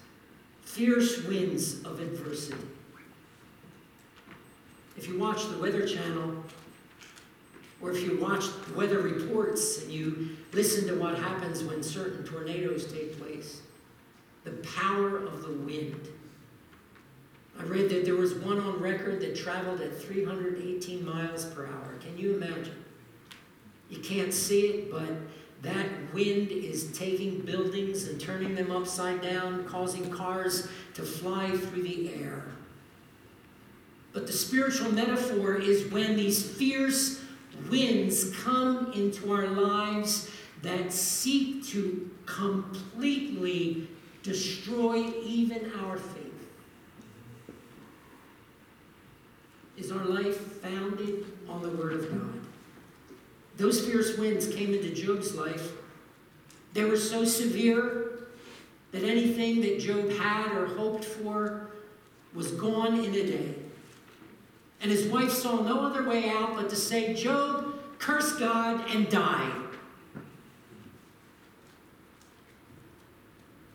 fierce 0.64 1.22
winds 1.26 1.84
of 1.84 2.00
adversity. 2.00 2.66
If 4.96 5.10
you 5.10 5.20
watch 5.20 5.50
the 5.50 5.58
Weather 5.58 5.86
Channel, 5.86 6.46
or 7.82 7.92
if 7.92 8.02
you 8.04 8.18
watch 8.20 8.46
weather 8.74 9.00
reports 9.00 9.82
and 9.84 9.92
you 9.92 10.30
listen 10.56 10.88
to 10.88 10.96
what 10.96 11.20
happens 11.20 11.64
when 11.64 11.84
certain 11.84 12.24
tornadoes 12.24 12.92
take 12.92 13.20
place, 13.20 13.62
the 14.46 14.52
power 14.78 15.18
of 15.18 15.44
the 15.44 15.52
wind. 15.52 16.08
I 17.60 17.64
read 17.64 17.90
that 17.90 18.06
there 18.06 18.16
was 18.16 18.34
one 18.36 18.60
on 18.60 18.80
record 18.80 19.20
that 19.22 19.36
traveled 19.36 19.82
at 19.82 20.02
318 20.02 21.06
miles 21.06 21.46
per 21.46 21.66
hour. 21.66 21.96
Can 22.00 22.18
you 22.18 22.36
imagine? 22.36 22.84
You 23.90 24.00
can't 24.00 24.34
see 24.34 24.62
it, 24.68 24.92
but 24.92 25.10
that 25.62 25.88
wind 26.14 26.52
is 26.52 26.98
taking 26.98 27.42
buildings 27.42 28.08
and 28.08 28.20
turning 28.20 28.56
them 28.56 28.72
upside 28.72 29.22
down, 29.22 29.66
causing 29.66 30.10
cars 30.10 30.70
to 30.94 31.02
fly 31.02 31.52
through 31.52 31.84
the 31.84 32.14
air. 32.14 32.46
But 34.14 34.28
the 34.28 34.34
spiritual 34.34 34.92
metaphor 34.94 35.56
is 35.56 35.92
when 35.92 36.16
these 36.16 36.50
fierce 36.50 37.22
winds 37.70 38.36
come 38.44 38.92
into 38.94 39.32
our 39.32 39.48
lives 39.48 40.30
that 40.66 40.92
seek 40.92 41.64
to 41.68 42.10
completely 42.26 43.88
destroy 44.24 45.12
even 45.24 45.72
our 45.84 45.98
faith. 45.98 46.24
Is 49.78 49.92
our 49.92 50.06
life 50.06 50.38
founded 50.62 51.26
on 51.48 51.62
the 51.62 51.70
Word 51.70 51.94
of 51.94 52.10
God? 52.10 52.40
Those 53.58 53.86
fierce 53.86 54.18
winds 54.18 54.48
came 54.54 54.74
into 54.74 54.92
Job's 54.92 55.36
life. 55.36 55.74
They 56.74 56.84
were 56.84 56.98
so 56.98 57.24
severe 57.26 58.28
that 58.92 59.04
anything 59.04 59.62
that 59.62 59.80
Job 59.80 60.10
had 60.14 60.52
or 60.52 60.66
hoped 60.66 61.06
for 61.06 61.68
was 62.34 62.52
gone 62.54 63.04
in 63.04 63.14
a 63.14 63.26
day. 63.28 63.56
And 64.82 64.92
his 64.92 65.08
wife 65.08 65.32
saw 65.32 65.62
no 65.62 65.82
other 65.82 66.08
way 66.08 66.30
out 66.30 66.56
but 66.56 66.70
to 66.70 66.76
say, 66.76 67.14
Job, 67.14 67.80
curse 68.00 68.34
God 68.34 68.90
and 68.90 69.08
die. 69.10 69.52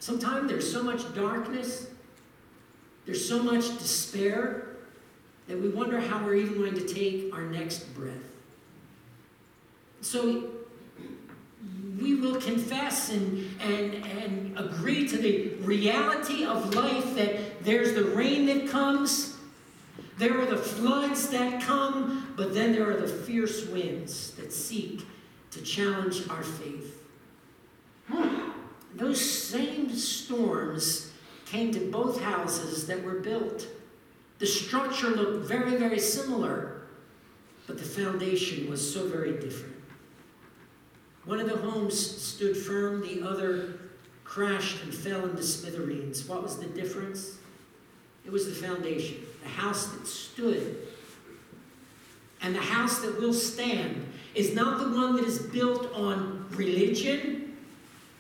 Sometimes 0.01 0.51
there's 0.51 0.71
so 0.71 0.83
much 0.83 1.15
darkness, 1.15 1.89
there's 3.05 3.27
so 3.27 3.43
much 3.43 3.79
despair 3.79 4.67
that 5.47 5.61
we 5.61 5.69
wonder 5.69 6.01
how 6.01 6.25
we're 6.25 6.37
even 6.37 6.57
going 6.57 6.75
to 6.75 6.87
take 6.87 7.33
our 7.35 7.43
next 7.43 7.81
breath. 7.95 8.15
So 10.01 10.51
we 12.01 12.15
will 12.15 12.41
confess 12.41 13.11
and, 13.11 13.47
and, 13.61 13.95
and 13.95 14.59
agree 14.59 15.07
to 15.07 15.19
the 15.19 15.49
reality 15.61 16.47
of 16.47 16.75
life 16.75 17.15
that 17.17 17.63
there's 17.63 17.95
the 17.95 18.05
rain 18.05 18.47
that 18.47 18.69
comes, 18.69 19.37
there 20.17 20.41
are 20.41 20.47
the 20.47 20.57
floods 20.57 21.29
that 21.29 21.63
come, 21.63 22.33
but 22.37 22.55
then 22.55 22.73
there 22.73 22.89
are 22.91 22.97
the 22.97 23.09
fierce 23.09 23.67
winds 23.67 24.31
that 24.33 24.51
seek 24.51 25.07
to 25.51 25.61
challenge 25.61 26.27
our 26.31 26.43
faith. 26.43 26.97
Those 29.01 29.19
same 29.19 29.89
storms 29.97 31.11
came 31.47 31.73
to 31.73 31.81
both 31.91 32.21
houses 32.21 32.87
that 32.87 33.03
were 33.03 33.21
built. 33.21 33.67
The 34.39 34.47
structure 34.47 35.09
looked 35.09 35.47
very, 35.47 35.77
very 35.77 35.99
similar, 35.99 36.83
but 37.67 37.79
the 37.79 37.85
foundation 37.85 38.69
was 38.69 38.93
so 38.93 39.09
very 39.09 39.33
different. 39.33 39.75
One 41.25 41.41
of 41.41 41.49
the 41.49 41.57
homes 41.57 41.99
stood 41.99 42.55
firm, 42.55 43.01
the 43.01 43.27
other 43.27 43.79
crashed 44.23 44.83
and 44.83 44.95
fell 44.95 45.25
into 45.25 45.43
smithereens. 45.43 46.29
What 46.29 46.43
was 46.43 46.59
the 46.59 46.67
difference? 46.67 47.39
It 48.27 48.31
was 48.31 48.47
the 48.47 48.67
foundation, 48.67 49.17
the 49.43 49.49
house 49.49 49.87
that 49.87 50.07
stood. 50.07 50.77
And 52.43 52.55
the 52.55 52.61
house 52.61 53.01
that 53.01 53.19
will 53.19 53.33
stand 53.33 54.07
is 54.35 54.55
not 54.55 54.79
the 54.79 54.95
one 54.95 55.17
that 55.17 55.25
is 55.25 55.39
built 55.39 55.91
on 55.95 56.47
religion, 56.51 57.50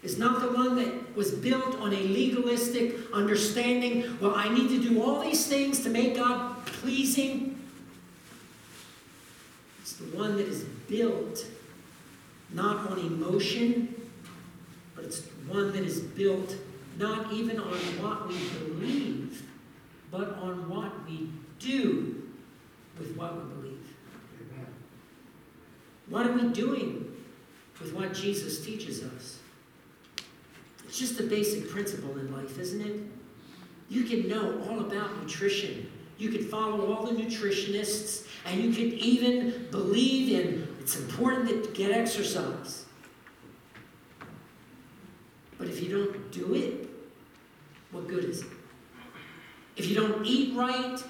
is 0.02 0.18
not 0.18 0.40
the 0.40 0.50
one 0.52 0.76
that 0.76 1.16
was 1.16 1.32
built 1.32 1.78
on 1.78 1.92
a 1.92 2.00
legalistic 2.00 2.96
understanding. 3.12 4.16
Well, 4.20 4.34
I 4.34 4.48
need 4.48 4.68
to 4.68 4.82
do 4.82 5.02
all 5.02 5.20
these 5.20 5.46
things 5.46 5.82
to 5.82 5.90
make 5.90 6.16
God 6.16 6.64
pleasing. 6.64 7.60
It's 9.82 9.94
the 9.94 10.16
one 10.16 10.36
that 10.36 10.46
is 10.46 10.64
built 10.64 11.46
not 12.52 12.90
on 12.90 12.98
emotion, 12.98 13.94
but 14.94 15.04
it's 15.04 15.22
one 15.46 15.72
that 15.72 15.84
is 15.84 16.00
built 16.00 16.56
not 16.98 17.32
even 17.32 17.58
on 17.58 17.76
what 18.02 18.28
we 18.28 18.38
believe, 18.58 19.42
but 20.10 20.34
on 20.38 20.68
what 20.68 21.06
we 21.06 21.28
do 21.58 22.22
with 22.98 23.16
what 23.16 23.36
we 23.36 23.54
believe. 23.54 23.60
What 26.08 26.26
are 26.26 26.32
we 26.32 26.48
doing 26.48 27.14
with 27.80 27.94
what 27.94 28.12
Jesus 28.12 28.64
teaches 28.64 29.04
us? 29.04 29.39
It's 30.90 30.98
just 30.98 31.20
a 31.20 31.22
basic 31.22 31.70
principle 31.70 32.18
in 32.18 32.32
life, 32.32 32.58
isn't 32.58 32.80
it? 32.80 32.96
You 33.88 34.02
can 34.02 34.28
know 34.28 34.60
all 34.68 34.80
about 34.80 35.16
nutrition. 35.22 35.88
You 36.18 36.30
can 36.30 36.42
follow 36.42 36.92
all 36.92 37.06
the 37.06 37.12
nutritionists, 37.12 38.26
and 38.44 38.60
you 38.60 38.72
can 38.72 38.98
even 38.98 39.68
believe 39.70 40.32
in 40.32 40.66
it's 40.80 40.96
important 40.96 41.48
to 41.62 41.70
get 41.70 41.92
exercise. 41.92 42.86
But 45.58 45.68
if 45.68 45.80
you 45.80 45.96
don't 45.96 46.32
do 46.32 46.54
it, 46.54 46.90
what 47.92 48.08
good 48.08 48.24
is 48.24 48.40
it? 48.40 48.48
If 49.76 49.88
you 49.88 49.94
don't 49.94 50.26
eat 50.26 50.56
right, 50.56 51.00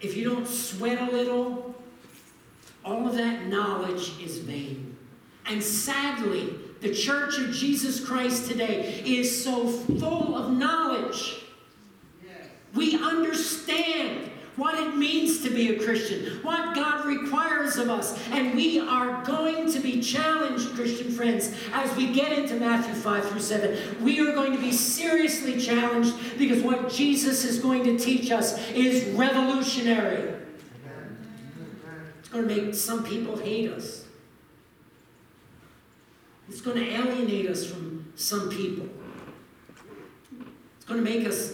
if 0.00 0.16
you 0.16 0.24
don't 0.24 0.48
sweat 0.48 1.06
a 1.06 1.12
little, 1.12 1.74
all 2.82 3.06
of 3.06 3.14
that 3.16 3.48
knowledge 3.48 4.18
is 4.22 4.38
vain. 4.38 4.96
And 5.44 5.62
sadly, 5.62 6.54
the 6.80 6.94
Church 6.94 7.38
of 7.38 7.52
Jesus 7.52 8.04
Christ 8.04 8.50
today 8.50 9.02
is 9.04 9.44
so 9.44 9.66
full 9.66 10.36
of 10.36 10.52
knowledge. 10.52 11.42
We 12.74 12.96
understand 13.02 14.30
what 14.56 14.78
it 14.78 14.96
means 14.96 15.42
to 15.42 15.50
be 15.50 15.74
a 15.74 15.82
Christian, 15.82 16.42
what 16.42 16.74
God 16.74 17.04
requires 17.04 17.76
of 17.76 17.90
us. 17.90 18.18
And 18.30 18.54
we 18.54 18.80
are 18.80 19.22
going 19.24 19.70
to 19.72 19.80
be 19.80 20.00
challenged, 20.00 20.74
Christian 20.74 21.10
friends, 21.10 21.54
as 21.72 21.94
we 21.96 22.12
get 22.12 22.32
into 22.38 22.56
Matthew 22.56 22.94
5 22.94 23.28
through 23.28 23.40
7. 23.40 24.02
We 24.02 24.20
are 24.20 24.32
going 24.32 24.52
to 24.52 24.58
be 24.58 24.72
seriously 24.72 25.60
challenged 25.60 26.14
because 26.38 26.62
what 26.62 26.90
Jesus 26.90 27.44
is 27.44 27.58
going 27.58 27.84
to 27.84 27.98
teach 27.98 28.30
us 28.30 28.58
is 28.70 29.14
revolutionary. 29.14 30.34
It's 32.18 32.28
going 32.30 32.48
to 32.48 32.62
make 32.62 32.74
some 32.74 33.04
people 33.04 33.36
hate 33.36 33.70
us. 33.70 34.05
It's 36.56 36.64
going 36.64 36.78
to 36.78 36.90
alienate 36.90 37.50
us 37.50 37.66
from 37.66 38.10
some 38.16 38.48
people. 38.48 38.88
It's 40.76 40.86
going 40.86 41.04
to 41.04 41.04
make 41.04 41.28
us 41.28 41.52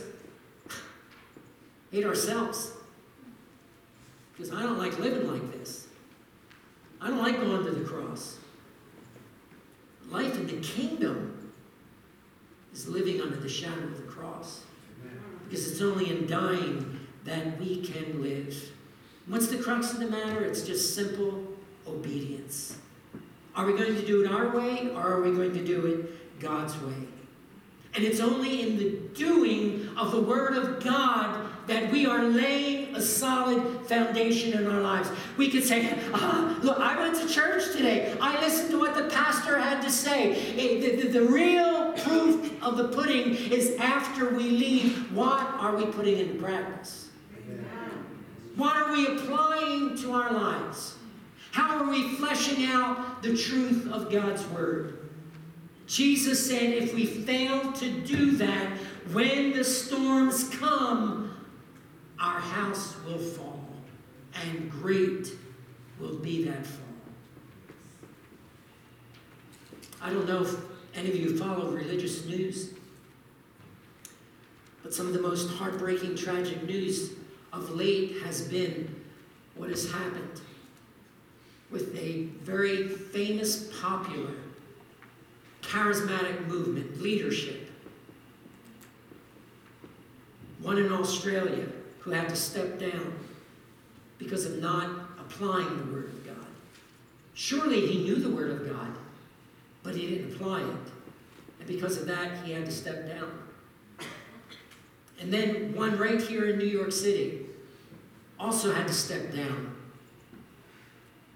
hate 1.90 2.05
ourselves. 2.05 2.70
Because 4.30 4.53
I 4.53 4.62
don't 4.62 4.78
like 4.78 4.96
living 5.00 5.28
like 5.28 5.50
this. 5.50 5.88
I 7.00 7.09
don't 7.09 7.18
like 7.18 7.40
going 7.40 7.64
to 7.64 7.72
the 7.72 7.84
cross. 7.84 8.36
Life 10.09 10.36
in 10.36 10.46
the 10.46 10.61
kingdom 10.64 11.53
is 12.72 12.86
living 12.86 13.20
under 13.20 13.38
the 13.38 13.48
shadow 13.48 13.82
of 13.82 13.96
the 13.96 14.05
cross. 14.05 14.62
Because 15.48 15.68
it's 15.68 15.80
only 15.80 16.12
in 16.12 16.28
dying 16.28 17.00
that 17.24 17.59
we 17.59 17.80
can 17.82 18.22
live. 18.22 18.57
What's 19.26 19.48
the 19.48 19.59
crux 19.59 19.94
of 19.94 19.98
the 19.98 20.07
matter? 20.07 20.44
It's 20.44 20.62
just 20.62 20.94
simple 20.94 21.42
obedience. 21.88 22.78
Are 23.55 23.66
we 23.66 23.72
going 23.72 23.94
to 23.94 24.07
do 24.07 24.24
it 24.24 24.30
our 24.30 24.57
way 24.57 24.90
or 24.94 25.00
are 25.00 25.20
we 25.20 25.30
going 25.34 25.53
to 25.53 25.64
do 25.64 25.86
it 25.86 26.40
God's 26.40 26.76
way? 26.78 26.94
And 27.94 28.05
it's 28.05 28.20
only 28.20 28.62
in 28.62 28.78
the 28.78 28.90
doing 29.14 29.90
of 29.98 30.12
the 30.12 30.20
Word 30.20 30.57
of 30.57 30.82
God 30.82 31.46
that 31.66 31.92
we 31.92 32.07
are 32.07 32.24
laying 32.24 32.96
a 32.96 33.00
solid 33.00 33.86
foundation 33.86 34.59
in 34.59 34.66
our 34.66 34.80
lives. 34.80 35.11
We 35.36 35.50
could 35.50 35.62
say, 35.62 35.96
ah, 36.12 36.59
look, 36.62 36.80
I 36.80 36.98
went 36.98 37.20
to 37.20 37.28
church 37.28 37.72
today. 37.76 38.16
I 38.20 38.40
listened 38.40 38.70
to 38.70 38.78
what 38.78 38.94
the 38.94 39.05
pastor 39.14 39.59
had 39.59 39.82
to 39.82 39.90
say. 39.90 40.32
It, 40.32 40.80
the, 40.80 41.03
the, 41.03 41.20
the 41.20 41.26
real 41.26 41.92
proof 41.92 42.62
of 42.62 42.78
the 42.78 42.88
pudding 42.88 43.34
is 43.34 43.76
after 43.78 44.30
we 44.30 44.44
leave, 44.44 45.14
what 45.14 45.40
are 45.40 45.76
we 45.76 45.86
putting 45.86 46.18
into 46.18 46.42
practice? 46.42 47.11
What 48.57 48.76
are 48.76 48.92
we 48.92 49.07
applying 49.07 49.96
to 49.98 50.12
our 50.12 50.32
lives? 50.32 50.96
How 51.53 51.78
are 51.78 51.90
we 51.90 52.16
fleshing 52.16 52.64
out 52.64 53.22
the 53.22 53.36
truth 53.36 53.86
of 53.92 54.11
God's 54.11 54.44
Word? 54.48 55.11
Jesus 55.86 56.48
said 56.48 56.62
if 56.62 56.94
we 56.94 57.05
fail 57.05 57.72
to 57.72 57.90
do 58.00 58.32
that, 58.38 58.78
when 59.12 59.53
the 59.53 59.62
storms 59.62 60.48
come, 60.48 61.36
our 62.18 62.40
house 62.40 62.96
will 63.05 63.18
fall, 63.18 63.68
and 64.34 64.70
great 64.70 65.28
will 66.00 66.16
be 66.16 66.44
that 66.44 66.66
fall. 66.66 66.78
I 70.00 70.11
don't 70.11 70.26
know 70.26 70.42
if 70.42 70.57
any 70.94 71.11
of 71.11 71.16
you 71.16 71.36
follow 71.36 71.70
religious 71.70 72.24
news, 72.24 72.72
but 74.82 74.94
some 74.94 75.07
of 75.07 75.12
the 75.12 75.20
most 75.20 75.50
heartbreaking, 75.50 76.16
tragic 76.16 76.62
news 76.62 77.11
of 77.53 77.68
late 77.70 78.22
has 78.22 78.40
been 78.40 79.03
what 79.55 79.68
has 79.68 79.92
happened 79.92 80.40
with 81.72 81.96
a 81.96 82.24
very 82.42 82.86
famous, 82.86 83.70
popular, 83.80 84.30
charismatic 85.62 86.46
movement, 86.46 87.00
leadership. 87.00 87.70
One 90.60 90.78
in 90.78 90.92
Australia 90.92 91.66
who 92.00 92.10
had 92.10 92.28
to 92.28 92.36
step 92.36 92.78
down 92.78 93.14
because 94.18 94.44
of 94.44 94.58
not 94.58 94.90
applying 95.18 95.78
the 95.78 95.92
Word 95.92 96.04
of 96.04 96.26
God. 96.26 96.46
Surely 97.34 97.86
he 97.86 98.04
knew 98.04 98.16
the 98.16 98.30
Word 98.30 98.50
of 98.50 98.68
God, 98.68 98.94
but 99.82 99.94
he 99.94 100.06
didn't 100.06 100.34
apply 100.34 100.60
it. 100.60 100.76
And 101.58 101.66
because 101.66 101.96
of 101.96 102.06
that, 102.06 102.44
he 102.44 102.52
had 102.52 102.66
to 102.66 102.72
step 102.72 103.08
down. 103.08 103.30
And 105.20 105.32
then 105.32 105.74
one 105.74 105.96
right 105.96 106.20
here 106.20 106.50
in 106.50 106.58
New 106.58 106.66
York 106.66 106.92
City 106.92 107.46
also 108.38 108.72
had 108.72 108.88
to 108.88 108.92
step 108.92 109.32
down. 109.32 109.71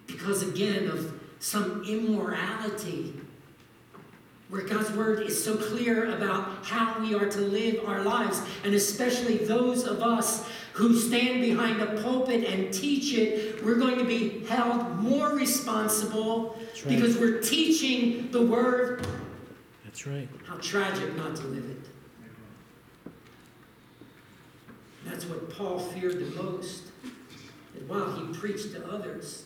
Because 0.06 0.42
again 0.42 0.88
of 0.88 1.20
some 1.40 1.82
immorality 1.84 3.14
where 4.48 4.62
God's 4.62 4.92
word 4.92 5.22
is 5.22 5.42
so 5.42 5.56
clear 5.56 6.14
about 6.14 6.64
how 6.64 7.00
we 7.00 7.14
are 7.14 7.28
to 7.28 7.40
live 7.40 7.84
our 7.84 8.02
lives, 8.02 8.40
and 8.64 8.74
especially 8.74 9.38
those 9.38 9.84
of 9.84 10.02
us 10.02 10.48
who 10.72 10.96
stand 10.96 11.40
behind 11.40 11.80
a 11.80 12.00
pulpit 12.02 12.44
and 12.44 12.72
teach 12.72 13.12
it, 13.14 13.64
we're 13.64 13.76
going 13.76 13.98
to 13.98 14.04
be 14.04 14.44
held 14.44 15.00
more 15.00 15.30
responsible 15.30 16.56
right. 16.84 16.88
because 16.88 17.18
we're 17.18 17.40
teaching 17.40 18.30
the 18.30 18.42
word. 18.42 19.06
That's 19.84 20.06
right. 20.06 20.28
How 20.46 20.56
tragic 20.56 21.16
not 21.16 21.34
to 21.36 21.46
live 21.46 21.68
it. 21.68 23.10
That's 25.06 25.24
what 25.24 25.50
Paul 25.56 25.78
feared 25.78 26.18
the 26.18 26.42
most. 26.42 26.84
That 27.74 27.88
while 27.88 28.12
he 28.12 28.32
preached 28.34 28.72
to 28.72 28.86
others, 28.88 29.45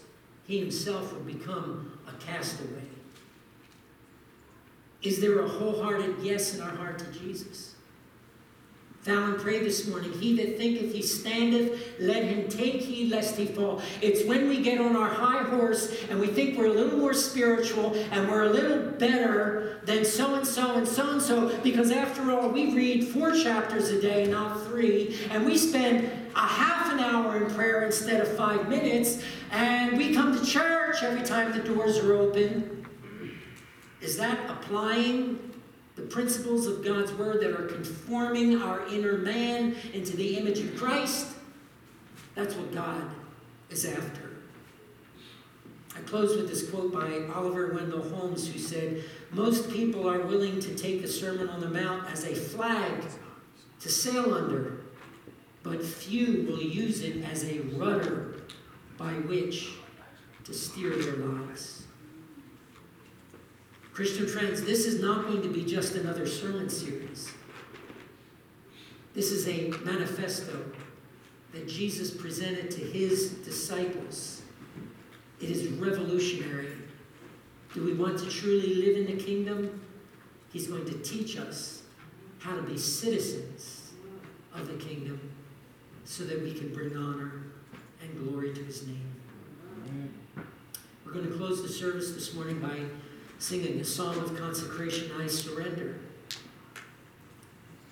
he 0.51 0.59
himself 0.59 1.13
would 1.13 1.25
become 1.25 1.97
a 2.09 2.25
castaway. 2.25 2.83
Is 5.01 5.21
there 5.21 5.39
a 5.39 5.49
wholehearted 5.49 6.17
yes 6.23 6.57
in 6.57 6.61
our 6.61 6.75
heart 6.75 6.99
to 6.99 7.05
Jesus? 7.13 7.77
Fallon 9.03 9.39
pray 9.39 9.61
this 9.61 9.87
morning, 9.87 10.13
He 10.13 10.37
that 10.37 10.59
thinketh 10.59 10.93
he 10.93 11.03
standeth, 11.03 11.95
let 12.01 12.25
him 12.25 12.49
take 12.49 12.83
heed 12.83 13.11
lest 13.11 13.37
he 13.37 13.47
fall. 13.47 13.81
It's 14.03 14.27
when 14.27 14.49
we 14.49 14.61
get 14.61 14.81
on 14.81 14.97
our 14.97 15.09
high 15.09 15.45
horse 15.45 15.97
and 16.11 16.19
we 16.19 16.27
think 16.27 16.59
we're 16.59 16.67
a 16.67 16.73
little 16.73 16.99
more 16.99 17.15
spiritual 17.15 17.95
and 18.11 18.29
we're 18.29 18.43
a 18.43 18.51
little 18.51 18.91
better 18.91 19.81
than 19.85 20.05
so 20.05 20.35
and 20.35 20.47
so 20.47 20.75
and 20.75 20.87
so 20.87 21.13
and 21.13 21.23
so, 21.23 21.57
because 21.63 21.93
after 21.93 22.31
all, 22.33 22.49
we 22.49 22.75
read 22.75 23.05
four 23.05 23.33
chapters 23.33 23.89
a 23.91 24.03
day, 24.03 24.27
not 24.27 24.61
three, 24.65 25.17
and 25.31 25.47
we 25.47 25.57
spend 25.57 26.11
a 26.35 26.47
half 26.47 26.93
an 26.93 27.01
hour 27.01 27.37
in 27.37 27.55
prayer 27.55 27.85
instead 27.85 28.21
of 28.21 28.29
five 28.37 28.69
minutes, 28.69 29.23
and 29.51 29.97
we 29.97 30.15
come 30.15 30.39
to 30.39 30.45
church 30.45 31.03
every 31.03 31.23
time 31.23 31.53
the 31.53 31.59
doors 31.59 31.99
are 31.99 32.15
open. 32.15 32.87
Is 34.01 34.17
that 34.17 34.39
applying 34.49 35.39
the 35.97 36.03
principles 36.03 36.67
of 36.67 36.85
God's 36.85 37.13
Word 37.13 37.41
that 37.43 37.53
are 37.53 37.67
conforming 37.67 38.63
our 38.63 38.87
inner 38.87 39.19
man 39.19 39.77
into 39.93 40.17
the 40.17 40.37
image 40.39 40.61
of 40.61 40.77
Christ? 40.77 41.29
That's 42.35 42.55
what 42.55 42.73
God 42.73 43.03
is 43.69 43.85
after. 43.85 44.31
I 45.97 46.01
close 46.03 46.37
with 46.37 46.49
this 46.49 46.71
quote 46.71 46.93
by 46.93 47.27
Oliver 47.35 47.73
Wendell 47.75 48.09
Holmes, 48.09 48.49
who 48.49 48.59
said, 48.59 49.05
Most 49.33 49.71
people 49.71 50.09
are 50.09 50.21
willing 50.21 50.61
to 50.61 50.75
take 50.75 51.03
the 51.03 51.09
Sermon 51.09 51.49
on 51.49 51.61
the 51.61 51.69
Mount 51.69 52.11
as 52.11 52.25
a 52.25 52.35
flag 52.35 53.05
to 53.81 53.89
sail 53.89 54.33
under, 54.33 54.79
but 55.63 55.85
few 55.85 56.47
will 56.49 56.63
use 56.63 57.03
it 57.03 57.25
as 57.25 57.45
a 57.45 57.59
rudder 57.77 58.37
by 59.01 59.13
which 59.13 59.71
to 60.45 60.53
steer 60.53 60.95
their 60.95 61.17
lives. 61.17 61.85
Christian 63.95 64.27
friends, 64.27 64.63
this 64.63 64.85
is 64.85 65.01
not 65.01 65.27
going 65.27 65.41
to 65.41 65.49
be 65.49 65.65
just 65.65 65.95
another 65.95 66.27
sermon 66.27 66.69
series. 66.69 67.33
This 69.15 69.33
is 69.33 69.49
a 69.49 69.71
manifesto 69.85 70.65
that 71.53 71.67
Jesus 71.67 72.11
presented 72.11 72.71
to 72.73 72.81
his 72.81 73.31
disciples. 73.31 74.43
It 75.41 75.51
is 75.51 75.69
revolutionary. 75.69 76.73
Do 77.73 77.83
we 77.83 77.95
want 77.95 78.19
to 78.19 78.29
truly 78.29 78.75
live 78.75 78.99
in 78.99 79.17
the 79.17 79.23
kingdom? 79.23 79.81
He's 80.53 80.67
going 80.67 80.85
to 80.85 80.99
teach 80.99 81.39
us 81.39 81.85
how 82.39 82.55
to 82.55 82.63
be 82.63 82.77
citizens 82.77 83.93
of 84.55 84.69
the 84.69 84.75
kingdom 84.75 85.21
so 86.05 86.25
that 86.25 86.43
we 86.43 86.53
can 86.53 86.73
bring 86.75 86.97
honor 86.97 87.50
glory 88.21 88.53
to 88.53 88.63
his 88.63 88.87
name. 88.87 89.11
We're 91.05 91.13
going 91.13 91.27
to 91.27 91.37
close 91.37 91.63
the 91.63 91.69
service 91.69 92.13
this 92.13 92.35
morning 92.35 92.61
by 92.61 92.77
singing 93.39 93.81
a 93.81 93.85
song 93.85 94.17
of 94.19 94.39
consecration, 94.39 95.11
I 95.19 95.27
surrender. 95.27 95.99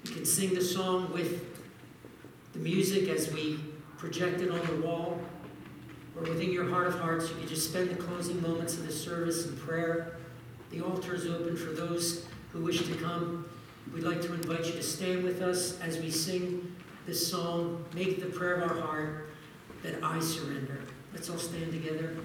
You 0.05 0.15
can 0.15 0.25
sing 0.27 0.55
the 0.55 0.63
song 0.63 1.13
with 1.13 1.57
the 2.53 2.59
music 2.59 3.09
as 3.09 3.33
we 3.33 3.59
project 3.97 4.41
it 4.41 4.51
on 4.51 4.65
the 4.67 4.87
wall, 4.87 5.19
or 6.17 6.23
within 6.23 6.53
your 6.53 6.69
heart 6.69 6.87
of 6.87 6.99
hearts, 6.99 7.29
you 7.31 7.37
can 7.37 7.49
just 7.49 7.71
spend 7.71 7.91
the 7.91 7.97
closing 7.97 8.41
moments 8.43 8.75
of 8.75 8.87
the 8.87 8.93
service 8.93 9.47
in 9.47 9.57
prayer. 9.57 10.17
The 10.71 10.83
altar 10.83 11.15
is 11.15 11.27
open 11.27 11.57
for 11.57 11.73
those 11.73 12.27
who 12.53 12.63
wish 12.63 12.87
to 12.87 12.95
come. 12.97 13.49
We'd 13.95 14.05
like 14.05 14.21
to 14.23 14.35
invite 14.35 14.67
you 14.67 14.73
to 14.73 14.83
stand 14.83 15.25
with 15.25 15.41
us 15.41 15.81
as 15.81 15.99
we 15.99 16.11
sing 16.11 16.75
this 17.07 17.27
song, 17.27 17.85
Make 17.95 18.21
the 18.21 18.27
prayer 18.27 18.57
of 18.57 18.71
our 18.71 18.81
heart 18.81 19.28
that 19.83 20.03
I 20.03 20.21
surrender. 20.21 20.81
Let's 21.13 21.31
all 21.31 21.39
stand 21.39 21.73
together. 21.73 22.17